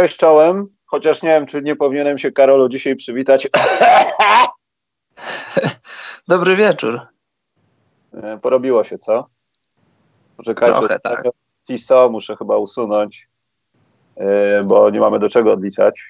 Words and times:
Cześć 0.00 0.16
czołem, 0.16 0.68
chociaż 0.86 1.22
nie 1.22 1.28
wiem, 1.28 1.46
czy 1.46 1.62
nie 1.62 1.76
powinienem 1.76 2.18
się 2.18 2.32
Karolu 2.32 2.68
dzisiaj 2.68 2.96
przywitać. 2.96 3.48
Dobry 6.28 6.56
wieczór. 6.56 7.00
E, 8.14 8.38
porobiło 8.42 8.84
się, 8.84 8.98
co? 8.98 9.26
Poczekajcie, 10.36 10.78
Trochę, 10.78 11.00
tak. 11.00 11.24
Tiso 11.66 12.08
muszę 12.12 12.36
chyba 12.36 12.56
usunąć, 12.56 13.28
e, 14.16 14.60
bo 14.64 14.90
nie 14.90 15.00
mamy 15.00 15.18
do 15.18 15.28
czego 15.28 15.52
odliczać. 15.52 16.08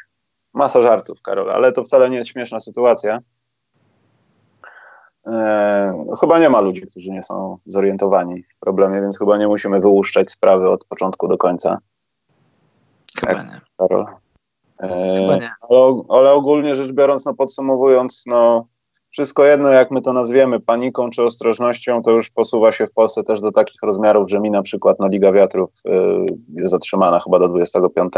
Masa 0.52 0.80
żartów, 0.80 1.22
Karol, 1.22 1.50
ale 1.50 1.72
to 1.72 1.84
wcale 1.84 2.10
nie 2.10 2.16
jest 2.16 2.30
śmieszna 2.30 2.60
sytuacja. 2.60 3.20
E, 5.26 6.14
chyba 6.20 6.38
nie 6.38 6.50
ma 6.50 6.60
ludzi, 6.60 6.86
którzy 6.86 7.10
nie 7.10 7.22
są 7.22 7.58
zorientowani 7.66 8.42
w 8.42 8.58
problemie, 8.60 9.00
więc 9.00 9.18
chyba 9.18 9.38
nie 9.38 9.48
musimy 9.48 9.80
wyłuszczać 9.80 10.30
sprawy 10.30 10.70
od 10.70 10.84
początku 10.84 11.28
do 11.28 11.38
końca. 11.38 11.78
Chyba 13.20 13.42
nie. 13.42 13.60
E, 14.82 15.16
chyba 15.16 15.36
nie. 15.36 15.50
Ale, 15.60 16.02
ale, 16.08 16.32
ogólnie 16.32 16.74
rzecz 16.74 16.92
biorąc, 16.92 17.26
no 17.26 17.34
podsumowując, 17.34 18.22
no 18.26 18.66
wszystko 19.10 19.44
jedno, 19.44 19.68
jak 19.68 19.90
my 19.90 20.02
to 20.02 20.12
nazwiemy, 20.12 20.60
paniką 20.60 21.10
czy 21.10 21.22
ostrożnością, 21.22 22.02
to 22.02 22.10
już 22.10 22.30
posuwa 22.30 22.72
się 22.72 22.86
w 22.86 22.92
Polsce 22.92 23.22
też 23.22 23.40
do 23.40 23.52
takich 23.52 23.82
rozmiarów, 23.82 24.30
że 24.30 24.40
mi 24.40 24.50
na 24.50 24.62
przykład 24.62 24.96
no, 25.00 25.08
Liga 25.08 25.32
Wiatrów 25.32 25.70
y, 25.86 25.90
jest 26.54 26.70
zatrzymana 26.70 27.20
chyba 27.20 27.38
do 27.38 27.48
25. 27.48 28.12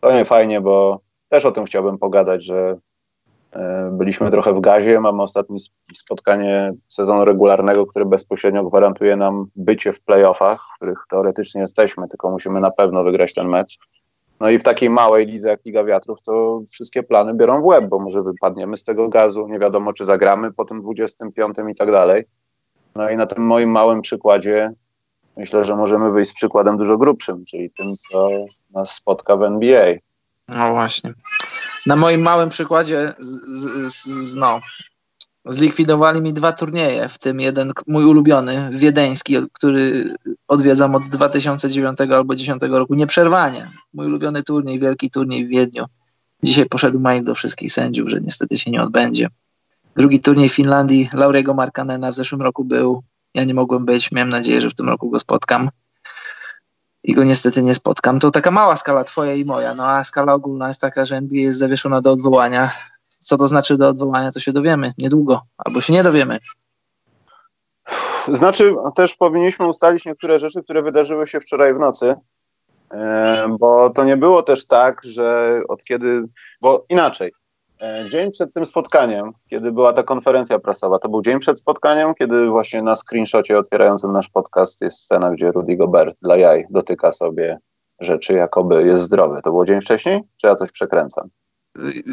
To 0.00 0.12
nie 0.12 0.24
fajnie, 0.24 0.60
bo 0.60 1.00
też 1.28 1.44
o 1.44 1.52
tym 1.52 1.64
chciałbym 1.64 1.98
pogadać, 1.98 2.44
że 2.44 2.76
y, 3.56 3.58
byliśmy 3.92 4.30
trochę 4.30 4.54
w 4.54 4.60
gazie, 4.60 5.00
mamy 5.00 5.22
ostatnie 5.22 5.56
spotkanie 5.94 6.72
sezonu 6.88 7.24
regularnego, 7.24 7.86
które 7.86 8.04
bezpośrednio 8.04 8.64
gwarantuje 8.64 9.16
nam 9.16 9.46
bycie 9.56 9.92
w 9.92 10.00
playoffach, 10.00 10.62
w 10.72 10.76
których 10.76 11.04
teoretycznie 11.10 11.60
jesteśmy, 11.60 12.08
tylko 12.08 12.30
musimy 12.30 12.60
na 12.60 12.70
pewno 12.70 13.04
wygrać 13.04 13.34
ten 13.34 13.48
mecz. 13.48 13.78
No 14.40 14.50
i 14.50 14.58
w 14.58 14.62
takiej 14.62 14.90
małej 14.90 15.26
lidze 15.26 15.48
jak 15.48 15.64
Liga 15.64 15.84
Wiatrów 15.84 16.22
to 16.22 16.62
wszystkie 16.70 17.02
plany 17.02 17.34
biorą 17.34 17.62
w 17.62 17.64
łeb, 17.64 17.84
bo 17.88 17.98
może 17.98 18.22
wypadniemy 18.22 18.76
z 18.76 18.84
tego 18.84 19.08
gazu, 19.08 19.48
nie 19.48 19.58
wiadomo 19.58 19.92
czy 19.92 20.04
zagramy 20.04 20.52
po 20.52 20.64
tym 20.64 20.82
25 20.82 21.56
i 21.70 21.74
tak 21.74 21.90
dalej. 21.90 22.24
No 22.94 23.10
i 23.10 23.16
na 23.16 23.26
tym 23.26 23.46
moim 23.46 23.70
małym 23.70 24.02
przykładzie 24.02 24.72
myślę, 25.36 25.64
że 25.64 25.76
możemy 25.76 26.10
wyjść 26.10 26.30
z 26.30 26.34
przykładem 26.34 26.76
dużo 26.76 26.98
grubszym, 26.98 27.44
czyli 27.44 27.70
tym, 27.70 27.86
co 28.10 28.28
nas 28.70 28.94
spotka 28.94 29.36
w 29.36 29.42
NBA. 29.42 29.94
No 30.48 30.72
właśnie. 30.72 31.12
Na 31.86 31.96
moim 31.96 32.22
małym 32.22 32.48
przykładzie, 32.48 33.14
z, 33.18 33.92
z, 33.92 34.04
z, 34.04 34.36
no, 34.36 34.60
zlikwidowali 35.44 36.20
mi 36.20 36.32
dwa 36.32 36.52
turnieje, 36.52 37.08
w 37.08 37.18
tym 37.18 37.40
jeden 37.40 37.72
mój 37.86 38.04
ulubiony, 38.04 38.70
wiedeński, 38.72 39.36
który 39.52 40.14
odwiedzam 40.48 40.94
od 40.94 41.04
2009 41.04 42.00
albo 42.00 42.24
2010 42.24 42.62
roku 42.62 42.94
nieprzerwanie. 42.94 43.66
Mój 43.94 44.06
ulubiony 44.06 44.42
turniej, 44.42 44.78
wielki 44.78 45.10
turniej 45.10 45.46
w 45.46 45.48
Wiedniu. 45.48 45.84
Dzisiaj 46.42 46.66
poszedł 46.66 47.00
mail 47.00 47.24
do 47.24 47.34
wszystkich 47.34 47.72
sędziów, 47.72 48.08
że 48.08 48.20
niestety 48.20 48.58
się 48.58 48.70
nie 48.70 48.82
odbędzie. 48.82 49.28
Drugi 49.96 50.20
turniej 50.20 50.48
w 50.48 50.54
Finlandii, 50.54 51.10
Lauriego 51.12 51.54
Markanena 51.54 52.12
w 52.12 52.14
zeszłym 52.14 52.42
roku 52.42 52.64
był. 52.64 53.02
Ja 53.34 53.44
nie 53.44 53.54
mogłem 53.54 53.84
być, 53.84 54.12
miałem 54.12 54.28
nadzieję, 54.28 54.60
że 54.60 54.70
w 54.70 54.74
tym 54.74 54.88
roku 54.88 55.10
go 55.10 55.18
spotkam. 55.18 55.70
I 57.04 57.14
go 57.14 57.24
niestety 57.24 57.62
nie 57.62 57.74
spotkam. 57.74 58.20
To 58.20 58.30
taka 58.30 58.50
mała 58.50 58.76
skala 58.76 59.04
twoja 59.04 59.34
i 59.34 59.44
moja, 59.44 59.74
no 59.74 59.88
a 59.88 60.04
skala 60.04 60.34
ogólna 60.34 60.68
jest 60.68 60.80
taka, 60.80 61.04
że 61.04 61.16
NBA 61.16 61.40
jest 61.40 61.58
zawieszona 61.58 62.00
do 62.00 62.12
odwołania 62.12 62.70
co 63.30 63.36
to 63.36 63.46
znaczy 63.46 63.76
do 63.76 63.88
odwołania, 63.88 64.32
to 64.32 64.40
się 64.40 64.52
dowiemy 64.52 64.92
niedługo, 64.98 65.40
albo 65.58 65.80
się 65.80 65.92
nie 65.92 66.02
dowiemy. 66.02 66.38
Znaczy, 68.32 68.74
też 68.96 69.16
powinniśmy 69.16 69.68
ustalić 69.68 70.06
niektóre 70.06 70.38
rzeczy, 70.38 70.62
które 70.62 70.82
wydarzyły 70.82 71.26
się 71.26 71.40
wczoraj 71.40 71.74
w 71.74 71.78
nocy, 71.78 72.14
e, 72.90 73.56
bo 73.58 73.90
to 73.90 74.04
nie 74.04 74.16
było 74.16 74.42
też 74.42 74.66
tak, 74.66 75.00
że 75.04 75.60
od 75.68 75.84
kiedy, 75.84 76.22
bo 76.60 76.84
inaczej. 76.88 77.32
E, 77.80 78.04
dzień 78.10 78.30
przed 78.30 78.54
tym 78.54 78.66
spotkaniem, 78.66 79.32
kiedy 79.50 79.72
była 79.72 79.92
ta 79.92 80.02
konferencja 80.02 80.58
prasowa, 80.58 80.98
to 80.98 81.08
był 81.08 81.22
dzień 81.22 81.38
przed 81.38 81.58
spotkaniem, 81.58 82.14
kiedy 82.14 82.48
właśnie 82.48 82.82
na 82.82 82.96
screenshocie 82.96 83.58
otwierającym 83.58 84.12
nasz 84.12 84.28
podcast 84.28 84.80
jest 84.80 84.98
scena, 84.98 85.30
gdzie 85.30 85.52
Rudy 85.52 85.76
Gobert 85.76 86.16
dla 86.22 86.36
jaj 86.36 86.66
dotyka 86.70 87.12
sobie 87.12 87.58
rzeczy, 88.00 88.34
jakoby 88.34 88.86
jest 88.86 89.02
zdrowy. 89.02 89.42
To 89.42 89.50
było 89.50 89.66
dzień 89.66 89.80
wcześniej? 89.80 90.22
Czy 90.36 90.46
ja 90.46 90.54
coś 90.54 90.72
przekręcam? 90.72 91.28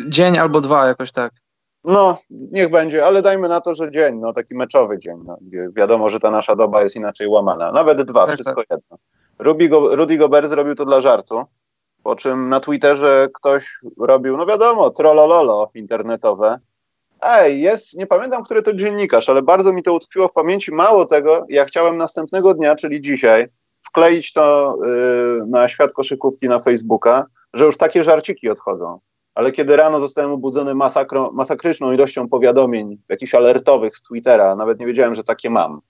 Dzień 0.09 0.38
albo 0.38 0.62
dwa, 0.62 0.88
jakoś 0.88 1.12
tak. 1.12 1.31
No, 1.84 2.18
niech 2.29 2.69
będzie, 2.69 3.06
ale 3.06 3.22
dajmy 3.22 3.50
na 3.50 3.62
to, 3.62 3.75
że 3.75 3.91
dzień, 3.91 4.16
no 4.19 4.34
taki 4.34 4.56
meczowy 4.56 5.00
dzień, 5.00 5.18
no, 5.25 5.38
gdzie 5.41 5.69
wiadomo, 5.75 6.09
że 6.09 6.19
ta 6.19 6.31
nasza 6.31 6.56
doba 6.56 6.84
jest 6.84 6.95
inaczej 6.95 7.28
łamana. 7.28 7.72
Nawet 7.72 8.01
dwa, 8.01 8.25
tak, 8.25 8.35
wszystko 8.35 8.56
tak. 8.56 8.67
jedno. 8.69 8.97
Rudy, 9.40 9.69
Go, 9.69 9.96
Rudy 9.96 10.17
Gobert 10.17 10.50
zrobił 10.50 10.75
to 10.75 10.85
dla 10.85 11.01
żartu, 11.01 11.44
po 12.03 12.16
czym 12.16 12.50
na 12.50 12.59
Twitterze 12.59 13.29
ktoś 13.34 13.79
robił, 14.00 14.38
no 14.38 14.46
wiadomo, 14.46 14.90
trollololo 14.90 15.72
internetowe. 15.73 16.59
Ej, 17.22 17.62
jest, 17.62 17.97
nie 17.97 18.07
pamiętam, 18.07 18.44
który 18.44 18.63
to 18.63 18.73
dziennikarz, 18.73 19.29
ale 19.29 19.41
bardzo 19.41 19.73
mi 19.73 19.84
to 19.84 19.94
utkwiło 19.94 20.28
w 20.28 20.34
pamięci. 20.34 20.72
Mało 20.72 21.06
tego, 21.06 21.46
ja 21.50 21.66
chciałem 21.66 21.97
następnego 21.97 22.53
dnia, 22.53 22.75
czyli 22.75 23.01
dzisiaj, 23.01 23.47
wkleić 23.88 24.34
to 24.34 24.78
yy, 24.85 25.44
na 25.47 25.67
świat 25.67 25.94
koszykówki 25.94 26.47
na 26.47 26.59
Facebooka, 26.59 27.25
że 27.53 27.66
już 27.66 27.78
takie 27.78 28.03
żarciki 28.03 28.50
odchodzą 28.50 29.00
ale 29.38 29.52
kiedy 29.52 29.75
rano 29.75 30.00
zostałem 30.00 30.31
obudzony 30.31 30.75
masakro, 30.75 31.31
masakryczną 31.34 31.92
ilością 31.92 32.30
powiadomień, 32.30 32.98
jakichś 33.09 33.36
alertowych 33.36 33.98
z 33.98 34.03
Twittera, 34.03 34.56
nawet 34.56 34.80
nie 34.80 34.86
wiedziałem, 34.86 35.16
że 35.16 35.24
takie 35.24 35.50
mam, 35.50 35.81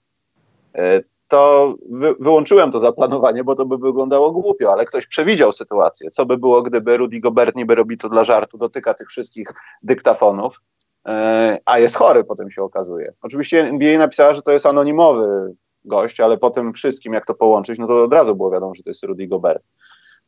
e, 0.74 1.00
to 1.28 1.74
wy, 1.90 2.14
wyłączyłem 2.20 2.70
to 2.70 2.80
zaplanowanie, 2.80 3.44
bo 3.44 3.54
to 3.54 3.66
by 3.66 3.78
wyglądało 3.78 4.32
głupio, 4.32 4.72
ale 4.72 4.84
ktoś 4.84 5.06
przewidział 5.06 5.52
sytuację. 5.52 6.10
Co 6.10 6.26
by 6.26 6.38
było, 6.38 6.62
gdyby 6.62 6.96
Rudy 6.96 7.20
Gobert 7.20 7.56
niby 7.56 7.74
robi 7.74 7.98
to 7.98 8.08
dla 8.08 8.24
żartu, 8.24 8.58
dotyka 8.58 8.94
tych 8.94 9.08
wszystkich 9.08 9.48
dyktafonów, 9.82 10.60
e, 11.06 11.58
a 11.64 11.78
jest 11.78 11.96
chory, 11.96 12.24
potem 12.24 12.50
się 12.50 12.62
okazuje. 12.62 13.12
Oczywiście 13.22 13.60
NBA 13.60 13.98
napisała, 13.98 14.34
że 14.34 14.42
to 14.42 14.52
jest 14.52 14.66
anonimowy 14.66 15.54
gość, 15.84 16.20
ale 16.20 16.38
po 16.38 16.50
tym 16.50 16.72
wszystkim, 16.72 17.12
jak 17.12 17.26
to 17.26 17.34
połączyć, 17.34 17.78
no 17.78 17.86
to 17.86 18.02
od 18.02 18.12
razu 18.12 18.36
było 18.36 18.50
wiadomo, 18.50 18.74
że 18.74 18.82
to 18.82 18.90
jest 18.90 19.04
Rudy 19.04 19.26
Gobert. 19.26 19.62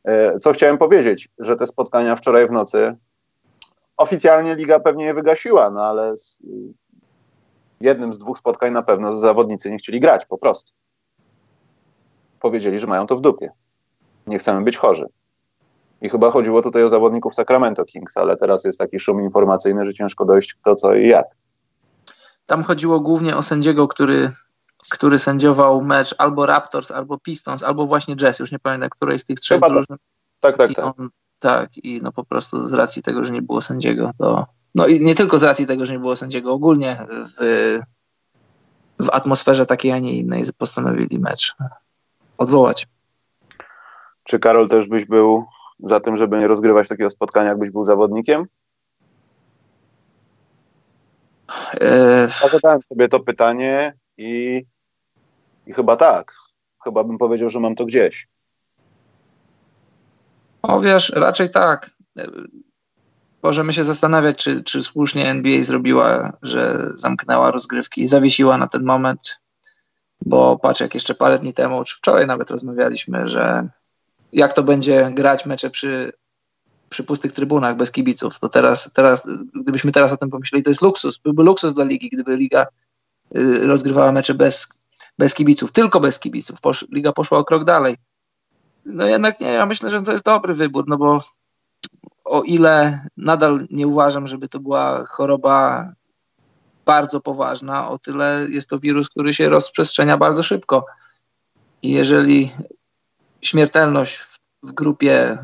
E, 0.05 0.39
co 0.39 0.51
chciałem 0.51 0.77
powiedzieć, 0.77 1.29
że 1.39 1.55
te 1.55 1.67
spotkania 1.67 2.15
wczoraj 2.15 2.47
w 2.47 2.51
nocy 2.51 2.95
oficjalnie 3.97 4.55
liga 4.55 4.79
pewnie 4.79 5.05
je 5.05 5.13
wygasiła, 5.13 5.69
no 5.69 5.81
ale 5.81 6.17
z, 6.17 6.39
jednym 7.81 8.13
z 8.13 8.17
dwóch 8.17 8.37
spotkań 8.37 8.73
na 8.73 8.83
pewno 8.83 9.13
zawodnicy 9.13 9.71
nie 9.71 9.77
chcieli 9.77 9.99
grać 9.99 10.25
po 10.25 10.37
prostu. 10.37 10.71
Powiedzieli, 12.39 12.79
że 12.79 12.87
mają 12.87 13.07
to 13.07 13.17
w 13.17 13.21
dupie. 13.21 13.51
Nie 14.27 14.39
chcemy 14.39 14.61
być 14.61 14.77
chorzy. 14.77 15.05
I 16.01 16.09
chyba 16.09 16.31
chodziło 16.31 16.61
tutaj 16.61 16.83
o 16.83 16.89
zawodników 16.89 17.35
Sacramento 17.35 17.85
Kings, 17.85 18.17
ale 18.17 18.37
teraz 18.37 18.63
jest 18.63 18.79
taki 18.79 18.99
szum 18.99 19.23
informacyjny, 19.23 19.85
że 19.85 19.93
ciężko 19.93 20.25
dojść 20.25 20.53
kto, 20.53 20.75
co 20.75 20.95
i 20.95 21.07
jak. 21.07 21.25
Tam 22.45 22.63
chodziło 22.63 22.99
głównie 22.99 23.37
o 23.37 23.43
sędziego, 23.43 23.87
który, 23.87 24.29
który 24.91 25.19
sędziował 25.19 25.81
mecz 25.81 26.15
albo 26.17 26.45
Raptors, 26.45 26.91
albo 26.91 27.17
Pistons, 27.17 27.63
albo 27.63 27.87
właśnie 27.87 28.15
Jazz. 28.15 28.39
Już 28.39 28.51
nie 28.51 28.59
pamiętam, 28.59 28.89
której 28.89 29.19
z 29.19 29.25
tych 29.25 29.39
trzech 29.39 29.59
drużyn. 29.59 29.97
Tak, 30.39 30.57
tak, 30.57 30.73
tak. 30.73 30.85
On, 30.85 31.09
tak, 31.41 31.77
i 31.77 31.99
no 32.03 32.11
po 32.11 32.23
prostu 32.23 32.67
z 32.67 32.73
racji 32.73 33.03
tego, 33.03 33.23
że 33.23 33.31
nie 33.31 33.41
było 33.41 33.61
sędziego, 33.61 34.11
to. 34.17 34.45
No 34.75 34.87
i 34.87 35.03
nie 35.03 35.15
tylko 35.15 35.39
z 35.39 35.43
racji 35.43 35.67
tego, 35.67 35.85
że 35.85 35.93
nie 35.93 35.99
było 35.99 36.15
sędziego, 36.15 36.53
ogólnie 36.53 36.97
w, 37.09 37.79
w 38.99 39.09
atmosferze 39.09 39.65
takiej, 39.65 39.91
a 39.91 39.99
nie 39.99 40.13
innej 40.13 40.43
postanowili 40.57 41.19
mecz 41.19 41.55
odwołać. 42.37 42.87
Czy 44.23 44.39
Karol 44.39 44.69
też 44.69 44.87
byś 44.87 45.05
był 45.05 45.45
za 45.79 45.99
tym, 45.99 46.17
żeby 46.17 46.37
nie 46.37 46.47
rozgrywać 46.47 46.87
takiego 46.87 47.09
spotkania, 47.09 47.49
jakbyś 47.49 47.71
był 47.71 47.83
zawodnikiem? 47.83 48.45
Zadałem 52.51 52.81
sobie 52.81 53.09
to 53.09 53.19
pytanie 53.19 53.93
i, 54.17 54.63
i 55.67 55.73
chyba 55.73 55.97
tak. 55.97 56.35
Chyba 56.83 57.03
bym 57.03 57.17
powiedział, 57.17 57.49
że 57.49 57.59
mam 57.59 57.75
to 57.75 57.85
gdzieś. 57.85 58.27
O 60.61 60.81
wiesz, 60.81 61.09
raczej 61.15 61.49
tak. 61.49 61.89
Możemy 63.43 63.73
się 63.73 63.83
zastanawiać, 63.83 64.37
czy, 64.37 64.63
czy 64.63 64.83
słusznie 64.83 65.29
NBA 65.29 65.63
zrobiła, 65.63 66.33
że 66.41 66.89
zamknęła 66.95 67.51
rozgrywki 67.51 68.01
i 68.01 68.07
zawiesiła 68.07 68.57
na 68.57 68.67
ten 68.67 68.83
moment, 68.83 69.39
bo 70.25 70.59
patrz, 70.59 70.81
jak 70.81 70.93
jeszcze 70.93 71.15
parę 71.15 71.39
dni 71.39 71.53
temu, 71.53 71.83
czy 71.83 71.97
wczoraj 71.97 72.27
nawet 72.27 72.51
rozmawialiśmy, 72.51 73.27
że 73.27 73.67
jak 74.33 74.53
to 74.53 74.63
będzie 74.63 75.11
grać 75.13 75.45
mecze 75.45 75.69
przy, 75.69 76.13
przy 76.89 77.03
pustych 77.03 77.33
trybunach 77.33 77.75
bez 77.75 77.91
kibiców, 77.91 78.39
to 78.39 78.49
teraz, 78.49 78.93
teraz, 78.93 79.27
gdybyśmy 79.53 79.91
teraz 79.91 80.11
o 80.11 80.17
tym 80.17 80.29
pomyśleli, 80.29 80.63
to 80.63 80.69
jest 80.69 80.81
luksus, 80.81 81.17
byłby 81.17 81.43
luksus 81.43 81.73
dla 81.73 81.83
ligi, 81.83 82.09
gdyby 82.09 82.37
liga 82.37 82.67
y, 83.37 83.67
rozgrywała 83.67 84.11
mecze 84.11 84.33
bez, 84.33 84.85
bez 85.17 85.33
kibiców, 85.33 85.71
tylko 85.71 85.99
bez 85.99 86.19
kibiców. 86.19 86.61
Posz, 86.61 86.85
liga 86.91 87.13
poszła 87.13 87.37
o 87.37 87.45
krok 87.45 87.65
dalej 87.65 87.97
no 88.85 89.05
jednak 89.05 89.39
nie, 89.39 89.47
ja 89.47 89.65
myślę, 89.65 89.89
że 89.89 90.01
to 90.01 90.11
jest 90.11 90.25
dobry 90.25 90.53
wybór, 90.53 90.83
no 90.87 90.97
bo 90.97 91.19
o 92.25 92.41
ile 92.41 93.05
nadal 93.17 93.67
nie 93.71 93.87
uważam, 93.87 94.27
żeby 94.27 94.47
to 94.49 94.59
była 94.59 95.05
choroba 95.05 95.87
bardzo 96.85 97.21
poważna, 97.21 97.89
o 97.89 97.99
tyle 97.99 98.47
jest 98.49 98.69
to 98.69 98.79
wirus, 98.79 99.09
który 99.09 99.33
się 99.33 99.49
rozprzestrzenia 99.49 100.17
bardzo 100.17 100.43
szybko. 100.43 100.85
I 101.81 101.91
jeżeli 101.91 102.51
śmiertelność 103.41 104.17
w, 104.63 104.71
grupie 104.71 105.37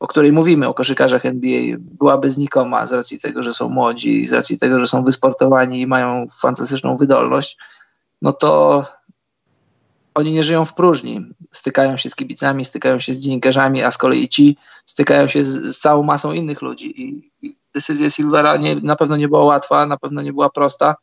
o 0.00 0.06
której 0.06 0.32
mówimy, 0.32 0.68
o 0.68 0.74
koszykarzach 0.74 1.26
NBA, 1.26 1.76
byłaby 1.78 2.30
znikoma 2.30 2.86
z 2.86 2.92
racji 2.92 3.20
tego, 3.20 3.42
że 3.42 3.54
są 3.54 3.68
młodzi, 3.68 4.26
z 4.26 4.32
racji 4.32 4.58
tego, 4.58 4.78
że 4.78 4.86
są 4.86 5.04
wysportowani 5.04 5.80
i 5.80 5.86
mają 5.86 6.26
fantastyczną 6.40 6.96
wydolność, 6.96 7.58
no 8.22 8.32
to 8.32 8.84
oni 10.16 10.32
nie 10.32 10.44
żyją 10.44 10.64
w 10.64 10.74
próżni. 10.74 11.26
Stykają 11.50 11.96
się 11.96 12.10
z 12.10 12.16
kibicami, 12.16 12.64
stykają 12.64 13.00
się 13.00 13.14
z 13.14 13.18
dziennikarzami, 13.18 13.82
a 13.82 13.90
z 13.90 13.98
kolei 13.98 14.28
ci 14.28 14.56
stykają 14.84 15.28
się 15.28 15.44
z, 15.44 15.76
z 15.76 15.78
całą 15.78 16.02
masą 16.02 16.32
innych 16.32 16.62
ludzi. 16.62 17.02
I, 17.02 17.30
i 17.42 17.56
decyzja 17.74 18.10
Silvera 18.10 18.56
nie, 18.56 18.76
na 18.76 18.96
pewno 18.96 19.16
nie 19.16 19.28
była 19.28 19.44
łatwa, 19.44 19.86
na 19.86 19.96
pewno 19.96 20.22
nie 20.22 20.32
była 20.32 20.50
prosta, 20.50 20.96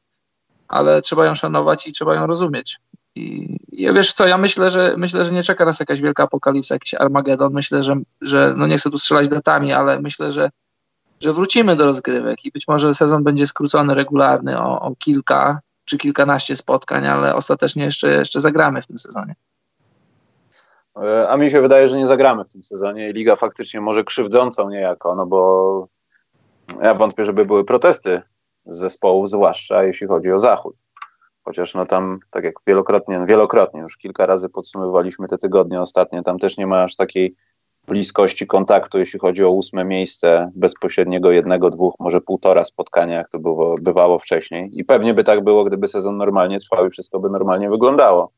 ale 0.68 1.02
trzeba 1.02 1.26
ją 1.26 1.36
szanować 1.36 1.88
i 1.88 1.92
trzeba 1.92 2.16
ją 2.16 2.28
rozumieć. 2.28 2.80
I 3.16 3.58
ja 3.72 3.94
wiesz 3.94 4.14
co, 4.14 4.28
ja 4.28 4.38
myślę, 4.38 4.70
że 4.70 4.96
myślę, 4.98 5.26
że 5.26 5.32
nie 5.32 5.44
czeka 5.44 5.66
nas 5.66 5.80
jakaś 5.80 6.02
wielka 6.02 6.24
apokalipsa, 6.24 6.76
jakiś 6.76 6.94
Armagedon. 6.94 7.54
Myślę, 7.54 7.84
że, 7.84 7.96
że 8.22 8.54
no 8.58 8.68
nie 8.68 8.78
chcę 8.78 8.92
tu 8.92 9.00
strzelać 9.00 9.28
datami, 9.28 9.74
ale 9.74 10.00
myślę, 10.00 10.32
że, 10.32 10.50
że 11.20 11.34
wrócimy 11.34 11.76
do 11.76 11.86
rozgrywek 11.86 12.46
i 12.46 12.52
być 12.52 12.68
może 12.68 12.94
sezon 12.94 13.24
będzie 13.24 13.48
skrócony 13.48 13.96
regularny 13.96 14.60
o, 14.60 14.80
o 14.80 14.96
kilka 14.96 15.62
czy 15.86 15.98
kilkanaście 15.98 16.56
spotkań, 16.56 17.08
ale 17.08 17.36
ostatecznie 17.36 17.86
jeszcze, 17.86 18.10
jeszcze 18.10 18.42
zagramy 18.42 18.82
w 18.82 18.88
tym 18.88 19.00
sezonie. 19.00 19.36
E, 20.98 21.30
a 21.30 21.38
mi 21.38 21.52
się 21.52 21.62
wydaje, 21.62 21.90
że 21.90 21.98
nie 21.98 22.08
zagramy 22.08 22.46
w 22.46 22.50
tym 22.50 22.64
sezonie 22.64 23.10
i 23.10 23.14
liga 23.14 23.36
faktycznie 23.36 23.82
może 23.82 24.04
krzywdzącą 24.04 24.70
niejako, 24.70 25.16
no 25.16 25.26
bo 25.26 25.88
ja 26.82 26.94
wątpię, 26.94 27.26
żeby 27.26 27.46
były 27.46 27.66
protesty 27.66 28.22
z 28.66 28.78
zespołów, 28.78 29.30
zwłaszcza 29.30 29.84
jeśli 29.84 30.08
chodzi 30.08 30.32
o 30.32 30.42
Zachód. 30.42 30.76
Chociaż 31.46 31.74
no 31.74 31.86
tam, 31.86 32.20
tak 32.32 32.44
jak 32.44 32.56
wielokrotnie, 32.68 33.26
wielokrotnie 33.28 33.82
już 33.82 33.98
kilka 33.98 34.26
razy 34.26 34.50
podsumowywaliśmy 34.50 35.28
te 35.28 35.38
tygodnie 35.38 35.82
ostatnie, 35.82 36.24
tam 36.24 36.40
też 36.40 36.58
nie 36.58 36.68
ma 36.68 36.84
aż 36.84 36.96
takiej 36.96 37.36
bliskości 37.88 38.48
kontaktu, 38.48 39.00
jeśli 39.00 39.20
chodzi 39.20 39.44
o 39.44 39.52
ósme 39.52 39.86
miejsce 39.86 40.52
bezpośredniego 40.56 41.32
jednego, 41.32 41.70
dwóch, 41.70 41.96
może 42.00 42.22
półtora 42.22 42.64
spotkania, 42.64 43.18
jak 43.18 43.30
to 43.30 43.40
było, 43.40 43.76
bywało 43.82 44.20
wcześniej. 44.20 44.70
I 44.80 44.86
pewnie 44.86 45.14
by 45.14 45.24
tak 45.24 45.44
było, 45.44 45.64
gdyby 45.64 45.88
sezon 45.88 46.18
normalnie 46.18 46.60
trwał 46.60 46.88
i 46.88 46.90
wszystko 46.90 47.20
by 47.20 47.30
normalnie 47.30 47.70
wyglądało. 47.70 48.32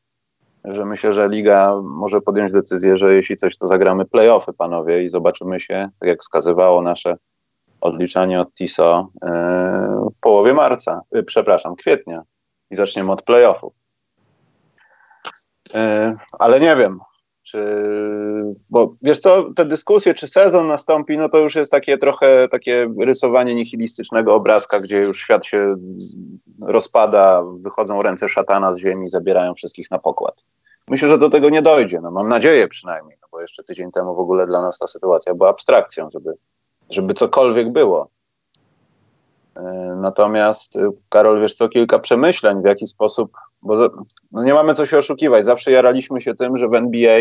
Że 0.64 0.84
myślę, 0.84 1.12
że 1.12 1.28
liga 1.28 1.80
może 1.82 2.20
podjąć 2.20 2.52
decyzję, 2.52 2.96
że 2.96 3.14
jeśli 3.14 3.36
coś, 3.36 3.56
to 3.56 3.68
zagramy 3.68 4.04
playoffy, 4.04 4.52
panowie, 4.52 5.04
i 5.04 5.10
zobaczymy 5.10 5.60
się, 5.60 5.88
tak 6.00 6.08
jak 6.08 6.20
wskazywało 6.20 6.82
nasze 6.82 7.16
odliczanie 7.80 8.40
od 8.40 8.54
TISO, 8.54 9.08
yy, 9.22 9.30
w 10.10 10.20
połowie 10.20 10.54
marca, 10.54 11.00
yy, 11.12 11.22
przepraszam, 11.22 11.76
kwietnia 11.76 12.22
i 12.70 12.76
zaczniemy 12.76 13.12
od 13.12 13.22
playoffów. 13.22 13.72
Yy, 15.74 16.16
ale 16.38 16.60
nie 16.60 16.76
wiem, 16.76 17.00
czy, 17.46 17.64
bo 18.70 18.94
wiesz 19.02 19.18
co, 19.18 19.52
te 19.56 19.64
dyskusje, 19.64 20.14
czy 20.14 20.28
sezon 20.28 20.68
nastąpi, 20.68 21.18
no 21.18 21.28
to 21.28 21.38
już 21.38 21.54
jest 21.54 21.70
takie 21.70 21.98
trochę 21.98 22.48
takie 22.48 22.88
rysowanie 23.00 23.54
nihilistycznego 23.54 24.34
obrazka, 24.34 24.80
gdzie 24.80 25.00
już 25.00 25.18
świat 25.18 25.46
się 25.46 25.76
rozpada, 26.62 27.42
wychodzą 27.60 28.02
ręce 28.02 28.28
szatana 28.28 28.74
z 28.74 28.78
ziemi, 28.78 29.10
zabierają 29.10 29.54
wszystkich 29.54 29.90
na 29.90 29.98
pokład. 29.98 30.44
Myślę, 30.88 31.08
że 31.08 31.18
do 31.18 31.28
tego 31.28 31.50
nie 31.50 31.62
dojdzie, 31.62 32.00
no 32.00 32.10
mam 32.10 32.28
nadzieję 32.28 32.68
przynajmniej, 32.68 33.18
no 33.22 33.28
bo 33.32 33.40
jeszcze 33.40 33.64
tydzień 33.64 33.92
temu 33.92 34.14
w 34.14 34.20
ogóle 34.20 34.46
dla 34.46 34.62
nas 34.62 34.78
ta 34.78 34.86
sytuacja 34.86 35.34
była 35.34 35.48
abstrakcją, 35.48 36.10
żeby, 36.10 36.32
żeby 36.90 37.14
cokolwiek 37.14 37.72
było. 37.72 38.08
E, 39.56 39.62
natomiast, 40.00 40.74
Karol, 41.08 41.40
wiesz 41.40 41.54
co, 41.54 41.68
kilka 41.68 41.98
przemyśleń, 41.98 42.62
w 42.62 42.64
jaki 42.64 42.86
sposób, 42.86 43.32
bo 43.66 43.90
no 44.32 44.44
nie 44.44 44.54
mamy 44.54 44.74
co 44.74 44.86
się 44.86 44.98
oszukiwać. 44.98 45.44
Zawsze 45.44 45.70
jaraliśmy 45.70 46.20
się 46.20 46.34
tym, 46.34 46.56
że 46.56 46.68
w 46.68 46.74
NBA 46.74 47.20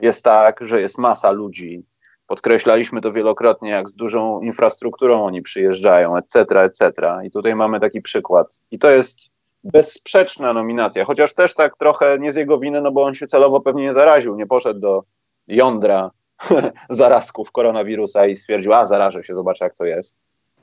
jest 0.00 0.24
tak, 0.24 0.66
że 0.66 0.80
jest 0.80 0.98
masa 0.98 1.30
ludzi. 1.30 1.84
Podkreślaliśmy 2.26 3.00
to 3.00 3.12
wielokrotnie, 3.12 3.70
jak 3.70 3.88
z 3.88 3.94
dużą 3.94 4.40
infrastrukturą 4.40 5.24
oni 5.24 5.42
przyjeżdżają, 5.42 6.16
etc., 6.16 6.44
etc. 6.60 6.92
I 7.24 7.30
tutaj 7.30 7.54
mamy 7.54 7.80
taki 7.80 8.02
przykład. 8.02 8.60
I 8.70 8.78
to 8.78 8.90
jest 8.90 9.18
bezsprzeczna 9.64 10.52
nominacja, 10.52 11.04
chociaż 11.04 11.34
też 11.34 11.54
tak 11.54 11.76
trochę 11.76 12.18
nie 12.18 12.32
z 12.32 12.36
jego 12.36 12.58
winy, 12.58 12.80
no 12.80 12.92
bo 12.92 13.02
on 13.02 13.14
się 13.14 13.26
celowo 13.26 13.60
pewnie 13.60 13.82
nie 13.82 13.92
zaraził, 13.92 14.36
nie 14.36 14.46
poszedł 14.46 14.80
do 14.80 15.04
jądra 15.48 16.10
zarazków 16.90 17.52
koronawirusa 17.52 18.26
i 18.26 18.36
stwierdził, 18.36 18.72
a 18.72 18.86
zarażę 18.86 19.24
się, 19.24 19.34
zobaczę 19.34 19.64
jak 19.64 19.74
to 19.74 19.84
jest 19.84 20.16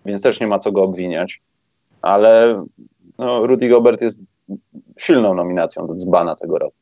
więc 0.08 0.22
też 0.22 0.40
nie 0.40 0.48
ma 0.48 0.60
co 0.60 0.72
go 0.72 0.84
obwiniać. 0.84 1.42
Ale 2.02 2.64
no, 3.18 3.48
Rudy 3.48 3.70
Gobert 3.70 4.02
jest 4.02 4.20
silną 5.02 5.34
nominacją 5.34 5.88
do 5.88 5.96
dzbana 5.96 6.36
tego 6.36 6.58
roku. 6.58 6.76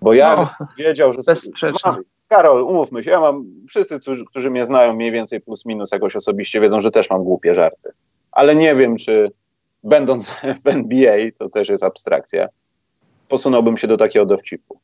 Bo 0.00 0.12
ja 0.12 0.36
no, 0.36 0.66
wiedział, 0.78 1.12
że... 1.12 1.20
Bezsprzecznie. 1.26 1.92
Karol, 2.28 2.62
umówmy 2.62 3.02
się, 3.02 3.10
ja 3.10 3.20
mam, 3.20 3.44
wszyscy, 3.68 4.00
którzy, 4.00 4.24
którzy 4.24 4.50
mnie 4.50 4.66
znają 4.66 4.94
mniej 4.94 5.12
więcej 5.12 5.40
plus 5.40 5.66
minus 5.66 5.92
jakoś 5.92 6.16
osobiście 6.16 6.60
wiedzą, 6.60 6.80
że 6.80 6.90
też 6.90 7.10
mam 7.10 7.24
głupie 7.24 7.54
żarty. 7.54 7.90
Ale 8.32 8.56
nie 8.56 8.74
wiem, 8.74 8.96
czy 8.96 9.30
będąc 9.84 10.30
w 10.64 10.66
NBA, 10.66 11.16
to 11.38 11.48
też 11.48 11.68
jest 11.68 11.84
abstrakcja, 11.84 12.48
posunąłbym 13.28 13.76
się 13.76 13.86
do 13.86 13.96
takiego 13.96 14.26
dowcipu. 14.26 14.80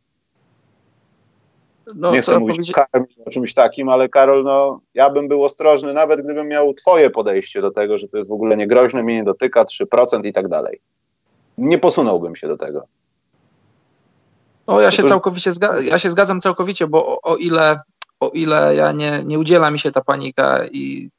No, 1.94 2.12
nie 2.12 2.22
chcę 2.22 2.38
mówić 2.38 2.72
o 3.26 3.30
czymś 3.30 3.54
takim, 3.54 3.88
ale 3.88 4.08
Karol, 4.08 4.44
no, 4.44 4.80
ja 4.94 5.10
bym 5.10 5.28
był 5.28 5.44
ostrożny, 5.44 5.92
nawet 5.92 6.22
gdybym 6.22 6.48
miał 6.48 6.75
twoje 6.75 7.10
podejście 7.10 7.60
do 7.60 7.70
tego, 7.70 7.98
że 7.98 8.08
to 8.08 8.16
jest 8.16 8.30
w 8.30 8.32
ogóle 8.32 8.56
niegroźne, 8.56 9.02
mnie 9.02 9.14
nie 9.14 9.25
dotyka, 9.25 9.64
3% 9.64 10.26
i 10.26 10.32
tak 10.32 10.48
dalej. 10.48 10.80
Nie 11.58 11.78
posunąłbym 11.78 12.36
się 12.36 12.48
do 12.48 12.56
tego. 12.56 12.86
No, 14.66 14.80
ja 14.80 14.90
się 14.90 15.04
całkowicie 15.04 15.50
ja 15.82 15.98
się 15.98 16.10
zgadzam 16.10 16.40
całkowicie, 16.40 16.86
bo 16.86 17.06
o, 17.06 17.20
o, 17.22 17.36
ile, 17.36 17.80
o 18.20 18.28
ile 18.28 18.75
ja 18.75 18.92
nie, 18.92 19.25
nie 19.25 19.38
udziela 19.38 19.70
mi 19.70 19.78
się 19.78 19.92
ta 19.92 20.00
panika 20.00 20.66
i 20.66 21.10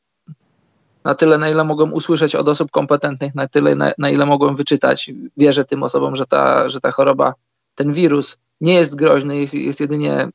na 1.03 1.15
tyle, 1.15 1.37
na 1.37 1.49
ile 1.49 1.63
mogłem 1.63 1.93
usłyszeć 1.93 2.35
od 2.35 2.47
osób 2.47 2.71
kompetentnych, 2.71 3.35
na 3.35 3.47
tyle, 3.47 3.75
na, 3.75 3.91
na 3.97 4.09
ile 4.09 4.25
mogłem 4.25 4.55
wyczytać, 4.55 5.11
wierzę 5.37 5.65
tym 5.65 5.83
osobom, 5.83 6.15
że 6.15 6.25
ta, 6.25 6.69
że 6.69 6.81
ta 6.81 6.91
choroba, 6.91 7.33
ten 7.75 7.93
wirus 7.93 8.37
nie 8.61 8.73
jest 8.73 8.95
groźny, 8.95 9.37
jest, 9.37 9.53
jest 9.53 9.79
jedynie 9.79 10.29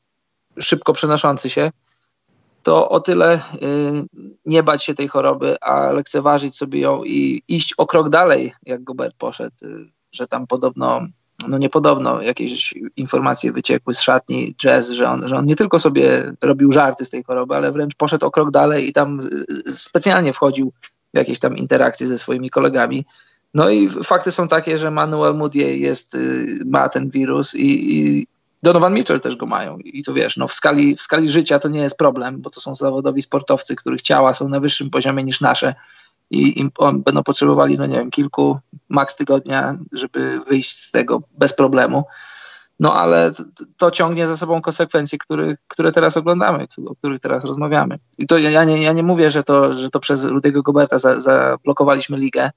szybko 0.59 0.93
przenoszący 0.93 1.49
się, 1.49 1.71
to 2.63 2.89
o 2.89 2.99
tyle 2.99 3.35
y, 3.35 3.39
nie 4.45 4.63
bać 4.63 4.83
się 4.83 4.93
tej 4.93 5.07
choroby, 5.07 5.61
a 5.61 5.91
lekceważyć 5.91 6.55
sobie 6.55 6.79
ją 6.79 7.03
i 7.03 7.43
iść 7.47 7.73
o 7.77 7.87
krok 7.87 8.09
dalej, 8.09 8.53
jak 8.65 8.83
Gobert 8.83 9.15
poszedł, 9.17 9.55
y, 9.63 9.89
że 10.11 10.27
tam 10.27 10.47
podobno, 10.47 11.01
no 11.47 11.57
nie 11.57 11.69
podobno, 11.69 12.21
jakieś 12.21 12.73
informacje 12.95 13.51
wyciekły 13.51 13.93
z 13.93 14.01
szatni 14.01 14.55
jazz, 14.55 14.89
że 14.89 15.09
on, 15.09 15.27
że 15.27 15.37
on 15.37 15.45
nie 15.45 15.55
tylko 15.55 15.79
sobie 15.79 16.33
robił 16.41 16.71
żarty 16.71 17.05
z 17.05 17.09
tej 17.09 17.23
choroby, 17.23 17.55
ale 17.55 17.71
wręcz 17.71 17.95
poszedł 17.95 18.25
o 18.25 18.31
krok 18.31 18.51
dalej 18.51 18.89
i 18.89 18.93
tam 18.93 19.19
y, 19.67 19.71
specjalnie 19.71 20.33
wchodził 20.33 20.73
w 21.13 21.17
jakieś 21.17 21.39
tam 21.39 21.57
interakcje 21.57 22.07
ze 22.07 22.17
swoimi 22.17 22.49
kolegami. 22.49 23.05
No 23.53 23.69
i 23.69 23.89
fakty 23.89 24.31
są 24.31 24.47
takie, 24.47 24.77
że 24.77 24.91
Manuel 24.91 25.35
Moody 25.35 25.77
jest, 25.77 26.17
ma 26.65 26.89
ten 26.89 27.09
wirus 27.09 27.55
i, 27.55 27.97
i 27.97 28.27
Donovan 28.63 28.93
Mitchell 28.93 29.21
też 29.21 29.35
go 29.35 29.45
mają 29.45 29.77
i 29.77 30.03
to 30.03 30.13
wiesz, 30.13 30.37
no 30.37 30.47
w 30.47 30.53
skali, 30.53 30.95
w 30.95 31.01
skali 31.01 31.29
życia 31.29 31.59
to 31.59 31.69
nie 31.69 31.79
jest 31.79 31.97
problem, 31.97 32.41
bo 32.41 32.49
to 32.49 32.61
są 32.61 32.75
zawodowi 32.75 33.21
sportowcy, 33.21 33.75
których 33.75 34.01
ciała 34.01 34.33
są 34.33 34.49
na 34.49 34.59
wyższym 34.59 34.89
poziomie 34.89 35.23
niż 35.23 35.41
nasze 35.41 35.75
i 36.31 36.59
im 36.59 36.71
będą 37.05 37.23
potrzebowali, 37.23 37.77
no 37.77 37.85
nie 37.85 37.97
wiem, 37.97 38.11
kilku 38.11 38.59
maks 38.89 39.15
tygodnia, 39.15 39.77
żeby 39.91 40.41
wyjść 40.47 40.79
z 40.79 40.91
tego 40.91 41.21
bez 41.31 41.55
problemu. 41.55 42.03
No 42.79 42.93
ale 42.93 43.31
to 43.77 43.91
ciągnie 43.91 44.27
za 44.27 44.37
sobą 44.37 44.61
konsekwencje, 44.61 45.19
który, 45.19 45.57
które 45.67 45.91
teraz 45.91 46.17
oglądamy, 46.17 46.67
o 46.87 46.95
których 46.95 47.21
teraz 47.21 47.45
rozmawiamy. 47.45 47.99
I 48.17 48.27
to 48.27 48.37
ja 48.37 48.63
nie, 48.63 48.83
ja 48.83 48.93
nie 48.93 49.03
mówię, 49.03 49.31
że 49.31 49.43
to, 49.43 49.73
że 49.73 49.89
to 49.89 49.99
przez 49.99 50.23
Rudego 50.23 50.63
Goberta 50.63 50.97
za, 50.97 51.21
zablokowaliśmy 51.21 52.17
ligę, 52.17 52.51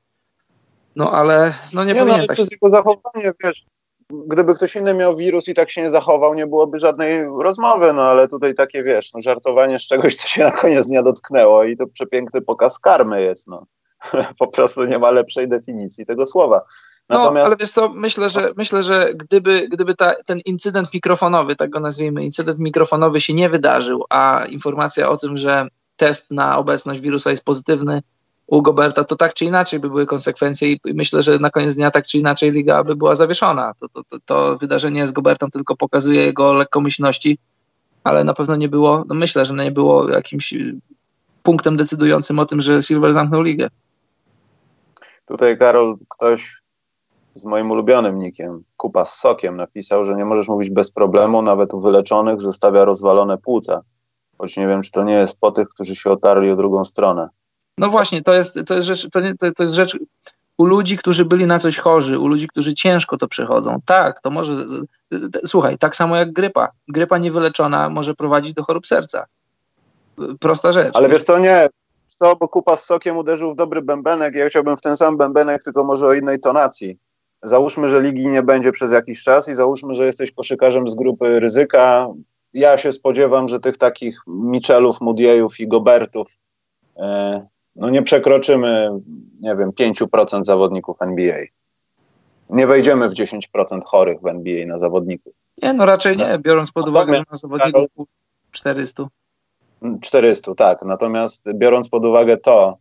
no 0.96 1.12
ale 1.12 1.54
no 1.72 1.84
nie, 1.84 1.92
nie 1.92 2.00
powinien 2.00 2.20
no, 2.20 2.26
tak 2.26 2.36
się... 2.36 2.46
Tylko 2.46 2.70
zachowanie, 2.70 3.32
wiesz, 3.44 3.66
gdyby 4.10 4.54
ktoś 4.54 4.76
inny 4.76 4.94
miał 4.94 5.16
wirus 5.16 5.48
i 5.48 5.54
tak 5.54 5.70
się 5.70 5.82
nie 5.82 5.90
zachował, 5.90 6.34
nie 6.34 6.46
byłoby 6.46 6.78
żadnej 6.78 7.24
rozmowy, 7.24 7.92
no 7.92 8.02
ale 8.02 8.28
tutaj 8.28 8.54
takie, 8.54 8.82
wiesz, 8.82 9.12
no, 9.14 9.20
żartowanie 9.20 9.78
z 9.78 9.82
czegoś, 9.82 10.16
co 10.16 10.28
się 10.28 10.44
na 10.44 10.50
koniec 10.50 10.86
dnia 10.86 11.02
dotknęło 11.02 11.64
i 11.64 11.76
to 11.76 11.86
przepiękny 11.86 12.42
pokaz 12.42 12.78
karmy 12.78 13.22
jest, 13.22 13.46
no. 13.46 13.66
po 14.38 14.48
prostu 14.48 14.84
nie 14.84 14.98
ma 14.98 15.10
lepszej 15.10 15.48
definicji 15.48 16.06
tego 16.06 16.26
słowa. 16.26 16.62
Natomiast... 17.08 17.44
No, 17.44 17.46
ale 17.46 17.56
wiesz 17.56 17.70
co, 17.70 17.88
myślę, 17.88 18.28
że, 18.28 18.50
myślę, 18.56 18.82
że 18.82 19.14
gdyby, 19.14 19.68
gdyby 19.68 19.94
ta, 19.94 20.14
ten 20.26 20.40
incydent 20.40 20.94
mikrofonowy, 20.94 21.56
tak 21.56 21.70
go 21.70 21.80
nazwijmy, 21.80 22.24
incydent 22.24 22.58
mikrofonowy 22.58 23.20
się 23.20 23.34
nie 23.34 23.48
wydarzył, 23.48 24.04
a 24.10 24.44
informacja 24.48 25.10
o 25.10 25.16
tym, 25.16 25.36
że 25.36 25.68
test 25.96 26.30
na 26.30 26.58
obecność 26.58 27.00
wirusa 27.00 27.30
jest 27.30 27.44
pozytywny, 27.44 28.02
u 28.46 28.62
Goberta, 28.62 29.04
to 29.04 29.16
tak 29.16 29.34
czy 29.34 29.44
inaczej 29.44 29.80
by 29.80 29.88
były 29.88 30.06
konsekwencje 30.06 30.72
i 30.72 30.80
myślę, 30.94 31.22
że 31.22 31.38
na 31.38 31.50
koniec 31.50 31.74
dnia 31.74 31.90
tak 31.90 32.06
czy 32.06 32.18
inaczej 32.18 32.50
liga 32.50 32.84
by 32.84 32.96
była 32.96 33.14
zawieszona. 33.14 33.74
To, 33.80 33.88
to, 33.88 34.04
to, 34.04 34.16
to 34.24 34.58
wydarzenie 34.58 35.06
z 35.06 35.12
Gobertem 35.12 35.50
tylko 35.50 35.76
pokazuje 35.76 36.22
jego 36.24 36.52
lekkomyślności, 36.52 37.38
ale 38.04 38.24
na 38.24 38.34
pewno 38.34 38.56
nie 38.56 38.68
było, 38.68 39.04
no 39.08 39.14
myślę, 39.14 39.44
że 39.44 39.54
nie 39.54 39.70
było 39.70 40.08
jakimś 40.08 40.54
punktem 41.42 41.76
decydującym 41.76 42.38
o 42.38 42.46
tym, 42.46 42.60
że 42.60 42.82
Silver 42.82 43.14
zamknął 43.14 43.42
ligę. 43.42 43.68
Tutaj 45.26 45.58
Karol, 45.58 45.96
ktoś 46.08 46.62
z 47.34 47.44
moim 47.44 47.70
ulubionym 47.70 48.18
nikiem, 48.18 48.64
Kupa 48.76 49.04
z 49.04 49.14
Sokiem, 49.14 49.56
napisał, 49.56 50.04
że 50.04 50.16
nie 50.16 50.24
możesz 50.24 50.48
mówić 50.48 50.70
bez 50.70 50.90
problemu, 50.90 51.42
nawet 51.42 51.74
u 51.74 51.80
wyleczonych 51.80 52.40
zostawia 52.40 52.84
rozwalone 52.84 53.38
płuca. 53.38 53.82
Choć 54.38 54.56
nie 54.56 54.68
wiem, 54.68 54.82
czy 54.82 54.90
to 54.90 55.04
nie 55.04 55.14
jest 55.14 55.40
po 55.40 55.50
tych, 55.50 55.68
którzy 55.68 55.96
się 55.96 56.10
otarli 56.10 56.50
o 56.50 56.56
drugą 56.56 56.84
stronę. 56.84 57.28
No 57.78 57.88
właśnie, 57.88 58.22
to 58.22 58.34
jest, 58.34 58.58
to 58.66 58.74
jest, 58.74 58.86
rzecz, 58.86 59.10
to, 59.10 59.20
nie, 59.20 59.36
to, 59.36 59.52
to 59.52 59.62
jest 59.62 59.74
rzecz 59.74 59.98
u 60.58 60.64
ludzi, 60.64 60.98
którzy 60.98 61.24
byli 61.24 61.46
na 61.46 61.58
coś 61.58 61.78
chorzy, 61.78 62.18
u 62.18 62.28
ludzi, 62.28 62.48
którzy 62.48 62.74
ciężko 62.74 63.16
to 63.16 63.28
przechodzą. 63.28 63.78
Tak, 63.86 64.20
to 64.20 64.30
może. 64.30 64.52
Słuchaj, 65.46 65.78
tak 65.78 65.96
samo 65.96 66.16
jak 66.16 66.32
grypa. 66.32 66.68
Grypa 66.88 67.18
niewyleczona 67.18 67.90
może 67.90 68.14
prowadzić 68.14 68.54
do 68.54 68.62
chorób 68.62 68.86
serca. 68.86 69.26
Prosta 70.40 70.72
rzecz. 70.72 70.96
Ale 70.96 71.08
wiesz 71.08 71.22
co, 71.22 71.38
nie. 71.38 71.68
Co, 72.08 72.36
bo 72.36 72.48
kupa 72.48 72.76
z 72.76 72.84
sokiem 72.84 73.16
uderzył 73.16 73.52
w 73.52 73.56
dobry 73.56 73.82
bębenek. 73.82 74.34
Ja 74.34 74.48
chciałbym 74.48 74.76
w 74.76 74.80
ten 74.80 74.96
sam 74.96 75.16
bębenek, 75.16 75.62
tylko 75.64 75.84
może 75.84 76.06
o 76.06 76.14
innej 76.14 76.40
tonacji. 76.40 76.98
Załóżmy, 77.42 77.88
że 77.88 78.00
ligi 78.00 78.28
nie 78.28 78.42
będzie 78.42 78.72
przez 78.72 78.92
jakiś 78.92 79.22
czas 79.22 79.48
i 79.48 79.54
załóżmy, 79.54 79.94
że 79.94 80.06
jesteś 80.06 80.32
koszykarzem 80.32 80.90
z 80.90 80.94
grupy 80.94 81.40
ryzyka. 81.40 82.08
Ja 82.54 82.78
się 82.78 82.92
spodziewam, 82.92 83.48
że 83.48 83.60
tych 83.60 83.78
takich 83.78 84.20
Michelów, 84.26 84.98
Moody'ów 84.98 85.48
i 85.58 85.68
Gobertów 85.68 86.28
e, 86.96 87.46
no 87.76 87.90
nie 87.90 88.02
przekroczymy, 88.02 88.90
nie 89.40 89.56
wiem, 89.56 89.72
5% 89.72 90.44
zawodników 90.44 91.02
NBA. 91.02 91.38
Nie 92.50 92.66
wejdziemy 92.66 93.08
w 93.08 93.12
10% 93.12 93.80
chorych 93.84 94.20
w 94.20 94.26
NBA 94.26 94.66
na 94.66 94.78
zawodników. 94.78 95.32
Nie, 95.62 95.72
no 95.72 95.86
raczej 95.86 96.16
nie, 96.16 96.38
biorąc 96.38 96.72
pod 96.72 96.88
uwagę, 96.88 97.14
że 97.14 97.22
na 97.30 97.38
zawodników 97.38 98.08
400. 98.50 99.06
400, 100.00 100.54
tak. 100.54 100.82
Natomiast 100.82 101.52
biorąc 101.52 101.88
pod 101.88 102.04
uwagę 102.04 102.36
to, 102.36 102.76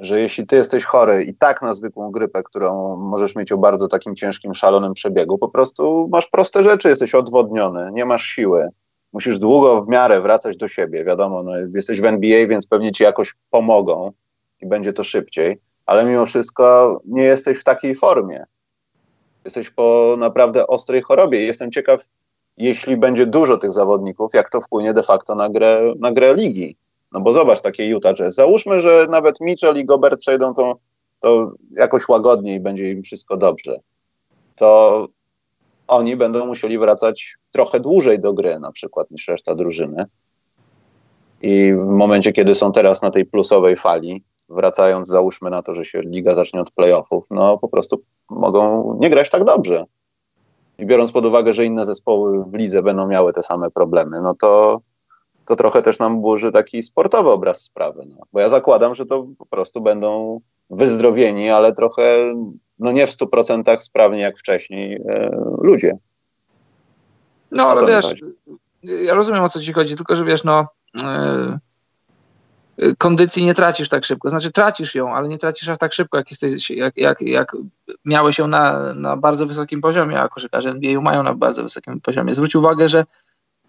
że 0.00 0.20
jeśli 0.20 0.46
ty 0.46 0.56
jesteś 0.56 0.84
chory 0.84 1.24
i 1.24 1.34
tak 1.34 1.62
na 1.62 1.74
zwykłą 1.74 2.10
grypę, 2.10 2.42
którą 2.42 2.96
możesz 2.96 3.36
mieć 3.36 3.52
o 3.52 3.58
bardzo 3.58 3.88
takim 3.88 4.16
ciężkim, 4.16 4.54
szalonym 4.54 4.94
przebiegu, 4.94 5.38
po 5.38 5.48
prostu 5.48 6.08
masz 6.12 6.26
proste 6.26 6.64
rzeczy, 6.64 6.88
jesteś 6.88 7.14
odwodniony, 7.14 7.90
nie 7.92 8.04
masz 8.04 8.22
siły, 8.22 8.68
musisz 9.12 9.38
długo 9.38 9.82
w 9.82 9.88
miarę 9.88 10.20
wracać 10.20 10.56
do 10.56 10.68
siebie. 10.68 11.04
Wiadomo, 11.04 11.42
no, 11.42 11.52
jesteś 11.74 12.00
w 12.00 12.04
NBA, 12.04 12.46
więc 12.46 12.66
pewnie 12.66 12.92
ci 12.92 13.02
jakoś 13.02 13.34
pomogą 13.50 14.12
i 14.62 14.66
będzie 14.66 14.92
to 14.92 15.02
szybciej, 15.02 15.58
ale 15.86 16.04
mimo 16.04 16.26
wszystko 16.26 17.00
nie 17.04 17.22
jesteś 17.22 17.58
w 17.58 17.64
takiej 17.64 17.94
formie. 17.94 18.44
Jesteś 19.44 19.70
po 19.70 20.16
naprawdę 20.18 20.66
ostrej 20.66 21.02
chorobie. 21.02 21.44
Jestem 21.44 21.72
ciekaw, 21.72 22.04
jeśli 22.56 22.96
będzie 22.96 23.26
dużo 23.26 23.56
tych 23.56 23.72
zawodników, 23.72 24.34
jak 24.34 24.50
to 24.50 24.60
wpłynie 24.60 24.94
de 24.94 25.02
facto 25.02 25.34
na 25.34 25.50
grę, 25.50 25.94
na 25.98 26.12
grę 26.12 26.34
ligi. 26.34 26.76
No 27.12 27.20
bo 27.20 27.32
zobacz 27.32 27.60
takie 27.60 27.86
Utah 27.86 28.14
Jazz. 28.14 28.34
Załóżmy, 28.34 28.80
że 28.80 29.06
nawet 29.10 29.40
Mitchell 29.40 29.76
i 29.76 29.84
Gobert 29.84 30.20
przejdą 30.20 30.54
to, 30.54 30.76
to 31.20 31.52
jakoś 31.70 32.08
łagodniej 32.08 32.60
będzie 32.60 32.90
im 32.90 33.02
wszystko 33.02 33.36
dobrze. 33.36 33.80
To 34.56 35.08
oni 35.90 36.16
będą 36.16 36.46
musieli 36.46 36.78
wracać 36.78 37.36
trochę 37.50 37.80
dłużej 37.80 38.20
do 38.20 38.32
gry 38.32 38.58
na 38.58 38.72
przykład 38.72 39.10
niż 39.10 39.28
reszta 39.28 39.54
drużyny. 39.54 40.06
I 41.42 41.74
w 41.74 41.86
momencie, 41.86 42.32
kiedy 42.32 42.54
są 42.54 42.72
teraz 42.72 43.02
na 43.02 43.10
tej 43.10 43.26
plusowej 43.26 43.76
fali, 43.76 44.24
wracając, 44.48 45.08
załóżmy 45.08 45.50
na 45.50 45.62
to, 45.62 45.74
że 45.74 45.84
się 45.84 46.00
liga 46.00 46.34
zacznie 46.34 46.60
od 46.60 46.70
playoffów, 46.70 47.24
no 47.30 47.58
po 47.58 47.68
prostu 47.68 48.02
mogą 48.30 48.94
nie 49.00 49.10
grać 49.10 49.30
tak 49.30 49.44
dobrze. 49.44 49.84
I 50.78 50.86
biorąc 50.86 51.12
pod 51.12 51.26
uwagę, 51.26 51.52
że 51.52 51.64
inne 51.64 51.86
zespoły 51.86 52.44
w 52.44 52.54
lidze 52.54 52.82
będą 52.82 53.06
miały 53.06 53.32
te 53.32 53.42
same 53.42 53.70
problemy, 53.70 54.20
no 54.20 54.34
to, 54.34 54.80
to 55.46 55.56
trochę 55.56 55.82
też 55.82 55.98
nam 55.98 56.20
burzy 56.20 56.52
taki 56.52 56.82
sportowy 56.82 57.30
obraz 57.30 57.60
sprawy. 57.60 58.02
No. 58.06 58.16
Bo 58.32 58.40
ja 58.40 58.48
zakładam, 58.48 58.94
że 58.94 59.06
to 59.06 59.26
po 59.38 59.46
prostu 59.46 59.80
będą 59.80 60.40
wyzdrowieni, 60.70 61.50
ale 61.50 61.74
trochę 61.74 62.34
no 62.78 62.92
nie 62.92 63.06
w 63.06 63.10
100% 63.10 63.80
sprawni 63.80 64.20
jak 64.20 64.38
wcześniej 64.38 64.94
e, 64.94 65.30
ludzie. 65.60 65.98
No 67.50 67.68
ale 67.68 67.86
wiesz, 67.86 68.14
ja 68.82 69.14
rozumiem 69.14 69.42
o 69.44 69.48
co 69.48 69.60
ci 69.60 69.72
chodzi, 69.72 69.96
tylko 69.96 70.16
że 70.16 70.24
wiesz, 70.24 70.44
no 70.44 70.66
e, 71.02 71.58
kondycji 72.98 73.44
nie 73.44 73.54
tracisz 73.54 73.88
tak 73.88 74.04
szybko. 74.04 74.30
Znaczy 74.30 74.52
tracisz 74.52 74.94
ją, 74.94 75.14
ale 75.14 75.28
nie 75.28 75.38
tracisz 75.38 75.68
aż 75.68 75.78
tak 75.78 75.92
szybko, 75.92 76.18
jak, 76.18 76.30
jesteś, 76.30 76.70
jak, 76.70 76.96
jak, 76.96 77.22
jak 77.22 77.56
miałeś 78.04 78.38
ją 78.38 78.46
na, 78.46 78.94
na 78.94 79.16
bardzo 79.16 79.46
wysokim 79.46 79.80
poziomie, 79.80 80.20
a 80.20 80.28
koszykarze 80.28 80.70
NBA 80.70 81.00
mają 81.00 81.22
na 81.22 81.34
bardzo 81.34 81.62
wysokim 81.62 82.00
poziomie. 82.00 82.34
Zwróć 82.34 82.54
uwagę, 82.54 82.88
że... 82.88 83.04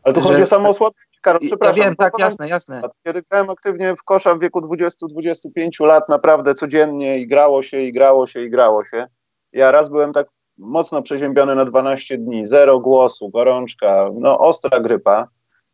Ale 0.03 0.13
tu 0.13 0.21
że, 0.21 0.27
chodzi 0.27 0.43
o 0.43 0.47
samo 0.47 0.69
osłabienie, 0.69 1.10
Karol, 1.21 1.39
przepraszam. 1.41 1.77
Ja 1.77 1.85
wiem, 1.85 1.95
tak, 1.95 2.13
jasne, 2.19 2.49
jasne. 2.49 2.81
Kiedy 3.05 3.21
grałem 3.29 3.49
aktywnie 3.49 3.95
w 3.95 4.03
kosza 4.03 4.35
w 4.35 4.39
wieku 4.39 4.59
20-25 4.59 5.85
lat, 5.85 6.09
naprawdę 6.09 6.53
codziennie 6.53 7.17
i 7.17 7.27
grało 7.27 7.63
się, 7.63 7.81
i 7.81 7.91
grało 7.91 8.27
się, 8.27 8.41
i 8.41 8.49
grało 8.49 8.85
się. 8.85 9.07
Ja 9.53 9.71
raz 9.71 9.89
byłem 9.89 10.13
tak 10.13 10.27
mocno 10.57 11.01
przeziębiony 11.01 11.55
na 11.55 11.65
12 11.65 12.17
dni, 12.17 12.47
zero 12.47 12.79
głosu, 12.79 13.29
gorączka, 13.29 14.09
no 14.13 14.39
ostra 14.39 14.79
grypa 14.79 15.27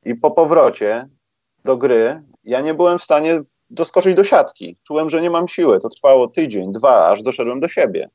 i 0.05 0.15
po 0.15 0.31
powrocie 0.31 1.09
do 1.65 1.77
gry 1.77 2.23
ja 2.43 2.61
nie 2.61 2.73
byłem 2.73 2.99
w 2.99 3.03
stanie 3.03 3.41
doskoczyć 3.69 4.15
do 4.15 4.23
siatki. 4.23 4.77
Czułem, 4.83 5.09
że 5.09 5.21
nie 5.21 5.29
mam 5.29 5.47
siły. 5.47 5.79
To 5.79 5.89
trwało 5.89 6.27
tydzień, 6.27 6.71
dwa, 6.71 7.09
aż 7.09 7.23
doszedłem 7.23 7.59
do 7.59 7.67
siebie. 7.67 8.09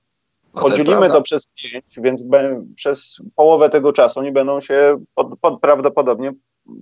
No 0.55 0.63
Podzielimy 0.63 1.11
to 1.11 1.23
przez 1.23 1.47
pięć, 1.47 1.85
więc 1.97 2.25
przez 2.77 3.17
połowę 3.37 3.69
tego 3.69 3.93
czasu 3.93 4.21
oni 4.21 4.33
będą 4.33 4.61
się 4.61 4.95
pod, 5.15 5.39
pod, 5.41 5.61
prawdopodobnie 5.61 6.33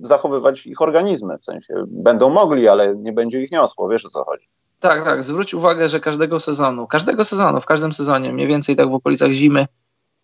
zachowywać 0.03 0.67
ich 0.67 0.83
organizmy. 0.83 1.39
W 1.39 1.45
sensie 1.45 1.75
będą 1.87 2.31
mogli, 2.31 2.69
ale 2.69 2.97
nie 2.97 3.13
będzie 3.13 3.43
ich 3.43 3.53
niosło. 3.53 3.89
Wiesz 3.89 4.07
o 4.07 4.09
co 4.09 4.25
chodzi. 4.25 4.49
Tak, 4.81 5.05
tak. 5.05 5.25
Zwróć 5.25 5.55
uwagę, 5.55 5.89
że 5.89 6.01
każdego 6.01 6.41
sezonu, 6.41 6.87
każdego 6.87 7.25
sezonu, 7.25 7.61
w 7.61 7.67
każdym 7.67 7.93
sezonie, 7.93 8.33
mniej 8.33 8.47
więcej 8.47 8.77
tak 8.77 8.91
w 8.91 8.95
okolicach 8.95 9.31
zimy, 9.31 9.67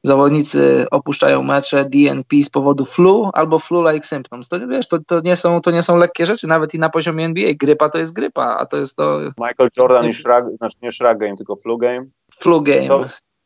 zawodnicy 0.02 0.86
opuszczają 0.90 1.42
mecze 1.42 1.84
DNP 1.84 2.36
z 2.44 2.50
powodu 2.50 2.84
flu 2.84 3.30
albo 3.32 3.58
flu-like 3.58 4.06
symptoms. 4.06 4.48
To, 4.48 4.68
wiesz, 4.68 4.88
to, 4.88 4.98
to, 5.06 5.20
nie 5.20 5.36
są, 5.36 5.60
to 5.60 5.70
nie 5.70 5.82
są 5.82 5.96
lekkie 5.96 6.26
rzeczy, 6.26 6.46
nawet 6.46 6.74
i 6.74 6.78
na 6.78 6.90
poziomie 6.90 7.24
NBA. 7.24 7.50
Grypa 7.60 7.88
to 7.88 7.98
jest 7.98 8.12
grypa, 8.12 8.56
a 8.58 8.66
to 8.66 8.76
jest 8.76 8.96
to... 8.96 9.20
Michael 9.20 9.70
Jordan 9.76 10.08
i 10.08 10.14
Shrug, 10.14 10.56
znaczy 10.56 10.76
nie 10.82 10.92
Shrug 10.92 11.18
Game, 11.18 11.36
tylko 11.36 11.56
Flu 11.56 11.78
Game. 11.78 12.06
Flu 12.34 12.62
Game. 12.62 12.88
To 12.88 13.04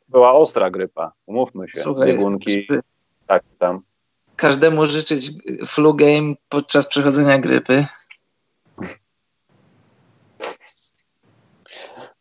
była 0.09 0.33
ostra 0.33 0.71
grypa, 0.71 1.13
umówmy 1.27 1.69
się. 1.69 1.81
Słuchaj, 1.81 2.09
Biegunki, 2.09 2.67
tak 3.27 3.43
tam. 3.59 3.81
Każdemu 4.41 4.87
życzyć 4.87 5.31
Flu 5.67 5.95
Game 5.95 6.35
podczas 6.49 6.87
przechodzenia 6.87 7.39
grypy. 7.39 7.87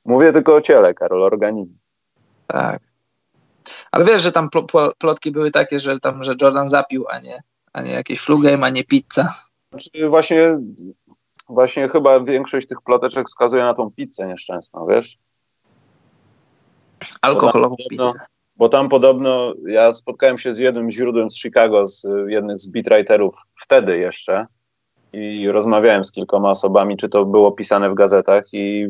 Mówię 0.06 0.32
tylko 0.32 0.56
o 0.56 0.62
ciele, 0.62 0.94
Karol, 0.94 1.24
organizm. 1.24 1.78
Tak. 2.48 2.82
Ale 3.92 4.06
wiesz, 4.06 4.22
że 4.22 4.32
tam 4.32 4.50
plotki 4.98 5.32
były 5.32 5.52
takie, 5.52 5.80
że 5.80 6.00
tam, 6.00 6.24
że 6.24 6.36
Jordan 6.42 6.70
zapił, 6.70 7.06
a 7.10 7.20
nie, 7.20 7.42
a 7.74 7.82
nie 7.82 7.92
jakieś 7.92 8.20
flugame, 8.22 8.66
a 8.66 8.70
nie 8.70 8.84
pizza. 8.84 9.34
Znaczy 9.72 10.10
właśnie, 10.10 10.60
właśnie 11.50 11.90
chyba 11.90 12.20
większość 12.20 12.68
tych 12.68 12.82
ploteczek 12.82 13.28
wskazuje 13.28 13.64
na 13.64 13.74
tą 13.74 13.92
pizzę 13.92 14.28
nieszczęsną, 14.28 14.88
wiesz? 14.88 15.18
Alkoholową 17.22 17.76
pizzę. 17.90 18.20
Bo 18.60 18.70
tam 18.70 18.90
podobno, 18.90 19.54
ja 19.68 19.94
spotkałem 19.94 20.38
się 20.38 20.54
z 20.54 20.58
jednym 20.58 20.92
źródłem 20.92 21.32
z 21.32 21.42
Chicago, 21.42 21.88
z 21.88 22.08
jednych 22.28 22.60
z 22.60 22.68
beatwriterów 22.68 23.36
wtedy 23.62 23.98
jeszcze 23.98 24.46
i 25.14 25.52
rozmawiałem 25.52 26.06
z 26.06 26.12
kilkoma 26.12 26.50
osobami, 26.50 26.98
czy 26.98 27.10
to 27.10 27.26
było 27.26 27.52
pisane 27.52 27.90
w 27.90 27.94
gazetach 27.94 28.46
i 28.54 28.88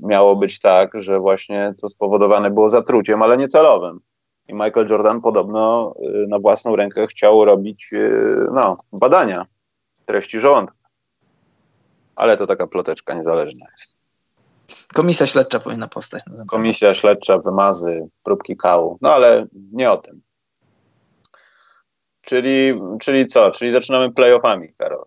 miało 0.00 0.36
być 0.36 0.60
tak, 0.60 0.90
że 0.94 1.20
właśnie 1.20 1.74
to 1.80 1.88
spowodowane 1.88 2.50
było 2.50 2.70
zatruciem, 2.70 3.22
ale 3.22 3.36
niecelowym. 3.36 4.00
I 4.48 4.54
Michael 4.54 4.86
Jordan 4.90 5.20
podobno 5.20 5.94
y, 6.24 6.26
na 6.28 6.38
własną 6.38 6.76
rękę 6.76 7.06
chciał 7.06 7.44
robić 7.44 7.92
y, 7.92 8.36
no, 8.52 8.76
badania 8.92 9.46
treści 10.06 10.40
żołądka. 10.40 10.76
Ale 12.16 12.36
to 12.36 12.46
taka 12.46 12.66
ploteczka 12.66 13.14
niezależna 13.14 13.66
jest. 13.72 14.01
Komisja 14.94 15.26
śledcza 15.26 15.60
powinna 15.60 15.88
powstać. 15.88 16.22
Komisja 16.48 16.94
śledcza, 16.94 17.38
wymazy, 17.38 18.08
próbki 18.22 18.56
kału. 18.56 18.98
No 19.00 19.14
ale 19.14 19.46
nie 19.72 19.90
o 19.90 19.96
tym. 19.96 20.22
Czyli, 22.22 22.80
czyli 23.00 23.26
co? 23.26 23.50
Czyli 23.50 23.72
zaczynamy 23.72 24.12
playoffami, 24.12 24.74
Karol. 24.78 25.04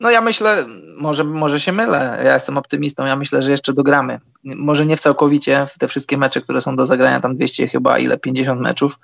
No 0.00 0.10
ja 0.10 0.20
myślę, 0.20 0.64
może, 1.00 1.24
może 1.24 1.60
się 1.60 1.72
mylę, 1.72 2.20
ja 2.24 2.34
jestem 2.34 2.58
optymistą, 2.58 3.06
ja 3.06 3.16
myślę, 3.16 3.42
że 3.42 3.50
jeszcze 3.50 3.72
dogramy. 3.72 4.18
Może 4.44 4.86
nie 4.86 4.96
w 4.96 5.00
całkowicie, 5.00 5.66
w 5.66 5.78
te 5.78 5.88
wszystkie 5.88 6.18
mecze, 6.18 6.40
które 6.40 6.60
są 6.60 6.76
do 6.76 6.86
zagrania, 6.86 7.20
tam 7.20 7.36
200 7.36 7.68
chyba, 7.68 7.98
ile, 7.98 8.18
50 8.18 8.60
meczów, 8.60 8.98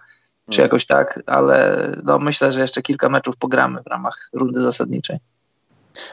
czy 0.51 0.57
hmm. 0.57 0.65
jakoś 0.65 0.87
tak, 0.87 1.21
ale 1.27 1.89
no 2.05 2.19
myślę, 2.19 2.53
że 2.53 2.61
jeszcze 2.61 2.83
kilka 2.83 3.09
meczów 3.09 3.37
pogramy 3.37 3.83
w 3.83 3.87
ramach 3.87 4.31
rundy 4.33 4.61
zasadniczej. 4.61 5.19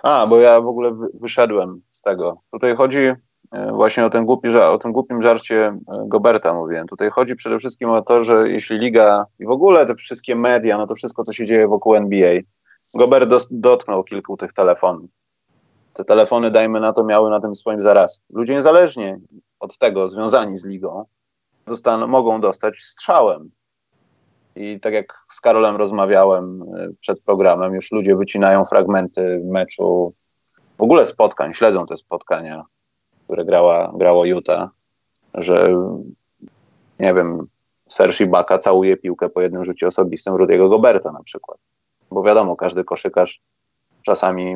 A, 0.03 0.27
bo 0.27 0.39
ja 0.39 0.62
w 0.62 0.67
ogóle 0.67 0.98
wyszedłem 1.13 1.81
z 1.91 2.01
tego. 2.01 2.41
Tutaj 2.51 2.75
chodzi 2.75 2.98
e, 3.51 3.71
właśnie 3.71 4.05
o 4.05 4.09
ten, 4.09 4.25
głupi, 4.25 4.57
o 4.57 4.77
tym 4.77 4.91
głupim 4.91 5.21
żarcie 5.21 5.67
e, 5.67 5.77
Goberta 6.07 6.53
mówiłem. 6.53 6.88
Tutaj 6.88 7.09
chodzi 7.09 7.36
przede 7.36 7.59
wszystkim 7.59 7.89
o 7.89 8.01
to, 8.01 8.24
że 8.24 8.50
jeśli 8.50 8.77
liga 8.77 9.25
i 9.39 9.45
w 9.45 9.51
ogóle 9.51 9.86
te 9.86 9.95
wszystkie 9.95 10.36
media, 10.36 10.77
no 10.77 10.88
to 10.88 10.95
wszystko, 10.95 11.24
co 11.24 11.33
się 11.33 11.45
dzieje 11.45 11.67
wokół 11.67 11.95
NBA, 11.95 12.39
Gobert 12.95 13.29
dotknął 13.51 14.03
kilku 14.03 14.38
tych 14.38 14.53
telefonów. 14.53 15.09
Te 15.93 16.05
telefony, 16.05 16.51
dajmy 16.51 16.79
na 16.79 16.93
to, 16.93 17.03
miały 17.03 17.29
na 17.29 17.41
tym 17.41 17.55
swoim 17.55 17.81
zaraz. 17.81 18.21
Ludzie 18.29 18.53
niezależnie 18.53 19.19
od 19.59 19.77
tego, 19.77 20.09
związani 20.09 20.57
z 20.57 20.65
ligą, 20.65 21.05
mogą 22.07 22.41
dostać 22.41 22.79
strzałem. 22.79 23.51
I 24.56 24.79
tak 24.79 24.94
jak 24.94 25.25
z 25.29 25.41
Karolem 25.41 25.75
rozmawiałem 25.75 26.62
y, 26.62 26.96
przed 27.00 27.22
programem, 27.22 27.75
już 27.75 27.91
ludzie 27.91 28.15
wycinają 28.15 28.65
fragmenty 28.65 29.41
meczu, 29.46 30.13
w 30.77 30.82
ogóle 30.82 31.06
spotkań, 31.06 31.53
śledzą 31.53 31.86
te 31.86 31.98
spotkania, 31.98 32.63
które 33.24 33.46
grała, 33.46 33.94
grało 33.96 34.25
Utah, 34.25 34.70
że 35.34 35.75
nie 37.00 37.13
wiem, 37.13 37.48
Serge 37.89 38.22
Ibaka 38.22 38.58
całuje 38.58 38.98
piłkę 38.98 39.29
po 39.29 39.41
jednym 39.41 39.65
rzucie 39.65 39.88
osobistym 39.88 40.36
Rudiego 40.36 40.70
Goberta 40.70 41.12
na 41.12 41.24
przykład. 41.24 41.58
Bo 42.12 42.24
wiadomo, 42.24 42.56
każdy 42.56 42.84
koszykarz 42.84 43.41
czasami 44.03 44.56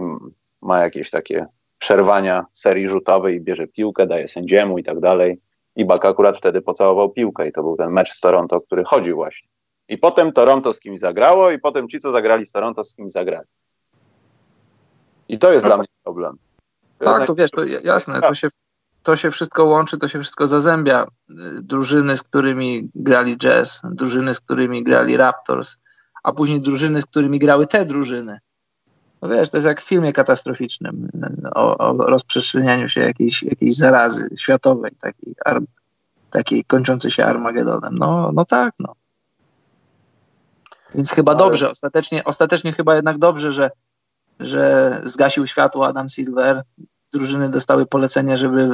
ma 0.62 0.80
jakieś 0.80 1.12
takie 1.12 1.46
przerwania 1.80 2.46
serii 2.54 2.88
rzutowej 2.88 3.36
i 3.36 3.42
bierze 3.42 3.68
piłkę, 3.68 4.08
daje 4.08 4.28
sędziemu 4.28 4.78
i 4.78 4.84
tak 4.84 5.00
dalej. 5.00 5.42
Ibaka 5.76 6.10
akurat 6.10 6.38
wtedy 6.38 6.62
pocałował 6.62 7.10
piłkę 7.10 7.48
i 7.48 7.52
to 7.52 7.64
był 7.64 7.78
ten 7.78 7.90
mecz 7.92 8.14
z 8.14 8.20
Toronto, 8.20 8.58
który 8.58 8.84
chodził 8.84 9.16
właśnie. 9.16 9.53
I 9.90 9.98
potem 9.98 10.32
Toronto 10.32 10.74
z 10.74 10.80
kimś 10.80 11.00
zagrało 11.00 11.52
i 11.52 11.60
potem 11.60 11.90
ci, 11.90 12.00
co 12.00 12.12
zagrali 12.12 12.46
z 12.46 12.52
Toronto, 12.52 12.84
z 12.84 12.96
kimś 12.96 13.12
zagrali. 13.12 13.48
I 15.30 15.40
to 15.40 15.54
jest 15.54 15.66
dla 15.66 15.78
mnie 15.78 15.88
problem. 16.04 16.38
To 17.00 17.06
tak, 17.06 17.28
to 17.28 17.36
wiesz, 17.36 17.52
to 17.52 17.64
jasne, 17.64 18.22
to 18.22 18.34
się, 18.34 18.48
to 19.04 19.16
się 19.16 19.32
wszystko 19.32 19.66
łączy, 19.66 19.98
to 19.98 20.08
się 20.08 20.20
wszystko 20.20 20.48
zazębia. 20.48 21.08
Drużyny, 21.62 22.18
z 22.18 22.24
którymi 22.24 22.90
grali 22.96 23.38
Jazz, 23.38 23.82
drużyny, 23.92 24.34
z 24.34 24.40
którymi 24.40 24.84
grali 24.84 25.18
Raptors, 25.18 25.78
a 26.24 26.32
później 26.34 26.62
drużyny, 26.62 27.02
z 27.02 27.06
którymi 27.06 27.40
grały 27.40 27.68
te 27.68 27.86
drużyny. 27.86 28.40
No 29.22 29.30
wiesz, 29.30 29.50
to 29.50 29.58
jest 29.58 29.68
jak 29.68 29.82
w 29.82 29.88
filmie 29.88 30.14
katastroficznym 30.14 31.10
o, 31.56 31.78
o 31.78 31.94
rozprzestrzenianiu 31.94 32.90
się 32.90 33.02
jakiejś, 33.02 33.44
jakiejś 33.44 33.76
zarazy 33.76 34.30
światowej, 34.38 34.92
takiej, 35.02 35.36
takiej 36.30 36.66
kończącej 36.66 37.12
się 37.12 37.26
Armagedonem. 37.26 37.98
No, 37.98 38.32
no 38.34 38.46
tak, 38.46 38.74
no. 38.80 38.94
Więc 40.96 41.12
chyba 41.12 41.32
Ale... 41.32 41.40
dobrze, 41.40 41.72
ostatecznie, 41.72 42.24
ostatecznie 42.24 42.74
chyba 42.74 42.96
jednak 42.96 43.18
dobrze, 43.18 43.52
że, 43.52 43.72
że 44.40 45.02
zgasił 45.04 45.48
światło 45.48 45.88
Adam 45.88 46.10
Silver. 46.10 46.64
Drużyny 47.14 47.50
dostały 47.50 47.86
polecenie, 47.86 48.38
żeby 48.38 48.70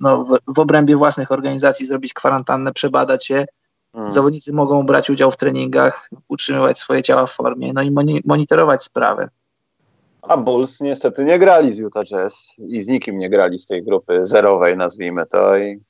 no, 0.00 0.24
w, 0.24 0.38
w 0.46 0.58
obrębie 0.58 0.96
własnych 0.96 1.32
organizacji 1.32 1.86
zrobić 1.86 2.14
kwarantannę, 2.14 2.72
przebadać 2.72 3.26
się. 3.26 3.46
Hmm. 3.92 4.10
Zawodnicy 4.10 4.52
mogą 4.52 4.86
brać 4.86 5.10
udział 5.10 5.30
w 5.30 5.36
treningach, 5.36 6.10
utrzymywać 6.28 6.78
swoje 6.78 7.02
ciała 7.02 7.26
w 7.26 7.32
formie, 7.32 7.72
no 7.72 7.82
i 7.82 7.94
monitorować 8.24 8.84
sprawę. 8.84 9.28
A 10.22 10.36
Bulls 10.36 10.80
niestety 10.80 11.24
nie 11.24 11.38
grali 11.38 11.72
z 11.72 11.78
Utah 11.78 12.04
Jazz 12.04 12.54
i 12.58 12.82
z 12.82 12.88
nikim 12.88 13.18
nie 13.18 13.30
grali 13.30 13.58
z 13.58 13.66
tej 13.66 13.84
grupy 13.84 14.20
zerowej, 14.22 14.76
nazwijmy 14.76 15.26
to. 15.26 15.56
I, 15.58 15.80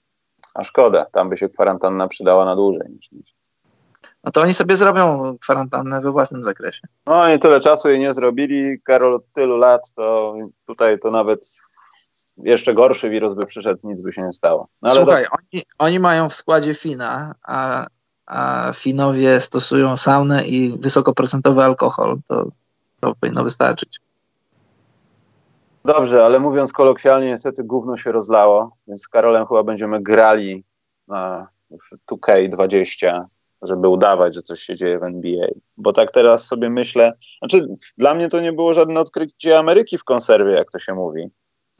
a 0.55 0.65
szkoda, 0.65 1.07
tam 1.13 1.29
by 1.29 1.37
się 1.37 1.49
kwarantanna 1.49 2.09
przydała 2.09 2.45
na 2.45 2.57
dłużej 2.57 2.91
niż 2.91 3.13
nic. 3.13 3.35
No 4.25 4.31
to 4.31 4.41
oni 4.41 4.55
sobie 4.55 4.77
zrobią 4.77 5.37
kwarantannę 5.41 6.01
we 6.01 6.13
własnym 6.13 6.45
zakresie. 6.45 6.81
No 7.07 7.33
i 7.33 7.39
tyle 7.39 7.61
czasu 7.61 7.89
jej 7.89 8.01
nie 8.01 8.15
zrobili. 8.15 8.81
Karol 8.85 9.15
od 9.15 9.33
tylu 9.33 9.57
lat, 9.57 9.93
to 9.95 10.35
tutaj 10.67 10.99
to 10.99 11.11
nawet 11.11 11.57
jeszcze 12.37 12.75
gorszy 12.75 13.11
wirus 13.11 13.35
by 13.35 13.47
przyszedł, 13.47 13.89
nic 13.89 14.01
by 14.01 14.13
się 14.13 14.23
nie 14.23 14.33
stało. 14.33 14.69
No, 14.83 14.91
Słuchaj, 14.91 15.25
to... 15.25 15.31
oni, 15.31 15.65
oni 15.79 16.01
mają 16.01 16.29
w 16.29 16.35
składzie 16.35 16.75
Fina, 16.75 17.35
a, 17.43 17.87
a 18.27 18.71
Finowie 18.75 19.41
stosują 19.41 19.97
saunę 19.97 20.47
i 20.47 20.79
wysokoprocentowy 20.79 21.63
alkohol. 21.63 22.19
To, 22.29 22.47
to 23.01 23.15
powinno 23.21 23.45
wystarczyć. 23.45 24.01
Dobrze, 25.85 26.25
ale 26.25 26.41
mówiąc 26.41 26.73
kolokwialnie, 26.73 27.27
niestety 27.27 27.65
gówno 27.65 27.97
się 27.97 28.13
rozlało, 28.13 28.77
więc 28.89 29.03
z 29.03 29.09
Karolem 29.09 29.47
chyba 29.47 29.63
będziemy 29.63 30.03
grali 30.03 30.65
na 31.09 31.49
2K20, 32.11 33.25
żeby 33.63 33.89
udawać, 33.89 34.35
że 34.35 34.43
coś 34.43 34.61
się 34.61 34.77
dzieje 34.77 34.99
w 34.99 35.03
NBA. 35.03 35.47
Bo 35.77 35.93
tak 35.93 36.11
teraz 36.11 36.47
sobie 36.47 36.71
myślę, 36.71 37.13
znaczy 37.39 37.69
dla 37.99 38.15
mnie 38.15 38.29
to 38.29 38.41
nie 38.41 38.53
było 38.53 38.75
żadne 38.75 39.01
odkrycie 39.01 39.59
Ameryki 39.59 39.99
w 39.99 40.05
konserwie, 40.05 40.53
jak 40.53 40.71
to 40.71 40.79
się 40.79 40.95
mówi. 40.95 41.29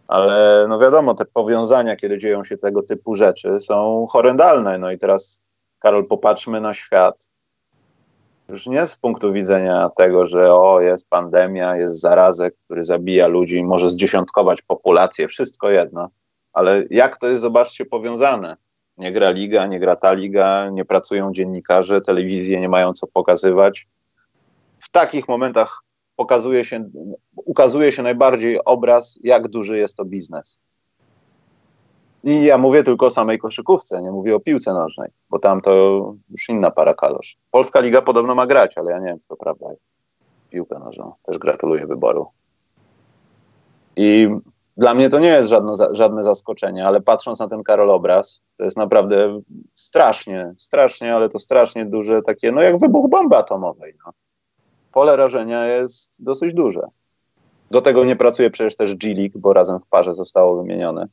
Ale 0.09 0.67
no 0.69 0.79
wiadomo, 0.79 1.15
te 1.15 1.25
powiązania, 1.25 1.97
kiedy 1.97 2.19
dzieją 2.19 2.45
się 2.45 2.59
tego 2.59 2.83
typu 2.83 3.15
rzeczy, 3.15 3.61
są 3.61 4.07
horrendalne. 4.11 4.79
No 4.79 4.91
i 4.91 4.99
teraz, 4.99 5.43
Karol, 5.79 6.07
popatrzmy 6.07 6.61
na 6.61 6.75
świat 6.75 7.31
już 8.51 8.67
nie 8.67 8.87
z 8.87 8.97
punktu 8.97 9.33
widzenia 9.33 9.91
tego, 9.97 10.27
że 10.27 10.55
o, 10.55 10.81
jest 10.81 11.09
pandemia, 11.09 11.77
jest 11.77 12.01
zarazek, 12.01 12.55
który 12.65 12.85
zabija 12.85 13.27
ludzi 13.27 13.65
może 13.65 13.91
zdziesiątkować 13.91 14.63
populację, 14.63 15.29
wszystko 15.29 15.71
jedno, 15.71 16.09
ale 16.53 16.85
jak 16.91 17.19
to 17.19 17.29
jest, 17.29 17.43
zobaczcie, 17.43 17.85
powiązane. 17.85 18.57
Nie 19.01 19.13
gra 19.13 19.31
liga, 19.31 19.67
nie 19.67 19.81
gra 19.81 19.97
ta 19.97 20.13
liga, 20.13 20.71
nie 20.71 20.85
pracują 20.85 21.33
dziennikarze, 21.33 22.01
telewizje 22.01 22.61
nie 22.61 22.69
mają 22.69 22.93
co 22.93 23.07
pokazywać. 23.07 23.87
W 24.79 24.91
takich 24.91 25.29
momentach 25.29 25.83
pokazuje 26.17 26.65
się, 26.65 26.91
ukazuje 27.37 27.93
się 27.93 28.03
najbardziej 28.03 28.65
obraz, 28.65 29.19
jak 29.23 29.49
duży 29.49 29.79
jest 29.79 29.97
to 29.97 30.05
biznes. 30.05 30.59
I 32.25 32.45
ja 32.45 32.59
mówię 32.59 32.83
tylko 32.83 33.07
o 33.07 33.11
samej 33.11 33.39
koszykówce, 33.39 34.03
nie 34.03 34.11
mówię 34.11 34.37
o 34.37 34.41
piłce 34.41 34.73
nożnej, 34.73 35.11
bo 35.31 35.39
tam 35.39 35.61
to 35.61 35.73
już 36.31 36.49
inna 36.49 36.71
para 36.71 36.95
kalosz. 36.95 37.37
Polska 37.51 37.81
Liga 37.81 38.03
podobno 38.03 38.35
ma 38.35 38.47
grać, 38.47 38.79
ale 38.79 38.91
ja 38.91 38.99
nie 38.99 39.07
wiem, 39.07 39.21
czy 39.21 39.29
to 39.29 39.37
prawda. 39.37 39.67
Piłkę 40.51 40.79
nożną. 40.79 41.13
Też 41.23 41.39
gratuluję 41.39 41.87
wyboru. 41.87 42.27
I 43.97 44.29
dla 44.81 44.95
mnie 44.95 45.11
to 45.11 45.19
nie 45.19 45.29
jest 45.29 45.49
żadne, 45.49 45.73
żadne 45.93 46.25
zaskoczenie, 46.25 46.87
ale 46.87 47.01
patrząc 47.01 47.39
na 47.39 47.49
ten 47.49 47.63
Karol 47.63 47.91
obraz, 47.91 48.43
to 48.57 48.65
jest 48.65 48.77
naprawdę 48.77 49.41
strasznie, 49.75 50.55
strasznie, 50.59 51.15
ale 51.15 51.29
to 51.29 51.39
strasznie 51.39 51.87
duże 51.87 52.23
takie, 52.23 52.53
no 52.53 52.61
jak 52.63 52.79
wybuch 52.79 53.11
bomby 53.11 53.37
atomowej. 53.37 53.95
No. 54.07 54.13
Pole 54.93 55.17
rażenia 55.17 55.67
jest 55.67 56.25
dosyć 56.25 56.55
duże. 56.55 56.83
Do 57.71 57.81
tego 57.81 58.05
nie 58.05 58.17
pracuje 58.17 58.51
przecież 58.51 58.77
też 58.77 58.95
G-League, 58.95 59.39
bo 59.39 59.53
razem 59.53 59.81
w 59.81 59.87
parze 59.87 60.15
zostało 60.15 60.57
wymienione 60.63 61.07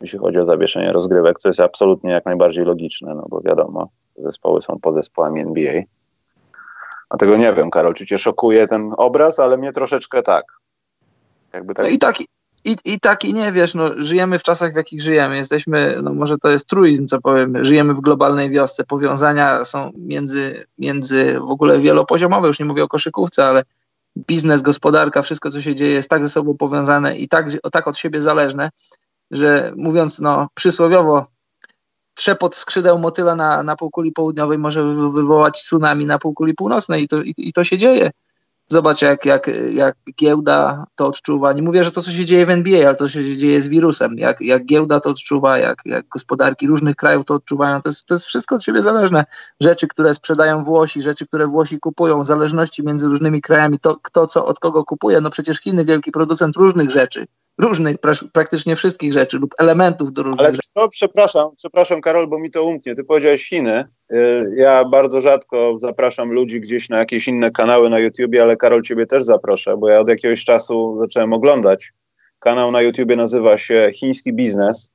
jeśli 0.00 0.18
chodzi 0.18 0.38
o 0.38 0.46
zawieszenie 0.46 0.92
rozgrywek, 0.92 1.38
co 1.38 1.48
jest 1.48 1.60
absolutnie 1.60 2.10
jak 2.10 2.24
najbardziej 2.24 2.64
logiczne, 2.64 3.14
no 3.14 3.26
bo 3.28 3.40
wiadomo, 3.40 3.88
zespoły 4.16 4.62
są 4.62 4.78
podzespołami 4.80 5.40
NBA. 5.40 5.82
Dlatego 7.10 7.36
nie 7.36 7.52
wiem, 7.52 7.70
Karol, 7.70 7.94
czy 7.94 8.06
cię 8.06 8.18
szokuje 8.18 8.68
ten 8.68 8.92
obraz, 8.96 9.38
ale 9.38 9.56
mnie 9.56 9.72
troszeczkę 9.72 10.22
tak. 10.22 10.44
Jakby 11.52 11.74
tak... 11.74 11.86
No 11.86 11.92
i 11.92 11.98
tak, 11.98 12.16
i, 12.64 12.76
I 12.84 13.00
tak 13.00 13.24
i 13.24 13.34
nie 13.34 13.52
wiesz, 13.52 13.74
no, 13.74 13.90
żyjemy 13.96 14.38
w 14.38 14.42
czasach, 14.42 14.72
w 14.72 14.76
jakich 14.76 15.02
żyjemy. 15.02 15.36
Jesteśmy, 15.36 15.98
no 16.02 16.14
może 16.14 16.38
to 16.38 16.50
jest 16.50 16.66
truizm, 16.66 17.06
co 17.06 17.20
powiem, 17.20 17.64
żyjemy 17.64 17.94
w 17.94 18.00
globalnej 18.00 18.50
wiosce. 18.50 18.84
Powiązania 18.84 19.64
są 19.64 19.92
między, 19.96 20.66
między 20.78 21.40
w 21.40 21.50
ogóle 21.50 21.80
wielopoziomowe, 21.80 22.48
już 22.48 22.58
nie 22.58 22.66
mówię 22.66 22.84
o 22.84 22.88
koszykówce, 22.88 23.46
ale 23.46 23.62
biznes, 24.18 24.62
gospodarka, 24.62 25.22
wszystko, 25.22 25.50
co 25.50 25.62
się 25.62 25.74
dzieje, 25.74 25.92
jest 25.92 26.10
tak 26.10 26.22
ze 26.22 26.28
sobą 26.28 26.56
powiązane 26.56 27.16
i 27.16 27.28
tak, 27.28 27.46
tak 27.72 27.88
od 27.88 27.98
siebie 27.98 28.20
zależne, 28.20 28.70
że 29.30 29.72
mówiąc 29.76 30.18
no, 30.18 30.48
przysłowiowo, 30.54 31.26
trzepot 32.14 32.56
skrzydeł 32.56 32.98
motyla 32.98 33.36
na, 33.36 33.62
na 33.62 33.76
półkuli 33.76 34.12
południowej 34.12 34.58
może 34.58 34.84
wywołać 34.92 35.62
tsunami 35.62 36.06
na 36.06 36.18
półkuli 36.18 36.54
północnej 36.54 37.02
i 37.02 37.08
to, 37.08 37.22
i, 37.22 37.34
i 37.36 37.52
to 37.52 37.64
się 37.64 37.78
dzieje. 37.78 38.10
Zobacz, 38.68 39.02
jak, 39.02 39.24
jak, 39.24 39.50
jak 39.72 39.96
giełda 40.20 40.84
to 40.94 41.06
odczuwa. 41.06 41.52
Nie 41.52 41.62
mówię, 41.62 41.84
że 41.84 41.92
to, 41.92 42.02
co 42.02 42.10
się 42.10 42.24
dzieje 42.24 42.46
w 42.46 42.50
NBA, 42.50 42.86
ale 42.86 42.96
to, 42.96 43.04
co 43.04 43.08
się 43.08 43.36
dzieje 43.36 43.62
z 43.62 43.68
wirusem. 43.68 44.18
Jak, 44.18 44.40
jak 44.40 44.66
giełda 44.66 45.00
to 45.00 45.10
odczuwa, 45.10 45.58
jak, 45.58 45.78
jak 45.84 46.08
gospodarki 46.08 46.66
różnych 46.66 46.96
krajów 46.96 47.24
to 47.24 47.34
odczuwają. 47.34 47.82
To 47.82 47.88
jest, 47.88 48.06
to 48.06 48.14
jest 48.14 48.24
wszystko 48.24 48.54
od 48.54 48.64
siebie 48.64 48.82
zależne. 48.82 49.24
Rzeczy, 49.60 49.88
które 49.88 50.14
sprzedają 50.14 50.64
Włosi, 50.64 51.02
rzeczy, 51.02 51.26
które 51.26 51.46
Włosi 51.46 51.80
kupują, 51.80 52.24
zależności 52.24 52.82
między 52.82 53.06
różnymi 53.06 53.42
krajami, 53.42 53.78
to 53.78 53.96
kto 54.02 54.26
co 54.26 54.46
od 54.46 54.60
kogo 54.60 54.84
kupuje. 54.84 55.20
No 55.20 55.30
przecież 55.30 55.60
Chiny, 55.60 55.84
wielki 55.84 56.12
producent 56.12 56.56
różnych 56.56 56.90
rzeczy 56.90 57.26
różnych, 57.58 57.96
praktycznie 58.32 58.76
wszystkich 58.76 59.12
rzeczy 59.12 59.38
lub 59.38 59.54
elementów 59.58 60.12
do 60.12 60.22
różnych 60.22 60.46
Ale 60.46 60.54
rzeczy. 60.54 60.68
To, 60.74 60.88
przepraszam, 60.88 61.50
przepraszam 61.56 62.00
Karol, 62.00 62.28
bo 62.28 62.38
mi 62.38 62.50
to 62.50 62.64
umknie. 62.64 62.94
Ty 62.94 63.04
powiedziałeś 63.04 63.48
Chiny. 63.48 63.88
Y, 64.12 64.54
ja 64.56 64.84
bardzo 64.84 65.20
rzadko 65.20 65.78
zapraszam 65.80 66.32
ludzi 66.32 66.60
gdzieś 66.60 66.88
na 66.88 66.98
jakieś 66.98 67.28
inne 67.28 67.50
kanały 67.50 67.90
na 67.90 67.98
YouTubie, 67.98 68.42
ale 68.42 68.56
Karol, 68.56 68.82
ciebie 68.82 69.06
też 69.06 69.24
zaproszę, 69.24 69.76
bo 69.76 69.88
ja 69.88 70.00
od 70.00 70.08
jakiegoś 70.08 70.44
czasu 70.44 70.98
zacząłem 71.00 71.32
oglądać. 71.32 71.92
Kanał 72.38 72.70
na 72.70 72.82
YouTubie 72.82 73.16
nazywa 73.16 73.58
się 73.58 73.90
Chiński 73.94 74.32
Biznes 74.32 74.92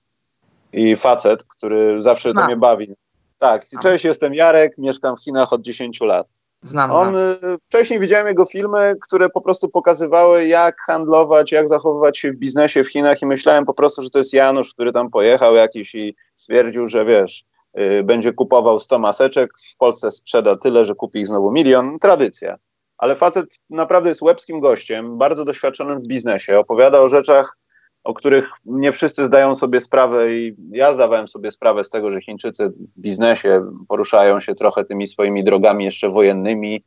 i 0.73 0.95
facet, 0.95 1.43
który 1.43 2.03
zawsze 2.03 2.33
to 2.33 2.45
mnie 2.45 2.57
bawi. 2.57 2.93
Tak, 3.39 3.65
cześć, 3.81 4.05
jestem 4.05 4.33
Jarek, 4.33 4.77
mieszkam 4.77 5.17
w 5.17 5.23
Chinach 5.23 5.53
od 5.53 5.61
10 5.61 6.01
lat. 6.01 6.27
Znam. 6.61 6.91
On, 6.91 7.15
y, 7.15 7.37
wcześniej 7.67 7.99
widziałem 7.99 8.27
jego 8.27 8.45
filmy, 8.45 8.95
które 9.01 9.29
po 9.29 9.41
prostu 9.41 9.69
pokazywały, 9.69 10.47
jak 10.47 10.75
handlować, 10.87 11.51
jak 11.51 11.69
zachowywać 11.69 12.17
się 12.17 12.31
w 12.31 12.35
biznesie 12.35 12.83
w 12.83 12.91
Chinach 12.91 13.21
i 13.21 13.25
myślałem 13.25 13.65
po 13.65 13.73
prostu, 13.73 14.01
że 14.01 14.09
to 14.09 14.17
jest 14.17 14.33
Janusz, 14.33 14.73
który 14.73 14.91
tam 14.91 15.09
pojechał 15.09 15.55
jakiś 15.55 15.95
i 15.95 16.15
stwierdził, 16.35 16.87
że 16.87 17.05
wiesz, 17.05 17.45
y, 17.79 18.03
będzie 18.03 18.33
kupował 18.33 18.79
100 18.79 18.99
maseczek, 18.99 19.51
w 19.73 19.77
Polsce 19.77 20.11
sprzeda 20.11 20.57
tyle, 20.57 20.85
że 20.85 20.95
kupi 20.95 21.19
ich 21.19 21.27
znowu 21.27 21.51
milion. 21.51 21.99
Tradycja. 21.99 22.57
Ale 22.97 23.15
facet 23.15 23.45
naprawdę 23.69 24.09
jest 24.09 24.21
łebskim 24.21 24.59
gościem, 24.59 25.17
bardzo 25.17 25.45
doświadczonym 25.45 25.99
w 25.99 26.07
biznesie. 26.07 26.59
Opowiada 26.59 27.01
o 27.01 27.09
rzeczach, 27.09 27.57
o 28.03 28.13
których 28.13 28.51
nie 28.65 28.91
wszyscy 28.91 29.25
zdają 29.25 29.55
sobie 29.55 29.81
sprawę 29.81 30.33
i 30.33 30.55
ja 30.71 30.93
zdawałem 30.93 31.27
sobie 31.27 31.51
sprawę 31.51 31.83
z 31.83 31.89
tego, 31.89 32.11
że 32.11 32.21
Chińczycy 32.21 32.69
w 32.69 33.01
biznesie 33.01 33.61
poruszają 33.87 34.39
się 34.39 34.55
trochę 34.55 34.85
tymi 34.85 35.07
swoimi 35.07 35.43
drogami 35.43 35.85
jeszcze 35.85 36.09
wojennymi, 36.09 36.83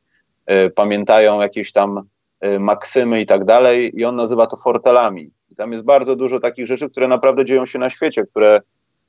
y, 0.50 0.70
pamiętają 0.70 1.40
jakieś 1.40 1.72
tam 1.72 2.02
y, 2.44 2.58
maksymy 2.58 3.20
i 3.20 3.26
tak 3.26 3.44
dalej 3.44 3.92
i 3.94 4.04
on 4.04 4.16
nazywa 4.16 4.46
to 4.46 4.56
fortelami. 4.56 5.32
I 5.50 5.56
tam 5.56 5.72
jest 5.72 5.84
bardzo 5.84 6.16
dużo 6.16 6.40
takich 6.40 6.66
rzeczy, 6.66 6.90
które 6.90 7.08
naprawdę 7.08 7.44
dzieją 7.44 7.66
się 7.66 7.78
na 7.78 7.90
świecie, 7.90 8.24
które 8.26 8.60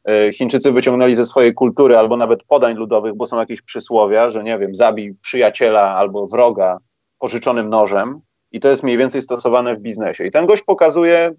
y, 0.09 0.33
Chińczycy 0.33 0.71
wyciągnęli 0.71 1.15
ze 1.15 1.25
swojej 1.25 1.53
kultury 1.53 1.97
albo 1.97 2.17
nawet 2.17 2.43
podań 2.43 2.75
ludowych, 2.75 3.13
bo 3.15 3.27
są 3.27 3.39
jakieś 3.39 3.61
przysłowia, 3.61 4.29
że 4.29 4.43
nie 4.43 4.57
wiem, 4.57 4.75
zabij 4.75 5.15
przyjaciela 5.21 5.95
albo 5.95 6.27
wroga 6.27 6.77
pożyczonym 7.19 7.69
nożem, 7.69 8.21
i 8.53 8.59
to 8.59 8.69
jest 8.69 8.83
mniej 8.83 8.97
więcej 8.97 9.21
stosowane 9.21 9.75
w 9.75 9.79
biznesie. 9.79 10.25
I 10.25 10.31
ten 10.31 10.45
gość 10.45 10.63
pokazuje, 10.63 11.29
y, 11.29 11.33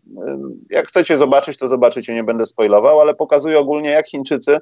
jak 0.70 0.88
chcecie 0.88 1.18
zobaczyć, 1.18 1.58
to 1.58 1.68
zobaczycie, 1.68 2.14
nie 2.14 2.24
będę 2.24 2.46
spoilował, 2.46 3.00
ale 3.00 3.14
pokazuje 3.14 3.58
ogólnie, 3.58 3.90
jak 3.90 4.08
Chińczycy 4.08 4.58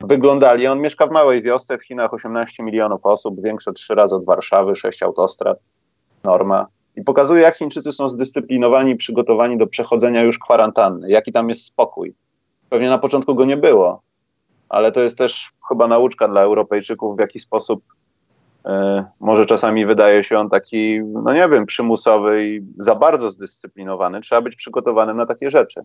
wyglądali. 0.00 0.66
On 0.66 0.80
mieszka 0.80 1.06
w 1.06 1.10
małej 1.10 1.42
wiosce 1.42 1.78
w 1.78 1.84
Chinach, 1.84 2.14
18 2.14 2.62
milionów 2.62 3.06
osób, 3.06 3.42
większe 3.42 3.72
trzy 3.72 3.94
razy 3.94 4.14
od 4.14 4.24
Warszawy, 4.24 4.76
sześć 4.76 5.02
autostrad, 5.02 5.58
norma. 6.24 6.66
I 6.96 7.02
pokazuje, 7.02 7.42
jak 7.42 7.56
Chińczycy 7.56 7.92
są 7.92 8.10
zdyscyplinowani, 8.10 8.96
przygotowani 8.96 9.58
do 9.58 9.66
przechodzenia 9.66 10.22
już 10.22 10.38
kwarantanny, 10.38 11.10
jaki 11.10 11.32
tam 11.32 11.48
jest 11.48 11.64
spokój. 11.64 12.14
Pewnie 12.68 12.88
na 12.88 12.98
początku 12.98 13.34
go 13.34 13.44
nie 13.44 13.56
było, 13.56 14.02
ale 14.68 14.92
to 14.92 15.00
jest 15.00 15.18
też 15.18 15.50
chyba 15.68 15.88
nauczka 15.88 16.28
dla 16.28 16.40
Europejczyków, 16.40 17.16
w 17.16 17.20
jaki 17.20 17.40
sposób 17.40 17.82
może 19.20 19.46
czasami 19.46 19.86
wydaje 19.86 20.24
się 20.24 20.38
on 20.38 20.48
taki, 20.48 21.00
no 21.00 21.32
nie 21.32 21.48
wiem, 21.48 21.66
przymusowy 21.66 22.46
i 22.46 22.62
za 22.78 22.94
bardzo 22.94 23.30
zdyscyplinowany. 23.30 24.20
Trzeba 24.20 24.40
być 24.40 24.56
przygotowanym 24.56 25.16
na 25.16 25.26
takie 25.26 25.50
rzeczy. 25.50 25.80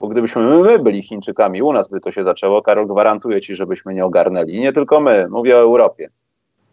Bo 0.00 0.08
gdybyśmy 0.08 0.42
my 0.42 0.78
byli 0.78 1.02
Chińczykami, 1.02 1.62
u 1.62 1.72
nas 1.72 1.88
by 1.88 2.00
to 2.00 2.12
się 2.12 2.24
zaczęło, 2.24 2.62
Karol 2.62 2.86
gwarantuje 2.86 3.40
ci, 3.40 3.56
żebyśmy 3.56 3.94
nie 3.94 4.04
ogarnęli. 4.04 4.54
I 4.54 4.60
nie 4.60 4.72
tylko 4.72 5.00
my, 5.00 5.28
mówię 5.30 5.56
o 5.56 5.60
Europie. 5.60 6.10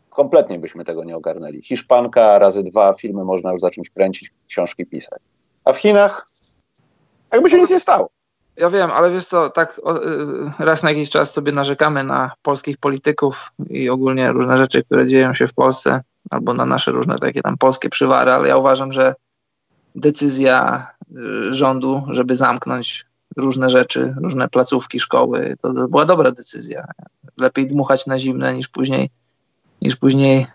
Kompletnie 0.09 0.59
byśmy 0.59 0.85
tego 0.85 1.03
nie 1.03 1.17
ogarnęli. 1.17 1.61
Hiszpanka 1.61 2.39
razy 2.39 2.63
dwa, 2.63 2.93
filmy 2.93 3.23
można 3.23 3.51
już 3.51 3.61
zacząć 3.61 3.89
kręcić, 3.89 4.33
książki 4.47 4.85
pisać. 4.85 5.19
A 5.65 5.73
w 5.73 5.77
Chinach 5.77 6.25
jakby 7.31 7.49
się 7.49 7.57
nic 7.57 7.69
nie 7.69 7.79
stało. 7.79 8.09
Ja 8.57 8.69
wiem, 8.69 8.91
ale 8.91 9.11
wiesz 9.11 9.25
co, 9.25 9.49
tak 9.49 9.81
y, 10.59 10.65
raz 10.65 10.83
na 10.83 10.89
jakiś 10.89 11.09
czas 11.09 11.33
sobie 11.33 11.51
narzekamy 11.51 12.03
na 12.03 12.31
polskich 12.41 12.77
polityków 12.77 13.51
i 13.69 13.89
ogólnie 13.89 14.31
różne 14.31 14.57
rzeczy, 14.57 14.83
które 14.83 15.07
dzieją 15.07 15.33
się 15.33 15.47
w 15.47 15.53
Polsce, 15.53 16.01
albo 16.29 16.53
na 16.53 16.65
nasze 16.65 16.91
różne 16.91 17.17
takie 17.17 17.41
tam 17.41 17.57
polskie 17.57 17.89
przywary, 17.89 18.31
ale 18.31 18.47
ja 18.47 18.57
uważam, 18.57 18.91
że 18.91 19.15
decyzja 19.95 20.87
y, 21.11 21.53
rządu, 21.53 22.03
żeby 22.09 22.35
zamknąć 22.35 23.05
różne 23.37 23.69
rzeczy, 23.69 24.15
różne 24.17 24.49
placówki, 24.49 24.99
szkoły, 24.99 25.55
to, 25.61 25.73
to 25.73 25.87
była 25.87 26.05
dobra 26.05 26.31
decyzja. 26.31 26.87
Lepiej 27.37 27.67
dmuchać 27.67 28.07
na 28.07 28.19
zimne 28.19 28.53
niż 28.53 28.67
później, 28.67 29.09
niż 29.81 29.95
później 29.95 30.47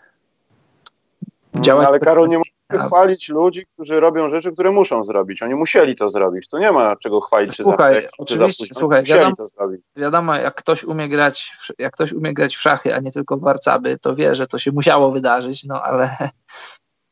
działać. 1.61 1.85
No, 1.85 1.89
ale 1.89 2.01
Karol, 2.01 2.29
nie 2.29 2.39
chwalić 2.73 3.29
ludzi, 3.29 3.67
którzy 3.67 4.01
robią 4.01 4.29
rzeczy, 4.29 4.53
które 4.53 4.71
muszą 4.71 5.05
zrobić. 5.05 5.43
Oni 5.43 5.55
musieli 5.55 5.97
to 5.97 6.11
zrobić. 6.11 6.49
Tu 6.49 6.59
nie 6.59 6.73
ma 6.73 6.97
czego 6.97 7.21
chwalić. 7.21 7.57
Słuchaj, 7.57 8.03
czy 8.03 8.09
oczywiście, 8.19 8.67
słuchaj, 8.73 9.05
wiadomo, 9.05 9.37
wiadomo, 9.97 10.37
jak 10.37 10.55
ktoś 10.55 10.85
umie 10.85 11.09
grać, 11.09 11.57
jak 11.79 11.93
ktoś 11.93 12.13
umie 12.13 12.35
grać 12.35 12.57
w 12.57 12.61
szachy, 12.61 12.95
a 12.95 13.01
nie 13.01 13.13
tylko 13.13 13.37
w 13.37 13.41
warcaby, 13.41 13.99
to 13.99 14.15
wie, 14.15 14.35
że 14.35 14.47
to 14.47 14.59
się 14.59 14.73
musiało 14.73 15.11
wydarzyć, 15.11 15.65
no 15.65 15.83
ale 15.83 16.17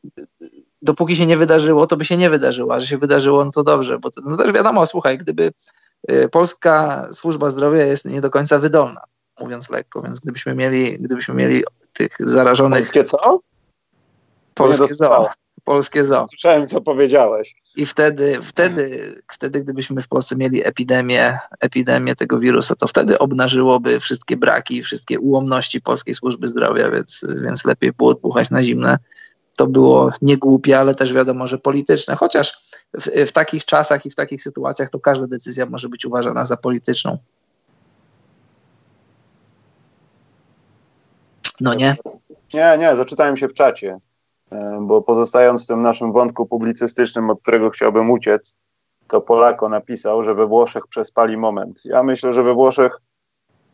dopóki 0.81 1.15
się 1.15 1.25
nie 1.25 1.37
wydarzyło, 1.37 1.87
to 1.87 1.97
by 1.97 2.05
się 2.05 2.17
nie 2.17 2.29
wydarzyło, 2.29 2.73
a 2.73 2.79
że 2.79 2.87
się 2.87 2.97
wydarzyło, 2.97 3.45
no 3.45 3.51
to 3.51 3.63
dobrze, 3.63 3.99
bo 3.99 4.11
to, 4.11 4.21
no 4.21 4.37
też 4.37 4.51
wiadomo, 4.51 4.85
słuchaj, 4.85 5.17
gdyby 5.17 5.51
y, 6.11 6.29
polska 6.29 7.07
służba 7.11 7.49
zdrowia 7.49 7.85
jest 7.85 8.05
nie 8.05 8.21
do 8.21 8.29
końca 8.29 8.59
wydolna, 8.59 9.01
mówiąc 9.41 9.69
lekko, 9.69 10.01
więc 10.01 10.19
gdybyśmy 10.19 10.55
mieli, 10.55 10.97
gdybyśmy 10.99 11.35
mieli 11.35 11.63
tych 11.93 12.11
zarażonych... 12.19 12.79
Polskie 12.79 13.03
co? 13.03 13.39
Polskie 14.53 14.95
zoo 14.95 15.27
polskie 15.65 16.03
zoo. 16.03 16.27
Słyszałem, 16.29 16.67
co 16.67 16.81
powiedziałeś. 16.81 17.55
I 17.75 17.85
wtedy, 17.85 18.39
wtedy, 18.41 19.15
wtedy, 19.31 19.61
gdybyśmy 19.61 20.01
w 20.01 20.07
Polsce 20.07 20.35
mieli 20.35 20.67
epidemię, 20.67 21.37
epidemię 21.59 22.15
tego 22.15 22.39
wirusa, 22.39 22.75
to 22.75 22.87
wtedy 22.87 23.19
obnażyłoby 23.19 23.99
wszystkie 23.99 24.37
braki, 24.37 24.83
wszystkie 24.83 25.19
ułomności 25.19 25.81
polskiej 25.81 26.15
służby 26.15 26.47
zdrowia, 26.47 26.91
więc, 26.91 27.25
więc 27.43 27.65
lepiej 27.65 27.91
było 27.91 28.09
odpuchać 28.09 28.49
na 28.49 28.63
zimne. 28.63 28.97
To 29.57 29.67
było 29.67 30.11
niegłupie, 30.21 30.79
ale 30.79 30.95
też 30.95 31.13
wiadomo, 31.13 31.47
że 31.47 31.57
polityczne. 31.57 32.15
Chociaż 32.15 32.57
w, 32.93 33.27
w 33.27 33.31
takich 33.31 33.65
czasach 33.65 34.05
i 34.05 34.09
w 34.09 34.15
takich 34.15 34.43
sytuacjach 34.43 34.89
to 34.89 34.99
każda 34.99 35.27
decyzja 35.27 35.65
może 35.65 35.89
być 35.89 36.05
uważana 36.05 36.45
za 36.45 36.57
polityczną. 36.57 37.17
No 41.61 41.73
nie? 41.73 41.95
Nie, 42.53 42.77
nie, 42.79 42.95
zaczytałem 42.95 43.37
się 43.37 43.47
w 43.47 43.53
czacie. 43.53 43.99
E, 44.51 44.79
bo 44.81 45.01
pozostając 45.01 45.63
w 45.63 45.67
tym 45.67 45.81
naszym 45.81 46.11
wątku 46.11 46.45
publicystycznym, 46.45 47.29
od 47.29 47.41
którego 47.41 47.69
chciałbym 47.69 48.11
uciec, 48.11 48.57
to 49.07 49.21
Polako 49.21 49.69
napisał, 49.69 50.23
że 50.23 50.35
we 50.35 50.47
Włoszech 50.47 50.87
przespali 50.87 51.37
moment. 51.37 51.81
Ja 51.85 52.03
myślę, 52.03 52.33
że 52.33 52.43
we 52.43 52.53
Włoszech 52.53 53.01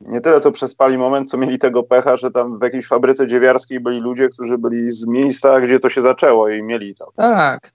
nie 0.08 0.22
tyle 0.22 0.40
co 0.40 0.52
przespali 0.52 0.98
moment, 0.98 1.30
co 1.30 1.38
mieli 1.38 1.60
tego 1.60 1.84
pecha, 1.84 2.18
że 2.18 2.32
tam 2.32 2.60
w 2.60 2.64
jakiejś 2.64 2.88
fabryce 2.88 3.28
dziewiarskiej 3.28 3.80
byli 3.80 4.00
ludzie, 4.00 4.30
którzy 4.30 4.58
byli 4.58 4.92
z 4.92 5.08
miejsca, 5.08 5.62
gdzie 5.62 5.80
to 5.80 5.90
się 5.90 6.02
zaczęło 6.02 6.50
i 6.50 6.64
mieli 6.64 6.96
to. 6.96 7.12
Tak. 7.16 7.72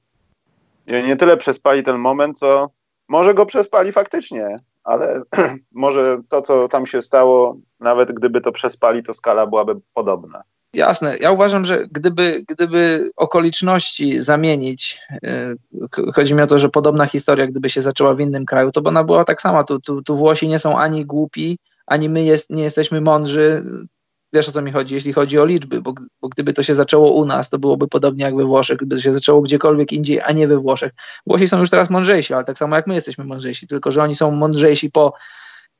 I 0.86 0.92
nie 0.92 1.16
tyle 1.16 1.36
przespali 1.36 1.82
ten 1.82 1.98
moment, 1.98 2.38
co 2.38 2.70
może 3.08 3.34
go 3.34 3.46
przespali 3.46 3.92
faktycznie, 3.92 4.58
ale 4.84 5.22
może 5.72 6.18
to, 6.28 6.42
co 6.42 6.68
tam 6.68 6.86
się 6.86 7.02
stało, 7.02 7.56
nawet 7.80 8.12
gdyby 8.12 8.40
to 8.40 8.52
przespali, 8.52 9.02
to 9.02 9.14
skala 9.14 9.46
byłaby 9.46 9.74
podobna. 9.94 10.42
Jasne. 10.72 11.16
Ja 11.20 11.32
uważam, 11.32 11.64
że 11.64 11.86
gdyby, 11.90 12.44
gdyby 12.48 13.10
okoliczności 13.16 14.22
zamienić, 14.22 15.00
yy, 15.22 15.56
chodzi 16.14 16.34
mi 16.34 16.42
o 16.42 16.46
to, 16.46 16.58
że 16.58 16.68
podobna 16.68 17.06
historia, 17.06 17.46
gdyby 17.46 17.70
się 17.70 17.82
zaczęła 17.82 18.14
w 18.14 18.20
innym 18.20 18.44
kraju, 18.44 18.72
to 18.72 18.82
by 18.82 18.88
ona 18.88 19.04
była 19.04 19.24
tak 19.24 19.42
sama. 19.42 19.64
Tu, 19.64 19.80
tu, 19.80 20.02
tu 20.02 20.16
Włosi 20.16 20.48
nie 20.48 20.58
są 20.58 20.78
ani 20.78 21.06
głupi, 21.06 21.58
ani 21.86 22.08
my 22.08 22.24
jest, 22.24 22.50
nie 22.50 22.62
jesteśmy 22.62 23.00
mądrzy. 23.00 23.62
Wiesz 24.32 24.48
o 24.48 24.52
co 24.52 24.62
mi 24.62 24.72
chodzi, 24.72 24.94
jeśli 24.94 25.12
chodzi 25.12 25.38
o 25.38 25.44
liczby, 25.44 25.82
bo, 25.82 25.94
bo 26.22 26.28
gdyby 26.28 26.52
to 26.52 26.62
się 26.62 26.74
zaczęło 26.74 27.12
u 27.12 27.24
nas, 27.24 27.50
to 27.50 27.58
byłoby 27.58 27.88
podobnie 27.88 28.24
jak 28.24 28.36
we 28.36 28.44
Włoszech, 28.44 28.76
gdyby 28.76 28.96
to 28.96 29.02
się 29.02 29.12
zaczęło 29.12 29.42
gdziekolwiek 29.42 29.92
indziej, 29.92 30.20
a 30.20 30.32
nie 30.32 30.48
we 30.48 30.58
Włoszech. 30.58 30.92
Włosi 31.26 31.48
są 31.48 31.60
już 31.60 31.70
teraz 31.70 31.90
mądrzejsi, 31.90 32.34
ale 32.34 32.44
tak 32.44 32.58
samo 32.58 32.76
jak 32.76 32.86
my 32.86 32.94
jesteśmy 32.94 33.24
mądrzejsi, 33.24 33.66
tylko 33.66 33.90
że 33.90 34.02
oni 34.02 34.16
są 34.16 34.30
mądrzejsi 34.30 34.90
po, 34.90 35.12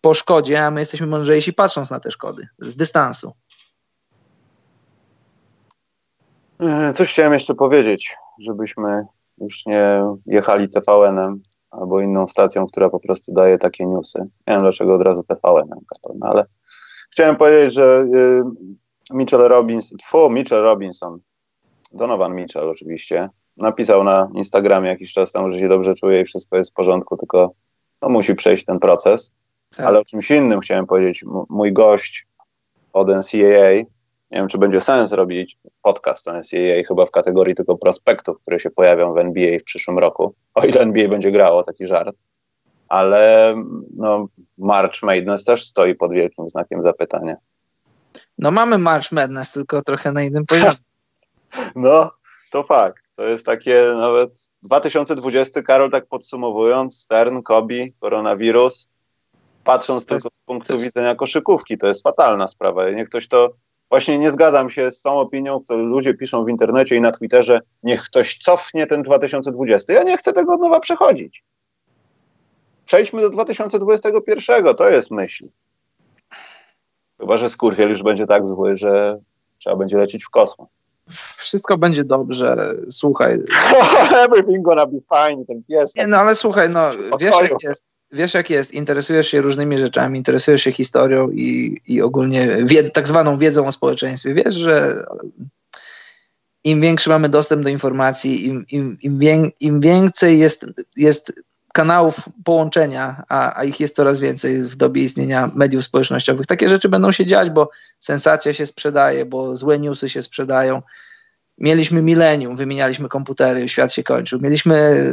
po 0.01 0.15
szkodzie, 0.15 0.67
a 0.67 0.71
my 0.71 0.81
jesteśmy 0.81 1.07
mądrzejsi 1.07 1.53
patrząc 1.53 1.91
na 1.91 2.01
te 2.01 2.11
szkody 2.11 2.49
z 2.59 2.77
dystansu. 2.77 3.29
E, 3.29 3.33
coś 6.95 7.13
chciałem 7.13 7.33
jeszcze 7.33 7.55
powiedzieć, 7.55 8.17
żebyśmy 8.41 9.07
już 9.39 9.67
nie 9.67 10.03
jechali 10.27 10.69
TVN-em 10.69 11.41
albo 11.71 12.01
inną 12.01 12.27
stacją, 12.27 12.67
która 12.67 12.91
po 12.91 13.01
prostu 13.01 13.33
daje 13.33 13.59
takie 13.59 13.87
newsy. 13.87 14.19
Nie 14.19 14.29
wiem 14.47 14.59
dlaczego 14.59 14.95
od 14.95 15.03
razu 15.03 15.23
TVN-em, 15.23 15.81
no 16.19 16.27
ale 16.27 16.45
chciałem 17.13 17.37
powiedzieć, 17.37 17.75
że 17.75 18.07
y, 18.15 18.43
Mitchell 19.11 19.41
Robinson, 19.41 19.99
fu, 20.05 20.31
Mitchell 20.31 20.63
Robinson, 20.63 21.19
Donovan 21.93 22.35
Mitchell 22.35 22.69
oczywiście, 22.69 23.29
napisał 23.57 24.05
na 24.05 24.31
Instagramie 24.35 24.89
jakiś 24.89 25.13
czas 25.13 25.33
temu, 25.33 25.53
że 25.53 25.59
się 25.59 25.69
dobrze 25.69 25.95
czuje 25.95 26.21
i 26.21 26.25
wszystko 26.25 26.57
jest 26.57 26.71
w 26.71 26.75
porządku, 26.75 27.17
tylko 27.17 27.53
no, 28.03 28.09
musi 28.09 28.35
przejść 28.35 28.65
ten 28.65 28.79
proces. 28.79 29.33
Tak. 29.77 29.87
Ale 29.87 29.99
o 29.99 30.05
czymś 30.05 30.31
innym 30.31 30.61
chciałem 30.61 30.87
powiedzieć. 30.87 31.23
M 31.23 31.45
mój 31.49 31.73
gość 31.73 32.27
od 32.93 33.09
NCAA 33.09 33.96
nie 34.31 34.39
wiem, 34.39 34.49
czy 34.49 34.59
będzie 34.59 34.81
sens 34.81 35.13
robić 35.13 35.59
podcast 35.83 36.29
o 36.29 36.33
NCAA 36.33 36.83
chyba 36.89 37.07
w 37.07 37.11
kategorii 37.11 37.55
tylko 37.55 37.77
prospektów, 37.77 38.41
które 38.43 38.61
się 38.61 38.71
pojawią 38.71 39.15
w 39.15 39.19
NBA 39.19 39.59
w 39.59 39.65
przyszłym 39.65 39.99
roku, 39.99 40.35
o 40.55 40.65
ile 40.65 40.81
NBA 40.81 41.09
będzie 41.09 41.33
grało, 41.33 41.63
taki 41.63 41.87
żart. 41.87 42.17
Ale 42.89 43.55
no, 43.97 44.29
March 44.59 45.03
Madness 45.03 45.45
też 45.45 45.67
stoi 45.67 45.95
pod 45.95 46.13
wielkim 46.13 46.49
znakiem 46.49 46.83
zapytania. 46.83 47.37
No 48.39 48.51
mamy 48.51 48.79
March 48.79 49.13
Madness, 49.13 49.53
tylko 49.53 49.83
trochę 49.83 50.13
na 50.13 50.23
innym 50.23 50.47
poziomie. 50.47 50.73
no, 51.77 52.11
to 52.53 52.63
fakt. 52.63 53.03
To 53.17 53.25
jest 53.25 53.47
takie 53.47 53.93
nawet 53.99 54.31
2020, 54.63 55.63
Karol, 55.63 55.91
tak 55.91 56.07
podsumowując, 56.07 57.01
Stern, 57.01 57.43
Kobi, 57.43 57.93
koronawirus, 58.01 58.91
patrząc 59.65 60.01
jest, 60.03 60.09
tylko 60.09 60.29
z 60.29 60.47
punktu 60.47 60.73
jest... 60.73 60.87
widzenia 60.87 61.15
koszykówki, 61.15 61.79
to 61.79 61.87
jest 61.87 62.03
fatalna 62.03 62.49
sprawa. 62.49 62.91
Niech 62.91 63.09
ktoś 63.09 63.29
to 63.29 63.53
Właśnie 63.91 64.19
nie 64.19 64.31
zgadzam 64.31 64.71
się 64.71 64.91
z 64.91 65.03
tą 65.03 65.13
opinią, 65.13 65.61
którą 65.61 65.79
ludzie 65.79 66.15
piszą 66.15 66.45
w 66.45 66.49
internecie 66.49 66.97
i 66.97 67.01
na 67.01 67.13
Twitterze, 67.13 67.61
niech 67.83 68.03
ktoś 68.03 68.39
cofnie 68.39 68.87
ten 68.87 69.03
2020. 69.03 69.93
Ja 69.93 70.03
nie 70.03 70.17
chcę 70.17 70.33
tego 70.33 70.55
od 70.55 70.61
nowa 70.61 70.81
przechodzić. 70.81 71.45
Przejdźmy 72.85 73.21
do 73.21 73.31
2021, 73.31 74.75
to 74.75 74.89
jest 74.89 75.11
myśl. 75.11 75.45
Chyba, 77.21 77.37
że 77.37 77.51
skurwiel 77.51 77.91
już 77.91 78.03
będzie 78.03 78.27
tak 78.27 78.49
zły, 78.49 78.77
że 78.77 79.19
trzeba 79.59 79.77
będzie 79.77 79.99
lecieć 79.99 80.25
w 80.25 80.31
kosmos. 80.31 80.69
wszystko 81.37 81.79
będzie 81.79 82.05
dobrze, 82.05 82.75
słuchaj. 82.91 83.43
Everything 84.27 84.63
gonna 84.63 84.87
be 84.87 84.99
fine, 85.15 85.45
ten 85.45 85.63
pies. 85.69 85.95
Nie, 85.97 86.07
no 86.07 86.17
ale 86.17 86.35
słuchaj, 86.35 86.69
no 86.69 86.91
wiesz 87.19 87.35
jak 87.43 87.63
jest, 87.63 87.85
wiesz 88.13 88.35
jak 88.35 88.51
jest, 88.51 88.75
interesujesz 88.75 89.29
się 89.29 89.41
różnymi 89.41 89.79
rzeczami, 89.79 90.19
interesujesz 90.19 90.63
się 90.63 90.73
historią 90.73 91.31
i, 91.31 91.81
i 91.87 92.03
ogólnie 92.03 92.57
wied, 92.65 92.93
tak 92.93 93.09
zwaną 93.09 93.39
wiedzą 93.39 93.67
o 93.67 93.73
społeczeństwie. 93.73 94.35
Wiesz, 94.35 94.55
że 94.55 95.05
im 96.65 96.81
większy 96.81 97.11
mamy 97.11 97.29
dostęp 97.29 97.63
do 97.63 97.69
informacji, 97.69 98.47
im, 98.47 98.65
im, 98.69 98.97
im, 99.03 99.19
wię, 99.19 99.51
im 99.61 99.81
więcej 99.81 100.39
jest, 100.39 100.67
jest 100.97 101.33
kanałów 101.73 102.21
połączenia, 102.45 103.25
a, 103.29 103.59
a, 103.59 103.65
ich 103.65 103.81
jest 103.81 103.97
coraz 103.97 104.21
więcej 104.21 104.63
w 104.63 104.77
dobie 104.77 105.03
istnienia 105.03 105.51
mediów 105.55 105.85
społecznościowych. 105.85 106.47
Takie 106.47 106.69
rzeczy 106.69 106.89
będą 106.89 107.13
się 107.13 107.27
dziać, 107.27 107.51
bo 107.51 107.71
sensacja 108.01 108.55
się 108.55 108.67
sprzedaje, 108.67 109.27
bo 109.27 109.57
złe 109.57 109.79
newsy 109.79 110.09
się 110.09 110.23
sprzedają. 110.23 110.83
Mieliśmy 111.59 112.03
milenium, 112.03 112.57
wymienialiśmy 112.57 113.09
komputery, 113.09 113.69
świat 113.69 113.93
się 113.93 114.03
kończył. 114.03 114.41
Mieliśmy, 114.41 115.07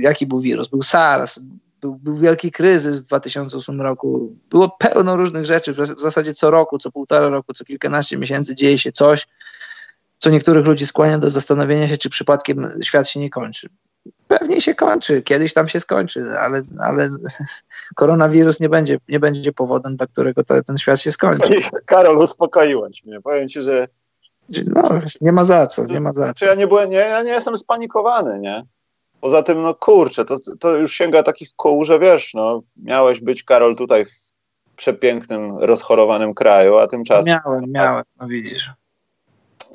jaki 0.00 0.26
był 0.26 0.40
wirus? 0.40 0.68
Był 0.68 0.82
SARS, 0.82 1.40
był, 1.80 1.94
był 1.94 2.16
wielki 2.16 2.52
kryzys 2.52 3.00
w 3.00 3.06
2008 3.06 3.80
roku. 3.80 4.36
Było 4.50 4.76
pełno 4.78 5.16
różnych 5.16 5.46
rzeczy, 5.46 5.72
w 5.72 6.00
zasadzie 6.00 6.34
co 6.34 6.50
roku, 6.50 6.78
co 6.78 6.92
półtora 6.92 7.28
roku, 7.28 7.52
co 7.52 7.64
kilkanaście 7.64 8.18
miesięcy 8.18 8.54
dzieje 8.54 8.78
się 8.78 8.92
coś, 8.92 9.26
co 10.18 10.30
niektórych 10.30 10.66
ludzi 10.66 10.86
skłania 10.86 11.18
do 11.18 11.30
zastanowienia 11.30 11.88
się, 11.88 11.98
czy 11.98 12.10
przypadkiem 12.10 12.68
świat 12.82 13.08
się 13.08 13.20
nie 13.20 13.30
kończy. 13.30 13.68
Pewnie 14.28 14.60
się 14.60 14.74
kończy, 14.74 15.22
kiedyś 15.22 15.52
tam 15.52 15.68
się 15.68 15.80
skończy, 15.80 16.38
ale, 16.38 16.62
ale 16.80 17.08
koronawirus 17.96 18.60
nie 18.60 18.68
będzie, 18.68 18.98
nie 19.08 19.20
będzie 19.20 19.52
powodem, 19.52 19.96
dla 19.96 20.06
którego 20.06 20.44
to, 20.44 20.62
ten 20.62 20.76
świat 20.76 21.00
się 21.00 21.12
skończy. 21.12 21.60
Karol, 21.86 22.18
uspokoiłeś 22.18 23.04
mnie. 23.04 23.20
Powiem 23.20 23.48
ci, 23.48 23.60
że. 23.60 23.86
No, 24.66 24.88
nie 25.20 25.32
ma 25.32 25.44
za 25.44 25.66
co, 25.66 25.84
nie 25.84 26.00
ma 26.00 26.12
za 26.12 26.34
co. 26.34 26.46
Ja 26.46 26.54
nie, 26.54 26.66
byłem, 26.66 26.90
nie, 26.90 26.96
ja 26.96 27.22
nie 27.22 27.30
jestem 27.30 27.58
spanikowany, 27.58 28.38
nie? 28.38 28.66
Poza 29.20 29.42
tym, 29.42 29.62
no 29.62 29.74
kurczę, 29.74 30.24
to, 30.24 30.36
to 30.60 30.76
już 30.76 30.92
sięga 30.92 31.22
takich 31.22 31.48
kół, 31.56 31.84
że 31.84 31.98
wiesz, 31.98 32.34
no, 32.34 32.62
miałeś 32.76 33.20
być, 33.20 33.44
Karol, 33.44 33.76
tutaj 33.76 34.06
w 34.06 34.30
przepięknym, 34.76 35.58
rozchorowanym 35.58 36.34
kraju, 36.34 36.76
a 36.76 36.86
tymczasem... 36.86 37.40
Miałem, 37.44 37.64
miałem, 37.72 38.02
no 38.20 38.28
widzisz 38.28 38.70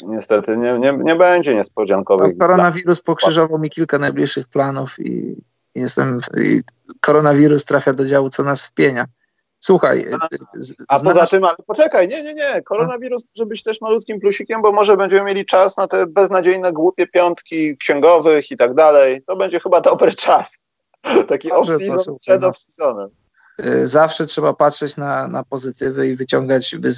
niestety 0.04 0.58
nie, 0.58 0.80
nie, 0.80 1.00
nie 1.04 1.16
będzie 1.16 1.56
niespodziankowych. 1.56 2.34
No, 2.38 2.48
koronawirus 2.48 3.02
pokrzyżował 3.02 3.60
mi 3.60 3.70
kilka 3.70 4.00
najbliższych 4.00 4.48
planów 4.48 5.00
i 5.00 5.36
jestem. 5.76 6.18
I 6.42 6.62
koronawirus 7.02 7.66
trafia 7.66 7.94
do 7.94 8.06
działu, 8.06 8.30
co 8.30 8.44
nas 8.44 8.68
wpienia. 8.68 9.06
Słuchaj. 9.66 10.06
A, 10.22 10.28
a 10.88 11.00
poza 11.00 11.26
tym, 11.26 11.44
ale 11.44 11.56
poczekaj, 11.68 12.08
nie, 12.08 12.24
nie, 12.24 12.34
nie. 12.34 12.62
Koronawirus 12.62 13.24
może 13.36 13.46
być 13.46 13.64
też 13.64 13.82
malutkim 13.82 14.20
plusikiem, 14.20 14.62
bo 14.62 14.72
może 14.72 14.98
będziemy 14.98 15.24
mieli 15.24 15.46
czas 15.46 15.78
na 15.78 15.88
te 15.88 16.06
beznadziejne, 16.06 16.74
głupie 16.74 17.08
piątki 17.08 17.78
księgowych 17.78 18.52
i 18.52 18.58
tak 18.58 18.74
dalej. 18.74 19.24
To 19.28 19.36
będzie 19.36 19.60
chyba 19.60 19.82
dobry 19.82 20.14
czas. 20.14 20.58
Taki 21.30 21.52
off-season 21.52 22.20
przed 22.22 22.42
no. 22.42 22.50
off-seasonem. 22.50 23.08
Y, 23.66 23.88
zawsze 23.88 24.26
trzeba 24.26 24.54
patrzeć 24.54 24.98
na, 24.98 25.28
na 25.28 25.44
pozytywy 25.44 26.08
i 26.08 26.16
wyciągać, 26.16 26.76
wy, 26.80 26.92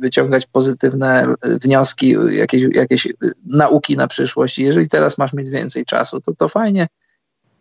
wyciągać 0.00 0.46
pozytywne 0.46 1.24
wnioski, 1.42 2.16
jakieś, 2.30 2.62
jakieś 2.74 3.08
nauki 3.46 3.96
na 3.96 4.08
przyszłość. 4.08 4.58
jeżeli 4.58 4.88
teraz 4.88 5.18
masz 5.18 5.32
mieć 5.32 5.50
więcej 5.50 5.84
czasu, 5.84 6.20
to 6.20 6.34
to 6.34 6.48
fajnie. 6.48 6.88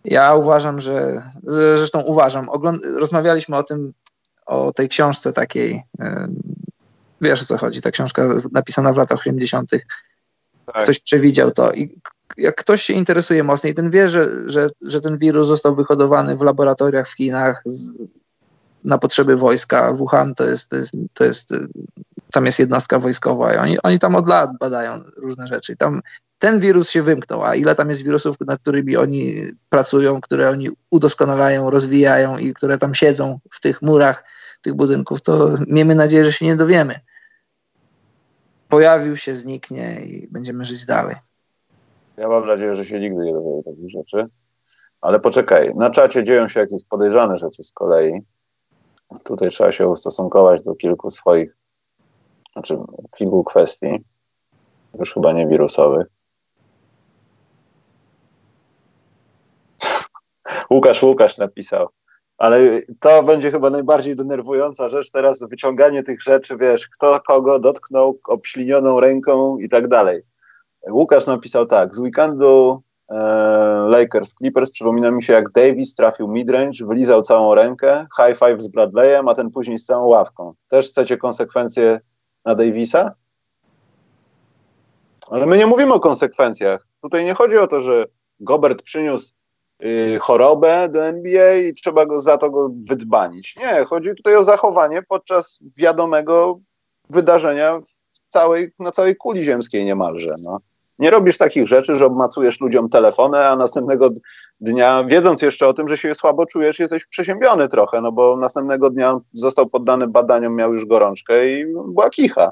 Ja 0.06 0.36
uważam, 0.36 0.80
że 0.80 1.21
zresztą 1.43 2.02
uważam, 2.02 2.49
ogląd- 2.49 2.86
rozmawialiśmy 2.97 3.58
o 3.58 3.63
tym, 3.63 3.93
o 4.45 4.73
tej 4.73 4.89
książce 4.89 5.34
takiej, 5.34 5.84
wiesz 7.21 7.41
o 7.41 7.45
co 7.45 7.58
chodzi, 7.58 7.82
ta 7.82 7.91
książka 7.91 8.27
napisana 8.51 8.93
w 8.93 8.97
latach 8.97 9.19
80. 9.19 9.69
Tak. 9.69 10.84
Ktoś 10.84 10.99
przewidział 10.99 11.51
to 11.51 11.71
i 11.71 11.99
jak 12.38 12.56
ktoś 12.56 12.82
się 12.82 12.93
interesuje 12.93 13.43
mocniej, 13.43 13.73
ten 13.73 13.91
wie, 13.91 14.10
że, 14.10 14.49
że, 14.49 14.69
że 14.82 15.01
ten 15.01 15.17
wirus 15.17 15.47
został 15.47 15.75
wyhodowany 15.75 16.38
w 16.38 16.41
laboratoriach 16.41 17.08
w 17.10 17.17
Chinach, 17.17 17.63
na 18.84 18.97
potrzeby 18.97 19.36
wojska. 19.36 19.93
Wuhan 19.93 20.36
to 20.36 20.43
jest, 20.43 20.69
to 20.69 20.75
jest, 20.75 20.91
to 21.13 21.23
jest 21.23 21.53
tam 22.32 22.45
jest 22.45 22.60
jednostka 22.60 22.99
wojskowa 22.99 23.53
i 23.53 23.58
oni, 23.58 23.82
oni 23.84 23.99
tam 23.99 24.15
od 24.15 24.27
lat 24.27 24.49
badają 24.60 25.01
różne 25.17 25.47
rzeczy. 25.47 25.75
Tam 25.75 26.01
ten 26.43 26.60
wirus 26.60 26.89
się 26.89 27.01
wymknął, 27.01 27.43
a 27.43 27.56
ile 27.56 27.75
tam 27.75 27.89
jest 27.89 28.03
wirusów, 28.03 28.36
nad 28.47 28.60
którymi 28.60 28.97
oni 28.97 29.34
pracują, 29.69 30.21
które 30.21 30.49
oni 30.49 30.69
udoskonalają, 30.91 31.69
rozwijają 31.69 32.38
i 32.38 32.53
które 32.53 32.77
tam 32.77 32.93
siedzą 32.95 33.39
w 33.51 33.60
tych 33.60 33.82
murach 33.82 34.23
tych 34.62 34.73
budynków, 34.73 35.21
to 35.21 35.53
miejmy 35.67 35.95
nadzieję, 35.95 36.25
że 36.25 36.32
się 36.32 36.45
nie 36.45 36.56
dowiemy. 36.56 36.95
Pojawił 38.69 39.17
się, 39.17 39.34
zniknie 39.34 40.01
i 40.06 40.27
będziemy 40.27 40.65
żyć 40.65 40.86
dalej. 40.86 41.15
Ja 42.17 42.27
mam 42.27 42.47
nadzieję, 42.47 42.75
że 42.75 42.86
się 42.86 42.99
nigdy 42.99 43.25
nie 43.25 43.34
dowiemy 43.34 43.63
takich 43.63 43.89
rzeczy. 43.89 44.25
Ale 45.01 45.19
poczekaj, 45.19 45.73
na 45.75 45.89
czacie 45.89 46.23
dzieją 46.23 46.47
się 46.47 46.60
jakieś 46.60 46.86
podejrzane 46.86 47.38
rzeczy 47.38 47.63
z 47.63 47.71
kolei. 47.71 48.21
Tutaj 49.23 49.49
trzeba 49.49 49.71
się 49.71 49.88
ustosunkować 49.88 50.62
do 50.62 50.75
kilku 50.75 51.12
swoich, 51.12 51.56
znaczy 52.53 52.77
kilku 53.17 53.43
kwestii, 53.43 54.03
już 54.99 55.13
chyba 55.13 55.34
nie 55.34 55.47
wirusowych. 55.47 56.08
Łukasz 60.74 61.04
Łukasz 61.04 61.38
napisał. 61.38 61.88
Ale 62.38 62.60
to 63.00 63.24
będzie 63.24 63.52
chyba 63.52 63.70
najbardziej 63.70 64.16
denerwująca 64.16 64.90
rzecz 64.90 65.12
teraz, 65.12 65.40
wyciąganie 65.50 66.04
tych 66.04 66.22
rzeczy, 66.22 66.58
wiesz, 66.58 66.88
kto 66.88 67.20
kogo 67.28 67.60
dotknął 67.60 68.20
obślinioną 68.28 69.00
ręką 69.00 69.58
i 69.58 69.70
tak 69.70 69.88
dalej. 69.88 70.22
Łukasz 70.90 71.28
napisał 71.28 71.66
tak, 71.66 71.96
z 71.96 72.00
weekendu 72.00 72.84
E, 73.14 73.88
Lakers 73.90 74.34
Clippers 74.34 74.72
przypomina 74.72 75.12
mi 75.12 75.24
się 75.24 75.34
jak 75.34 75.52
Davis 75.52 75.96
trafił 75.96 76.28
midrange, 76.28 76.86
wylizał 76.86 77.22
całą 77.22 77.56
rękę, 77.56 78.08
high 78.18 78.40
five 78.40 78.62
z 78.62 78.68
Bradleyem, 78.68 79.28
a 79.28 79.36
ten 79.36 79.52
później 79.52 79.80
z 79.80 79.86
całą 79.86 80.06
ławką. 80.06 80.54
Też 80.68 80.88
chcecie 80.88 81.18
konsekwencje 81.18 82.00
na 82.46 82.56
Davisa? 82.56 83.12
Ale 85.30 85.46
my 85.46 85.58
nie 85.58 85.68
mówimy 85.68 85.94
o 85.94 86.00
konsekwencjach. 86.00 86.88
Tutaj 87.02 87.26
nie 87.26 87.34
chodzi 87.34 87.58
o 87.58 87.68
to, 87.68 87.82
że 87.82 88.06
Gobert 88.40 88.82
przyniósł 88.82 89.34
chorobę 90.22 90.89
do 90.89 91.06
NBA 91.06 91.54
i 91.54 91.74
trzeba 91.74 92.06
go 92.06 92.22
za 92.22 92.38
to 92.38 92.50
go 92.50 92.69
wydbanić. 92.89 93.56
Nie, 93.56 93.86
chodzi 93.86 94.10
tutaj 94.17 94.36
o 94.36 94.43
zachowanie 94.43 95.04
podczas 95.04 95.60
wiadomego 95.78 96.60
wydarzenia 97.10 97.82
całej, 98.30 98.72
na 98.80 98.91
całej 98.91 99.15
kuli 99.15 99.43
ziemskiej 99.43 99.86
niemalże. 99.86 100.36
No. 100.46 100.60
Nie 101.00 101.10
robisz 101.10 101.38
takich 101.38 101.67
rzeczy, 101.67 101.96
że 101.96 102.06
obmacujesz 102.06 102.62
ludziom 102.62 102.89
telefony, 102.89 103.48
a 103.48 103.56
następnego 103.56 104.10
dnia, 104.62 105.04
wiedząc 105.04 105.41
jeszcze 105.41 105.67
o 105.67 105.74
tym, 105.74 105.88
że 105.88 105.98
się 105.98 106.15
słabo 106.15 106.46
czujesz, 106.46 106.80
jesteś 106.80 107.06
przeziębiony 107.06 107.69
trochę, 107.69 108.02
no 108.02 108.12
bo 108.12 108.38
następnego 108.38 108.89
dnia 108.89 109.19
został 109.34 109.69
poddany 109.69 110.08
badaniom, 110.08 110.56
miał 110.56 110.74
już 110.74 110.86
gorączkę 110.86 111.50
i 111.50 111.65
była 111.65 112.10
kicha. 112.10 112.52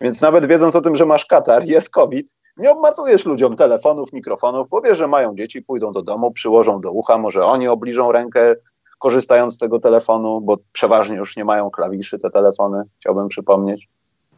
Więc 0.00 0.20
nawet 0.20 0.46
wiedząc 0.46 0.76
o 0.76 0.80
tym, 0.80 0.96
że 0.96 1.06
masz 1.06 1.26
katar, 1.26 1.64
jest 1.64 1.90
COVID, 1.90 2.34
nie 2.60 2.70
obmacujesz 2.70 3.26
ludziom 3.26 3.56
telefonów, 3.56 4.12
mikrofonów, 4.12 4.68
powiesz, 4.68 4.98
że 4.98 5.08
mają 5.08 5.34
dzieci, 5.34 5.62
pójdą 5.62 5.92
do 5.92 6.02
domu, 6.02 6.30
przyłożą 6.30 6.80
do 6.80 6.92
ucha, 6.92 7.18
może 7.18 7.40
oni 7.40 7.68
obliżą 7.68 8.12
rękę, 8.12 8.54
korzystając 8.98 9.54
z 9.54 9.58
tego 9.58 9.78
telefonu, 9.78 10.40
bo 10.40 10.56
przeważnie 10.72 11.16
już 11.16 11.36
nie 11.36 11.44
mają 11.44 11.70
klawiszy 11.70 12.18
te 12.18 12.30
telefony, 12.30 12.82
chciałbym 13.00 13.28
przypomnieć. 13.28 13.88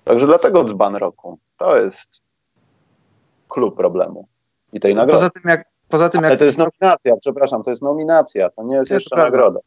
Także 0.04 0.26
dlatego 0.26 0.64
dzban 0.64 0.96
roku. 0.96 1.38
To 1.56 1.76
jest 1.76 2.08
klub 3.48 3.76
problemu 3.76 4.26
i 4.72 4.80
tej 4.80 4.94
nagrody. 4.94 5.12
Poza 5.12 5.30
tym 5.30 5.42
jak, 5.46 5.64
poza 5.88 6.08
tym 6.08 6.22
jak... 6.22 6.30
Ale 6.30 6.38
to 6.38 6.44
jest 6.44 6.58
nominacja, 6.58 7.16
przepraszam, 7.20 7.62
to 7.62 7.70
jest 7.70 7.82
nominacja, 7.82 8.50
to 8.50 8.62
nie 8.62 8.76
jest 8.76 8.90
jeszcze 8.90 9.16
nagroda. 9.16 9.60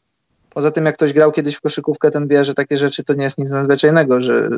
Poza 0.55 0.71
tym, 0.71 0.85
jak 0.85 0.95
ktoś 0.95 1.13
grał 1.13 1.31
kiedyś 1.31 1.55
w 1.55 1.61
koszykówkę, 1.61 2.11
ten 2.11 2.27
wie, 2.27 2.45
że 2.45 2.53
takie 2.53 2.77
rzeczy 2.77 3.03
to 3.03 3.13
nie 3.13 3.23
jest 3.23 3.37
nic 3.37 3.49
nadzwyczajnego, 3.49 4.21
że 4.21 4.49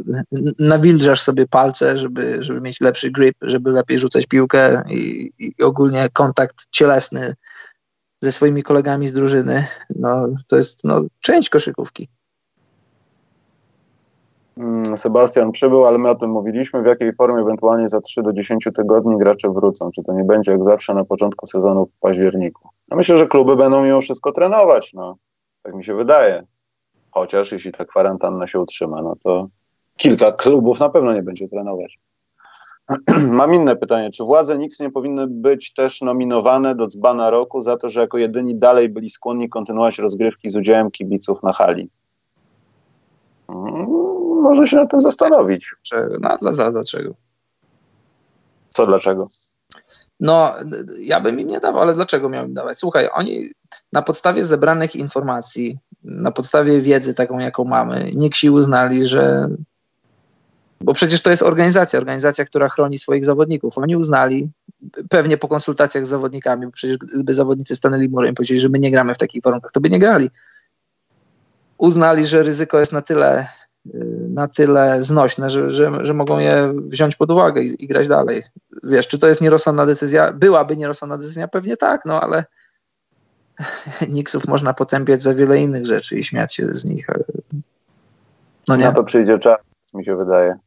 nawilżasz 0.59 1.21
sobie 1.21 1.47
palce, 1.47 1.97
żeby, 1.97 2.43
żeby 2.43 2.61
mieć 2.61 2.81
lepszy 2.81 3.11
grip, 3.11 3.35
żeby 3.41 3.71
lepiej 3.71 3.99
rzucać 3.99 4.25
piłkę 4.25 4.83
i, 4.89 5.31
i 5.39 5.63
ogólnie 5.63 6.07
kontakt 6.13 6.55
cielesny 6.71 7.33
ze 8.21 8.31
swoimi 8.31 8.63
kolegami 8.63 9.07
z 9.07 9.13
drużyny. 9.13 9.65
No, 9.95 10.27
to 10.47 10.57
jest 10.57 10.83
no, 10.83 11.01
część 11.21 11.49
koszykówki. 11.49 12.07
Mm, 14.57 14.97
Sebastian 14.97 15.51
przybył, 15.51 15.85
ale 15.85 15.97
my 15.97 16.09
o 16.09 16.15
tym 16.15 16.29
mówiliśmy, 16.29 16.81
w 16.81 16.85
jakiej 16.85 17.13
formie 17.13 17.41
ewentualnie 17.41 17.89
za 17.89 18.01
3 18.01 18.23
do 18.23 18.33
10 18.33 18.67
tygodni 18.75 19.17
gracze 19.17 19.49
wrócą. 19.49 19.91
Czy 19.91 20.03
to 20.03 20.13
nie 20.13 20.23
będzie 20.23 20.51
jak 20.51 20.63
zawsze 20.63 20.93
na 20.93 21.05
początku 21.05 21.47
sezonu 21.47 21.85
w 21.85 21.99
październiku? 21.99 22.69
No 22.89 22.97
myślę, 22.97 23.17
że 23.17 23.27
kluby 23.27 23.55
będą 23.55 23.83
mimo 23.83 24.01
wszystko 24.01 24.31
trenować, 24.31 24.93
no. 24.93 25.17
Tak 25.67 25.75
mi 25.75 25.85
się 25.85 25.95
wydaje. 25.95 26.43
Chociaż 27.11 27.51
jeśli 27.51 27.71
ta 27.71 27.85
kwarantanna 27.85 28.47
się 28.47 28.59
utrzyma, 28.59 29.01
no 29.01 29.15
to 29.23 29.47
kilka 29.97 30.31
klubów 30.31 30.79
na 30.79 30.89
pewno 30.89 31.13
nie 31.13 31.23
będzie 31.23 31.47
trenować. 31.47 31.99
Mam 33.39 33.53
inne 33.53 33.75
pytanie. 33.75 34.11
Czy 34.11 34.23
władze 34.23 34.55
Knicks 34.55 34.79
nie 34.79 34.91
powinny 34.91 35.27
być 35.27 35.73
też 35.73 36.01
nominowane 36.01 36.75
do 36.75 36.87
dzbana 36.87 37.29
roku 37.29 37.61
za 37.61 37.77
to, 37.77 37.89
że 37.89 38.01
jako 38.01 38.17
jedyni 38.17 38.55
dalej 38.55 38.89
byli 38.89 39.09
skłonni 39.09 39.49
kontynuować 39.49 39.99
rozgrywki 39.99 40.49
z 40.49 40.55
udziałem 40.55 40.91
kibiców 40.91 41.43
na 41.43 41.53
hali? 41.53 41.89
może 44.41 44.67
się 44.67 44.77
nad 44.77 44.91
tym 44.91 45.01
zastanowić. 45.01 45.75
No, 46.21 46.37
dla, 46.41 46.71
dlaczego? 46.71 47.13
Co, 48.69 48.85
dlaczego? 48.85 49.27
No, 50.19 50.53
ja 50.99 51.21
bym 51.21 51.39
im 51.39 51.47
nie 51.47 51.59
dawał, 51.59 51.81
ale 51.81 51.93
dlaczego 51.93 52.29
miałbym 52.29 52.53
dawać? 52.53 52.77
Słuchaj, 52.77 53.09
oni 53.13 53.49
na 53.93 54.01
podstawie 54.01 54.45
zebranych 54.45 54.95
informacji, 54.95 55.77
na 56.03 56.31
podstawie 56.31 56.81
wiedzy 56.81 57.13
taką, 57.13 57.39
jaką 57.39 57.63
mamy, 57.63 58.11
Niksi 58.13 58.49
uznali, 58.49 59.07
że 59.07 59.49
bo 60.81 60.93
przecież 60.93 61.21
to 61.21 61.29
jest 61.29 61.43
organizacja, 61.43 61.99
organizacja, 61.99 62.45
która 62.45 62.69
chroni 62.69 62.97
swoich 62.97 63.25
zawodników. 63.25 63.77
Oni 63.77 63.95
uznali, 63.95 64.49
pewnie 65.09 65.37
po 65.37 65.47
konsultacjach 65.47 66.05
z 66.05 66.09
zawodnikami, 66.09 66.65
bo 66.65 66.71
przecież 66.71 66.97
gdyby 66.97 67.33
zawodnicy 67.33 67.75
stanęli 67.75 68.09
murem 68.09 68.31
i 68.31 68.35
powiedzieli, 68.35 68.59
że 68.59 68.69
my 68.69 68.79
nie 68.79 68.91
gramy 68.91 69.13
w 69.13 69.17
takich 69.17 69.43
warunkach, 69.43 69.71
to 69.71 69.81
by 69.81 69.89
nie 69.89 69.99
grali. 69.99 70.29
Uznali, 71.77 72.27
że 72.27 72.43
ryzyko 72.43 72.79
jest 72.79 72.91
na 72.91 73.01
tyle, 73.01 73.47
na 74.37 74.47
tyle 74.47 75.03
znośne, 75.03 75.49
że, 75.49 75.71
że, 75.71 76.05
że 76.05 76.13
mogą 76.13 76.39
je 76.39 76.73
wziąć 76.75 77.15
pod 77.15 77.31
uwagę 77.31 77.61
i, 77.63 77.83
i 77.83 77.87
grać 77.87 78.07
dalej. 78.07 78.43
Wiesz, 78.83 79.07
czy 79.07 79.19
to 79.19 79.27
jest 79.27 79.41
nierozsądna 79.41 79.85
decyzja? 79.85 80.33
Byłaby 80.33 80.77
nierozsądna 80.77 81.17
decyzja? 81.17 81.47
Pewnie 81.47 81.77
tak, 81.77 82.05
no 82.05 82.21
ale 82.21 82.45
Nixów 84.13 84.47
można 84.47 84.73
potępiać 84.73 85.23
za 85.23 85.33
wiele 85.33 85.57
innych 85.57 85.85
rzeczy 85.85 86.17
i 86.17 86.23
śmiać 86.23 86.55
się 86.55 86.73
z 86.73 86.85
nich. 86.85 87.07
No 88.67 88.75
nie. 88.75 88.83
Na 88.83 88.91
to 88.91 89.03
przyjdzie 89.03 89.39
czas, 89.39 89.59
mi 89.93 90.05
się 90.05 90.15
wydaje. 90.15 90.57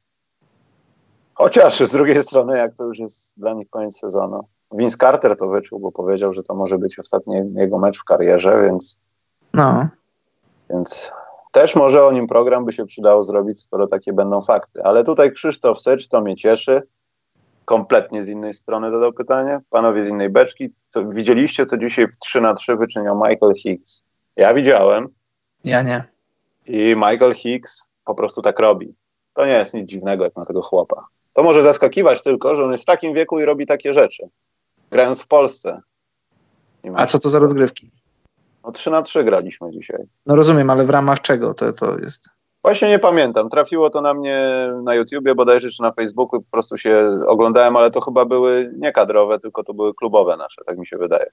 Chociaż 1.35 1.81
z 1.81 1.93
drugiej 1.93 2.23
strony, 2.23 2.59
jak 2.59 2.75
to 2.75 2.85
już 2.85 2.99
jest 2.99 3.33
dla 3.37 3.55
nich 3.55 3.71
koniec 3.71 3.99
sezonu. 3.99 4.41
Vince 4.73 4.97
Carter 4.97 5.37
to 5.37 5.49
wyczuł, 5.49 5.81
bo 5.81 5.93
powiedział, 5.93 6.33
że 6.33 6.43
to 6.43 6.55
może 6.55 6.79
być 6.79 6.99
ostatni 6.99 7.35
jego 7.55 7.79
mecz 7.79 8.01
w 8.01 8.05
karierze, 8.05 8.63
więc. 8.63 8.99
No. 9.55 9.89
Więc 10.71 11.13
też 11.51 11.77
może 11.77 12.05
o 12.05 12.13
nim 12.13 12.27
program 12.27 12.65
by 12.65 12.73
się 12.73 12.87
przydało 12.87 13.25
zrobić, 13.25 13.61
skoro 13.61 13.87
takie 13.87 14.13
będą 14.13 14.43
fakty. 14.43 14.83
Ale 14.83 15.05
tutaj 15.05 15.33
Krzysztof 15.33 15.81
Secz, 15.81 16.09
to 16.09 16.21
mnie 16.21 16.37
cieszy. 16.37 16.83
Kompletnie 17.65 18.25
z 18.25 18.29
innej 18.29 18.55
strony 18.55 18.91
dodał 18.91 19.13
pytanie. 19.13 19.61
Panowie 19.71 20.05
z 20.05 20.09
innej 20.09 20.31
beczki, 20.31 20.71
co, 20.91 21.05
widzieliście, 21.05 21.67
co 21.67 21.77
dzisiaj 21.77 22.09
w 22.09 22.19
3 22.19 22.41
na 22.41 22.55
3 22.55 22.77
wyczyniał 22.77 23.17
Michael 23.17 23.55
Hicks? 23.55 24.03
Ja 24.37 24.55
widziałem. 24.55 25.09
Ja 25.65 25.83
nie. 25.83 26.05
I 26.67 26.95
Michael 26.97 27.35
Hicks 27.35 27.89
po 28.05 28.15
prostu 28.15 28.43
tak 28.43 28.59
robi. 28.59 28.95
To 29.35 29.47
nie 29.47 29.53
jest 29.53 29.75
nic 29.75 29.87
dziwnego 29.87 30.25
jak 30.25 30.37
na 30.37 30.45
tego 30.45 30.63
chłopa. 30.63 31.07
To 31.33 31.43
może 31.43 31.63
zaskakiwać 31.63 32.23
tylko, 32.23 32.55
że 32.55 32.65
on 32.65 32.73
jest 32.73 32.83
w 32.83 32.87
takim 32.87 33.15
wieku 33.15 33.41
i 33.41 33.45
robi 33.45 33.67
takie 33.67 33.95
rzeczy. 33.95 34.29
Grając 34.91 35.23
w 35.23 35.29
Polsce. 35.29 35.83
A 36.95 37.07
co 37.07 37.21
to 37.21 37.29
za 37.29 37.39
rozgrywki? 37.39 37.91
No 38.65 38.73
3 38.73 38.91
na 38.91 39.03
3 39.03 39.25
graliśmy 39.25 39.71
dzisiaj. 39.71 40.05
No 40.27 40.35
rozumiem, 40.35 40.71
ale 40.71 40.85
w 40.85 40.91
ramach 40.91 41.21
czego 41.21 41.55
to, 41.55 41.73
to 41.73 41.99
jest? 41.99 42.31
Właśnie 42.63 42.89
nie 42.89 42.99
pamiętam. 42.99 43.51
Trafiło 43.51 43.91
to 43.91 44.01
na 44.01 44.15
mnie 44.15 44.69
na 44.83 44.95
YouTubie 44.95 45.35
bodajże, 45.35 45.71
czy 45.71 45.83
na 45.83 45.93
Facebooku. 45.93 46.41
Po 46.41 46.51
prostu 46.51 46.79
się 46.79 47.21
oglądałem, 47.27 47.77
ale 47.77 47.91
to 47.91 48.01
chyba 48.01 48.25
były 48.25 48.73
nie 48.79 48.93
kadrowe, 48.93 49.41
tylko 49.41 49.65
to 49.65 49.75
były 49.75 49.95
klubowe 49.95 50.37
nasze, 50.37 50.63
tak 50.67 50.79
mi 50.79 50.87
się 50.87 50.97
wydaje. 50.97 51.31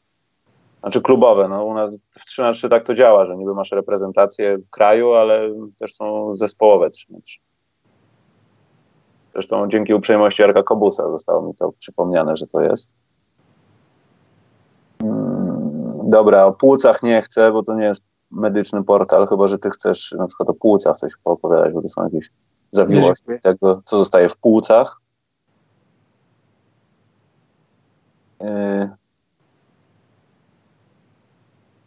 Znaczy 0.79 1.01
klubowe, 1.01 1.47
no 1.47 1.63
u 1.63 1.73
nas 1.73 1.91
w 2.19 2.25
3 2.25 2.41
na 2.41 2.53
3 2.53 2.69
tak 2.69 2.83
to 2.83 2.93
działa, 2.93 3.25
że 3.25 3.37
niby 3.37 3.53
masz 3.53 3.71
reprezentację 3.71 4.57
kraju, 4.71 5.13
ale 5.13 5.49
też 5.79 5.95
są 5.95 6.37
zespołowe 6.37 6.89
3 6.89 7.13
na 7.13 7.21
3. 7.21 7.39
Zresztą 9.33 9.69
dzięki 9.69 9.93
uprzejmości 9.93 10.43
Arka 10.43 10.63
Kobusa 10.63 11.09
zostało 11.11 11.41
mi 11.41 11.55
to 11.55 11.71
przypomniane, 11.79 12.37
że 12.37 12.47
to 12.47 12.61
jest. 12.61 12.91
Dobra, 16.07 16.45
o 16.45 16.53
płucach 16.53 17.03
nie 17.03 17.21
chcę, 17.21 17.51
bo 17.51 17.63
to 17.63 17.75
nie 17.75 17.85
jest 17.85 18.03
medyczny 18.31 18.83
portal, 18.83 19.27
chyba 19.27 19.47
że 19.47 19.57
ty 19.57 19.69
chcesz 19.69 20.15
na 20.17 20.27
przykład 20.27 20.49
o 20.49 20.53
płucach 20.53 20.97
coś 20.97 21.11
poopowiadać, 21.23 21.73
bo 21.73 21.81
to 21.81 21.89
są 21.89 22.03
jakieś 22.03 22.29
zawiłości 22.71 23.25
tego, 23.43 23.81
co 23.85 23.97
zostaje 23.97 24.29
w 24.29 24.37
płucach. 24.37 25.01
Yy... 28.39 28.89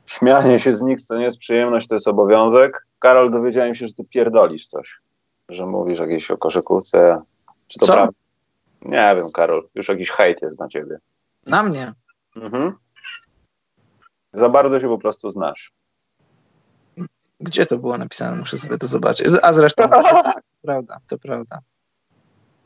Śmianie 0.07 0.59
się 0.59 0.77
z 0.77 0.83
nich 0.83 1.07
to 1.07 1.19
nie 1.19 1.25
jest 1.25 1.39
przyjemność, 1.39 1.89
to 1.89 1.95
jest 1.95 2.09
obowiązek. 2.09 2.87
Karol, 2.99 3.31
dowiedziałem 3.31 3.75
się, 3.75 3.87
że 3.87 3.95
ty 3.95 4.05
pierdolisz 4.05 4.69
coś. 4.69 5.01
Że 5.49 5.67
mówisz 5.67 5.99
jakieś 5.99 6.31
o 6.31 6.37
koszykówce, 6.37 7.23
czy 7.67 7.79
to 7.79 7.87
Co? 7.87 7.93
prawda? 7.93 8.13
Nie 8.83 9.15
wiem, 9.17 9.27
Karol. 9.35 9.69
Już 9.75 9.89
jakiś 9.89 10.11
hejt 10.11 10.43
jest 10.43 10.59
na 10.59 10.69
ciebie. 10.69 10.99
Na 11.47 11.63
mnie? 11.63 11.93
Mhm. 12.37 12.75
Za 14.33 14.49
bardzo 14.49 14.81
się 14.81 14.89
po 14.89 14.99
prostu 14.99 15.31
znasz. 15.31 15.73
Gdzie 17.41 17.67
to 17.67 17.79
było 17.79 17.99
napisane? 17.99 18.37
Muszę 18.37 18.59
sobie 18.59 18.79
to 18.79 18.87
zobaczyć. 18.87 19.29
A 19.43 19.53
zresztą, 19.53 19.89
to 19.89 20.33
prawda, 20.63 21.01
to 21.09 21.19
prawda. 21.19 21.59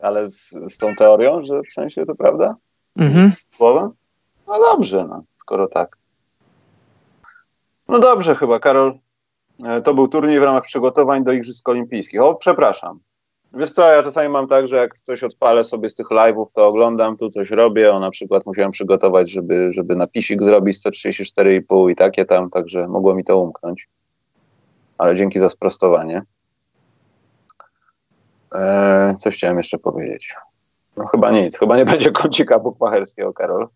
Ale 0.01 0.31
z, 0.31 0.51
z 0.51 0.79
tą 0.79 0.95
teorią, 0.95 1.45
że 1.45 1.61
w 1.71 1.73
sensie 1.73 2.07
to 2.07 2.15
prawda? 2.15 2.57
Mhm. 2.99 3.33
Słowem? 3.51 3.91
No 4.47 4.59
dobrze, 4.59 5.07
no, 5.09 5.23
skoro 5.37 5.69
tak. 5.69 5.97
No 7.89 7.99
dobrze 7.99 8.35
chyba, 8.35 8.59
Karol. 8.59 8.99
E, 9.65 9.83
to 9.83 9.95
był 9.95 10.09
turniej 10.09 10.41
w 10.41 10.43
ramach 10.43 10.63
przygotowań 10.63 11.25
do 11.25 11.33
Igrzysk 11.33 11.69
Olimpijskich. 11.69 12.23
O, 12.23 12.35
przepraszam. 12.35 13.01
Wiesz 13.57 13.73
co, 13.73 13.93
ja 13.93 14.03
czasami 14.03 14.29
mam 14.29 14.49
tak, 14.49 14.69
że 14.69 14.77
jak 14.77 14.99
coś 14.99 15.23
odpalę 15.23 15.65
sobie 15.65 15.91
z 15.91 15.95
tych 15.95 16.07
live'ów, 16.07 16.47
to 16.53 16.67
oglądam, 16.67 17.17
tu 17.17 17.31
coś 17.31 17.51
robię, 17.51 17.93
o 17.93 18.01
na 18.01 18.11
przykład 18.11 18.47
musiałem 18.47 18.71
przygotować, 18.71 19.31
żeby, 19.31 19.73
żeby 19.73 19.97
napisik 19.97 20.43
zrobić 20.43 20.79
134,5 20.79 21.91
i 21.91 21.97
takie 21.97 22.25
tam, 22.25 22.51
także 22.51 22.89
mogło 22.89 23.15
mi 23.15 23.25
to 23.25 23.39
umknąć. 23.39 23.89
Ale 24.99 25.15
dzięki 25.15 25.41
za 25.41 25.49
sprostowanie. 25.49 26.23
Eee, 28.53 29.17
coś 29.17 29.37
chciałem 29.37 29.57
jeszcze 29.57 29.79
powiedzieć. 29.79 30.35
No 30.97 31.07
chyba 31.07 31.31
nic, 31.31 31.59
chyba 31.59 31.77
nie 31.77 31.85
będzie 31.85 32.11
kącika 32.11 32.59
bukmacherskiego, 32.59 33.33
Karol. 33.33 33.69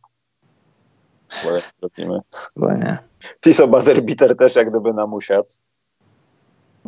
Bo 1.44 1.50
jak 1.50 1.72
robimy. 1.82 2.20
Chyba 2.54 2.74
nie. 2.74 2.98
Tiso 3.40 3.68
Bazerbiter 3.68 4.36
też 4.36 4.56
jak 4.56 4.68
gdyby 4.68 4.92
nam 4.92 5.14
usiadł. 5.14 5.48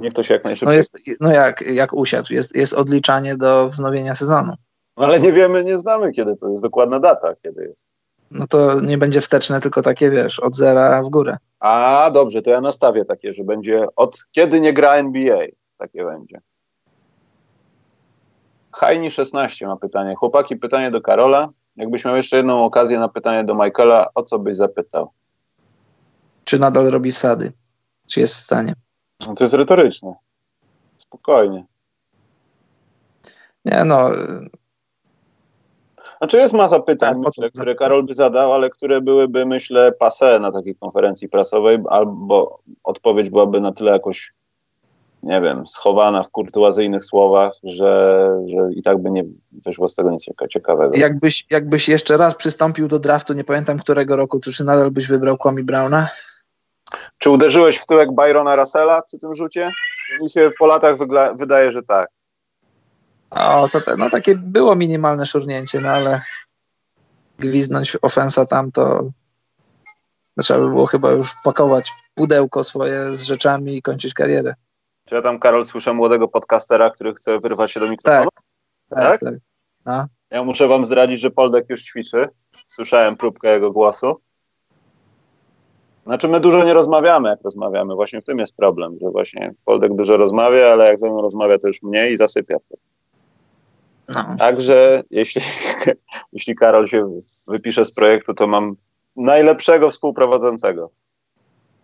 Niech 0.00 0.14
to 0.14 0.22
się 0.22 0.34
jak 0.34 0.44
najszybciej. 0.44 0.66
No, 0.68 0.72
jest, 0.72 0.96
no 1.20 1.32
jak, 1.32 1.60
jak 1.60 1.92
usiadł, 1.92 2.34
jest, 2.34 2.56
jest 2.56 2.72
odliczanie 2.72 3.36
do 3.36 3.68
wznowienia 3.68 4.14
sezonu. 4.14 4.52
No 4.96 5.04
ale 5.04 5.20
nie 5.20 5.32
wiemy, 5.32 5.64
nie 5.64 5.78
znamy 5.78 6.12
kiedy 6.12 6.36
to 6.36 6.48
jest 6.48 6.62
dokładna 6.62 7.00
data, 7.00 7.34
kiedy 7.42 7.62
jest. 7.62 7.86
No 8.30 8.46
to 8.46 8.80
nie 8.80 8.98
będzie 8.98 9.20
wsteczne, 9.20 9.60
tylko 9.60 9.82
takie 9.82 10.10
wiesz, 10.10 10.40
od 10.40 10.56
zera 10.56 11.02
w 11.02 11.08
górę. 11.08 11.36
A 11.60 12.10
dobrze, 12.14 12.42
to 12.42 12.50
ja 12.50 12.60
nastawię 12.60 13.04
takie, 13.04 13.32
że 13.32 13.44
będzie 13.44 13.86
od 13.96 14.26
kiedy 14.30 14.60
nie 14.60 14.72
gra 14.72 14.94
NBA. 14.94 15.46
Takie 15.76 16.04
będzie. 16.04 16.40
Hajni 18.72 19.10
16 19.10 19.66
ma 19.66 19.76
pytanie. 19.76 20.14
Chłopaki, 20.14 20.56
pytanie 20.56 20.90
do 20.90 21.00
Karola. 21.00 21.48
Jakbyś 21.76 22.04
miał 22.04 22.16
jeszcze 22.16 22.36
jedną 22.36 22.64
okazję 22.64 22.98
na 22.98 23.08
pytanie 23.08 23.44
do 23.44 23.54
Michaela, 23.54 24.08
o 24.14 24.22
co 24.22 24.38
byś 24.38 24.56
zapytał? 24.56 25.10
Czy 26.44 26.58
nadal 26.58 26.90
robi 26.90 27.12
wsady? 27.12 27.52
Czy 28.10 28.20
jest 28.20 28.34
w 28.34 28.38
stanie? 28.38 28.72
No 29.26 29.34
to 29.34 29.44
jest 29.44 29.54
retoryczne. 29.54 30.14
Spokojnie. 30.98 31.64
Nie 33.64 33.84
no. 33.84 34.10
Znaczy 36.18 36.36
jest 36.36 36.54
masa 36.54 36.80
pytań, 36.80 37.14
tak, 37.14 37.18
myślę, 37.26 37.50
które 37.50 37.74
Karol 37.74 38.02
by 38.02 38.14
zadał, 38.14 38.52
ale 38.52 38.70
które 38.70 39.00
byłyby, 39.00 39.46
myślę, 39.46 39.92
passe 39.92 40.40
na 40.40 40.52
takiej 40.52 40.76
konferencji 40.76 41.28
prasowej, 41.28 41.78
albo 41.88 42.60
odpowiedź 42.84 43.30
byłaby 43.30 43.60
na 43.60 43.72
tyle 43.72 43.92
jakoś, 43.92 44.32
nie 45.22 45.40
wiem, 45.40 45.66
schowana 45.66 46.22
w 46.22 46.30
kurtuazyjnych 46.30 47.04
słowach, 47.04 47.52
że, 47.62 48.30
że 48.46 48.72
i 48.74 48.82
tak 48.82 48.98
by 48.98 49.10
nie 49.10 49.24
wyszło 49.52 49.88
z 49.88 49.94
tego 49.94 50.10
nic 50.10 50.24
ciekawego. 50.50 50.96
Jakbyś, 50.96 51.46
jakbyś 51.50 51.88
jeszcze 51.88 52.16
raz 52.16 52.34
przystąpił 52.34 52.88
do 52.88 52.98
draftu, 52.98 53.32
nie 53.32 53.44
pamiętam 53.44 53.78
którego 53.78 54.16
roku, 54.16 54.40
to 54.40 54.50
czy 54.50 54.64
nadal 54.64 54.90
byś 54.90 55.06
wybrał 55.06 55.38
Kwame 55.38 55.62
Browna? 55.62 56.08
Czy 57.18 57.30
uderzyłeś 57.30 57.78
w 57.78 57.86
tyłek 57.86 58.14
Byrona 58.14 58.56
Russella 58.56 59.02
przy 59.02 59.18
tym 59.18 59.34
rzucie? 59.34 59.68
Mi 60.22 60.30
się 60.30 60.50
po 60.58 60.66
latach 60.66 60.96
wydaje, 61.34 61.72
że 61.72 61.82
tak. 61.82 62.08
O, 63.30 63.68
to 63.72 63.78
no, 63.98 64.10
takie 64.10 64.34
było 64.34 64.74
minimalne 64.74 65.26
szurnięcie, 65.26 65.80
no 65.80 65.88
ale 65.88 66.20
gwizdnąć 67.38 67.96
ofensa 68.02 68.46
tam 68.46 68.72
to 68.72 69.10
trzeba 70.42 70.60
by 70.60 70.68
było 70.68 70.86
chyba 70.86 71.10
już 71.10 71.32
pakować 71.44 71.92
pudełko 72.14 72.64
swoje 72.64 73.16
z 73.16 73.22
rzeczami 73.22 73.76
i 73.76 73.82
kończyć 73.82 74.14
karierę. 74.14 74.54
Czy 75.04 75.14
ja 75.14 75.22
tam, 75.22 75.38
Karol, 75.38 75.66
słyszę 75.66 75.92
młodego 75.92 76.28
podcastera, 76.28 76.90
który 76.90 77.14
chce 77.14 77.38
wyrwać 77.38 77.72
się 77.72 77.80
do 77.80 77.90
mikrofonu? 77.90 78.28
Tak, 78.90 79.00
tak. 79.00 79.20
tak? 79.20 79.34
No. 79.86 80.06
Ja 80.30 80.44
muszę 80.44 80.68
wam 80.68 80.86
zdradzić, 80.86 81.20
że 81.20 81.30
Poldek 81.30 81.70
już 81.70 81.82
ćwiczy. 81.82 82.28
Słyszałem 82.66 83.16
próbkę 83.16 83.52
jego 83.52 83.72
głosu. 83.72 84.20
Znaczy 86.06 86.28
my 86.28 86.40
dużo 86.40 86.64
nie 86.64 86.74
rozmawiamy, 86.74 87.28
jak 87.28 87.42
rozmawiamy. 87.42 87.94
Właśnie 87.94 88.20
w 88.20 88.24
tym 88.24 88.38
jest 88.38 88.56
problem, 88.56 88.96
że 89.02 89.10
właśnie 89.10 89.54
Poldek 89.64 89.94
dużo 89.94 90.16
rozmawia, 90.16 90.66
ale 90.66 90.86
jak 90.86 90.98
ze 90.98 91.10
mną 91.10 91.22
rozmawia, 91.22 91.58
to 91.58 91.68
już 91.68 91.82
mniej 91.82 92.12
i 92.12 92.16
zasypia. 92.16 92.56
No. 94.14 94.24
Także 94.38 95.02
jeśli, 95.10 95.42
jeśli 96.32 96.54
Karol 96.54 96.86
się 96.86 97.18
wypisze 97.48 97.84
z 97.84 97.94
projektu, 97.94 98.34
to 98.34 98.46
mam 98.46 98.76
najlepszego 99.16 99.90
współprowadzącego. 99.90 100.90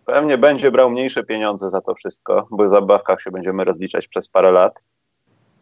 Pewnie 0.05 0.37
będzie 0.37 0.71
brał 0.71 0.89
mniejsze 0.89 1.23
pieniądze 1.23 1.69
za 1.69 1.81
to 1.81 1.95
wszystko, 1.95 2.47
bo 2.51 2.65
w 2.65 2.69
zabawkach 2.69 3.21
się 3.21 3.31
będziemy 3.31 3.63
rozliczać 3.63 4.07
przez 4.07 4.29
parę 4.29 4.51
lat. 4.51 4.73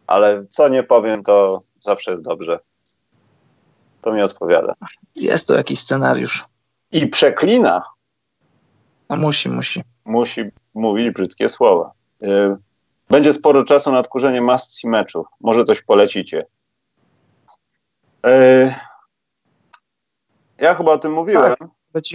Ale 0.06 0.46
co 0.50 0.68
nie 0.68 0.82
powiem, 0.82 1.22
to 1.22 1.60
zawsze 1.84 2.10
jest 2.10 2.24
dobrze. 2.24 2.58
To 4.00 4.12
mi 4.12 4.22
odpowiada. 4.22 4.74
Jest 5.16 5.48
to 5.48 5.54
jakiś 5.54 5.78
scenariusz. 5.78 6.44
I 6.92 7.06
przeklina. 7.06 7.82
A 9.08 9.16
musi, 9.16 9.48
musi. 9.48 9.82
Musi 10.04 10.44
mówić 10.74 11.10
brzydkie 11.10 11.48
słowa. 11.48 11.92
Y, 12.22 12.56
będzie 13.10 13.32
sporo 13.32 13.64
czasu 13.64 13.92
na 13.92 13.98
odkurzenie 13.98 14.42
must 14.42 14.84
meczów. 14.84 15.26
Może 15.40 15.64
coś 15.64 15.82
polecicie. 15.82 16.46
Y, 18.26 18.74
ja 20.58 20.74
chyba 20.74 20.92
o 20.92 20.98
tym 20.98 21.12
mówiłem, 21.12 21.54
tak, 21.58 21.68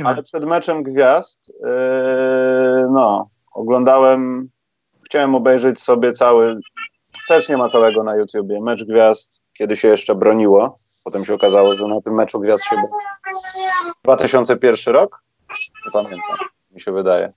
ale 0.06 0.24
przed 0.24 0.46
meczem 0.46 0.84
gwiazd 0.84 1.48
yy, 1.48 2.88
no, 2.92 3.30
oglądałem, 3.54 4.50
chciałem 5.06 5.36
obejrzeć 5.36 5.80
sobie 5.80 6.14
cały, 6.14 6.60
też 7.28 7.50
nie 7.50 7.58
ma 7.58 7.70
całego 7.70 8.04
na 8.04 8.16
YouTubie, 8.16 8.62
mecz 8.62 8.84
gwiazd, 8.84 9.42
kiedy 9.58 9.76
się 9.76 9.88
jeszcze 9.88 10.16
broniło. 10.16 10.76
Potem 11.04 11.26
się 11.26 11.34
okazało, 11.34 11.74
że 11.74 11.88
na 11.88 12.02
tym 12.02 12.14
meczu 12.14 12.40
gwiazd 12.40 12.64
się 12.64 12.76
2001 14.04 14.94
rok? 14.94 15.24
Nie 15.86 15.92
pamiętam, 15.92 16.38
mi 16.72 16.82
się 16.82 16.92
wydaje. 16.92 17.34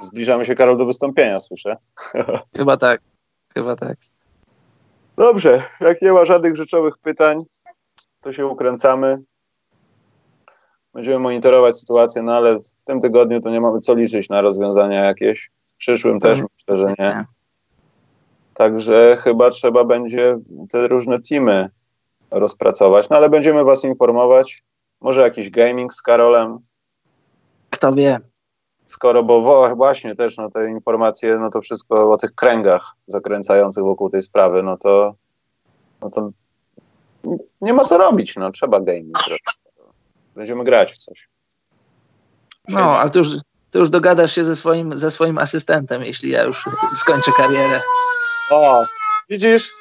Zbliżamy 0.00 0.44
się, 0.44 0.54
Karol, 0.54 0.76
do 0.76 0.86
wystąpienia, 0.86 1.40
słyszę. 1.40 1.76
Chyba 2.56 2.76
tak, 2.76 3.00
chyba 3.54 3.76
tak. 3.76 3.98
Dobrze, 5.16 5.62
jak 5.80 6.02
nie 6.02 6.12
ma 6.12 6.24
żadnych 6.24 6.56
rzeczowych 6.56 6.98
pytań, 6.98 7.44
to 8.20 8.32
się 8.32 8.46
ukręcamy. 8.46 9.22
Będziemy 10.94 11.18
monitorować 11.18 11.78
sytuację, 11.78 12.22
no 12.22 12.32
ale 12.32 12.58
w 12.58 12.84
tym 12.84 13.00
tygodniu 13.00 13.40
to 13.40 13.50
nie 13.50 13.60
mamy 13.60 13.80
co 13.80 13.94
liczyć 13.94 14.28
na 14.28 14.40
rozwiązania 14.40 15.04
jakieś. 15.04 15.50
W 15.66 15.74
przyszłym 15.76 16.20
też 16.20 16.40
myślę, 16.40 16.76
że 16.76 16.94
nie. 16.98 17.24
Także 18.54 19.16
chyba 19.20 19.50
trzeba 19.50 19.84
będzie 19.84 20.38
te 20.70 20.88
różne 20.88 21.18
teamy 21.20 21.70
rozpracować, 22.30 23.10
no 23.10 23.16
ale 23.16 23.30
będziemy 23.30 23.64
Was 23.64 23.84
informować. 23.84 24.64
Może 25.00 25.20
jakiś 25.20 25.50
gaming 25.50 25.94
z 25.94 26.02
Karolem. 26.02 26.58
Kto 27.70 27.92
wie. 27.92 28.18
Skoro, 28.86 29.22
bo 29.22 29.76
właśnie 29.76 30.16
też 30.16 30.36
no, 30.36 30.50
te 30.50 30.70
informacje, 30.70 31.38
no 31.38 31.50
to 31.50 31.60
wszystko 31.60 32.12
o 32.12 32.18
tych 32.18 32.34
kręgach 32.34 32.94
zakręcających 33.06 33.84
wokół 33.84 34.10
tej 34.10 34.22
sprawy, 34.22 34.62
no 34.62 34.76
to, 34.76 35.14
no 36.00 36.10
to 36.10 36.30
nie 37.60 37.74
ma 37.74 37.84
co 37.84 37.98
robić, 37.98 38.36
no 38.36 38.52
trzeba 38.52 38.80
gaming. 38.80 39.18
Będziemy 40.34 40.64
grać 40.64 40.92
w 40.92 40.98
coś. 40.98 41.28
No, 42.68 42.98
ale 42.98 43.10
to 43.10 43.18
już, 43.18 43.28
to 43.70 43.78
już 43.78 43.90
dogadasz 43.90 44.32
się 44.32 44.44
ze 44.44 44.56
swoim, 44.56 44.98
ze 44.98 45.10
swoim 45.10 45.38
asystentem, 45.38 46.02
jeśli 46.02 46.30
ja 46.30 46.42
już 46.42 46.64
skończę 46.96 47.30
karierę. 47.36 47.80
O, 48.52 48.84
widzisz, 49.28 49.72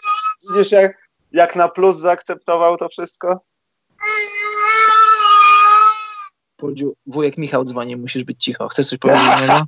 widzisz 0.49 0.71
jak, 0.71 0.97
jak 1.31 1.55
na 1.55 1.67
plus 1.67 1.97
zaakceptował 1.97 2.77
to 2.77 2.89
wszystko? 2.89 3.39
Wujek 7.07 7.37
Michał 7.37 7.63
dzwoni, 7.63 7.95
musisz 7.95 8.23
być 8.23 8.43
cicho. 8.43 8.67
Chcesz 8.67 8.87
coś 8.87 8.99
powiedzieć 8.99 9.25
niego? 9.41 9.61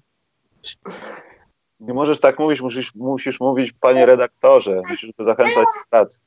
Nie 1.80 1.94
możesz 1.94 2.20
tak 2.20 2.40
mówić, 2.40 2.62
musisz, 2.62 2.96
musisz 2.96 3.40
mówić, 3.40 3.72
panie 3.80 4.06
redaktorze. 4.06 4.82
Musisz 4.90 5.12
zachęcać 5.20 5.56
do 5.56 5.90
pracy. 5.90 6.20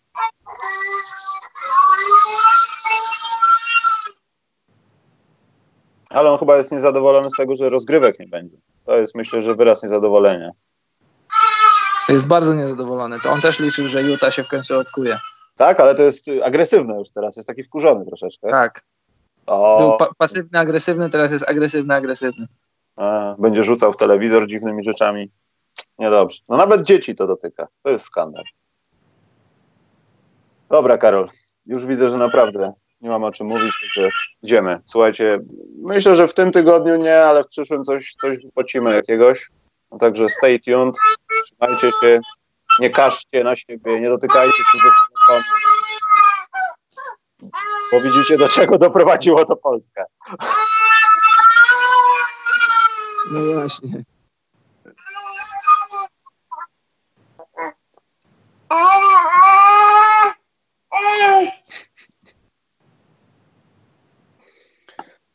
Ale 6.11 6.31
on 6.31 6.39
chyba 6.39 6.57
jest 6.57 6.73
niezadowolony 6.73 7.31
z 7.31 7.37
tego, 7.37 7.57
że 7.57 7.71
rozgrywek 7.71 8.19
nie 8.19 8.27
będzie. 8.27 8.57
To 8.85 8.97
jest 8.97 9.15
myślę, 9.15 9.43
że 9.43 9.55
wyraz 9.55 9.83
niezadowolenia. 9.83 10.51
Jest 12.09 12.27
bardzo 12.27 12.55
niezadowolony. 12.55 13.21
To 13.21 13.31
on 13.31 13.41
też 13.41 13.61
liczył, 13.61 13.87
że 13.87 14.03
Utah 14.03 14.35
się 14.35 14.43
w 14.43 14.49
końcu 14.49 14.79
odkuje. 14.79 15.19
Tak, 15.57 15.81
ale 15.81 15.95
to 15.95 16.03
jest 16.03 16.27
agresywne 16.45 16.99
już 16.99 17.11
teraz. 17.11 17.37
Jest 17.37 17.49
taki 17.49 17.65
wkurzony 17.65 18.07
troszeczkę. 18.07 18.51
Tak. 18.51 18.83
O. 19.47 19.79
Był 19.79 19.97
pa 19.99 20.15
pasywny, 20.19 20.59
agresywny, 20.59 21.11
teraz 21.11 21.33
jest 21.33 21.51
agresywny, 21.51 21.95
agresywny. 21.95 22.47
A, 22.97 23.35
będzie 23.39 23.63
rzucał 23.63 23.93
w 23.93 23.97
telewizor 23.97 24.47
dziwnymi 24.47 24.85
rzeczami. 24.85 25.31
Niedobrze. 25.99 26.41
No 26.49 26.57
nawet 26.57 26.83
dzieci 26.83 27.15
to 27.15 27.27
dotyka. 27.27 27.69
To 27.83 27.91
jest 27.91 28.05
skandal. 28.05 28.45
Dobra, 30.69 30.99
Karol. 30.99 31.29
Już 31.67 31.87
widzę, 31.87 32.11
że 32.11 32.17
naprawdę 32.17 32.73
nie 33.01 33.11
mam 33.11 33.25
o 33.25 33.33
czym 33.33 33.47
mówić, 33.47 33.73
że 33.93 34.09
idziemy. 34.43 34.81
Słuchajcie, 34.87 35.41
myślę, 35.83 36.17
że 36.17 36.29
w 36.29 36.35
tym 36.35 36.53
tygodniu 36.53 36.97
nie, 36.97 37.23
ale 37.23 37.45
w 37.45 37.47
przyszłym 37.47 37.85
coś, 37.85 38.15
coś 38.21 38.39
wypłacimy 38.45 38.95
jakiegoś. 38.95 39.51
No 39.93 39.99
także 39.99 40.29
stay 40.29 40.59
tuned, 40.59 40.95
trzymajcie 41.45 41.91
się, 42.01 42.21
nie 42.81 42.91
każcie 42.91 43.45
na 43.45 43.57
siebie, 43.57 44.01
nie 44.01 44.09
dotykajcie 44.09 44.63
cudzych 44.73 44.93
telefonów. 45.29 45.80
Bo 47.93 48.01
widzicie, 48.01 48.39
do 48.39 48.49
czego 48.49 48.79
doprowadziło 48.79 49.45
to 49.45 49.57
Polskę. 49.57 50.05
No 53.33 53.41
właśnie. 53.55 54.03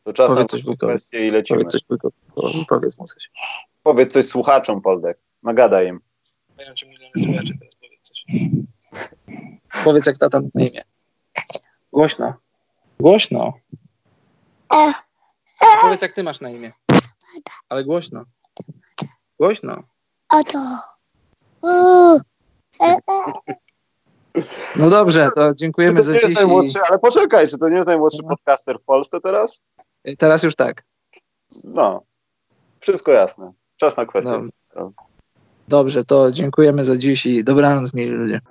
To 0.03 0.13
czas 0.13 0.27
powiedz 0.27 0.53
na 0.53 0.59
coś 0.59 0.77
kwestię 0.77 1.27
i 1.27 1.31
lecimy. 1.31 1.59
Powiedz 1.59 1.71
coś, 1.71 1.81
powiedz 2.67 2.99
mu 2.99 3.05
coś. 3.05 3.31
Powiedz 3.83 4.13
coś 4.13 4.25
słuchaczom, 4.25 4.81
Poldek. 4.81 5.19
Nagadaj 5.43 5.87
im. 5.87 5.99
Nie 6.57 6.65
wiem, 6.65 6.75
czy 6.75 6.85
miliony 6.87 7.11
słuchaczy 7.23 7.53
teraz 7.59 7.75
powiedz 7.75 8.01
coś. 8.01 8.25
Powiedz, 9.83 10.07
jak 10.07 10.17
tata 10.17 10.39
na 10.53 10.65
imię. 10.65 10.83
Głośno. 11.93 12.44
Głośno. 12.99 13.53
Powiedz, 15.81 16.01
jak 16.01 16.11
ty 16.11 16.23
masz 16.23 16.41
na 16.41 16.49
imię. 16.49 16.71
Ale 17.69 17.83
głośno. 17.83 18.23
Głośno. 19.39 19.83
Oto. 20.29 20.59
No 24.75 24.89
dobrze, 24.89 25.29
to 25.35 25.53
dziękujemy 25.53 25.97
to 25.97 26.03
za 26.03 26.13
dziś. 26.13 26.39
I... 26.75 26.79
Ale 26.89 26.99
poczekaj, 26.99 27.47
czy 27.47 27.57
to 27.57 27.69
nie 27.69 27.75
jest 27.75 27.87
najmłodszy 27.87 28.19
no. 28.23 28.29
podcaster 28.29 28.79
w 28.79 28.83
Polsce 28.83 29.21
teraz? 29.21 29.61
Teraz 30.17 30.43
już 30.43 30.55
tak. 30.55 30.83
No, 31.63 32.01
wszystko 32.79 33.11
jasne. 33.11 33.51
Czas 33.75 33.97
na 33.97 34.05
kwestię. 34.05 34.41
Dobrze, 35.67 36.03
to 36.03 36.31
dziękujemy 36.31 36.83
za 36.83 36.97
dziś 36.97 37.25
i 37.25 37.43
dobranoc, 37.43 37.93
mieli 37.93 38.11
ludzie. 38.11 38.41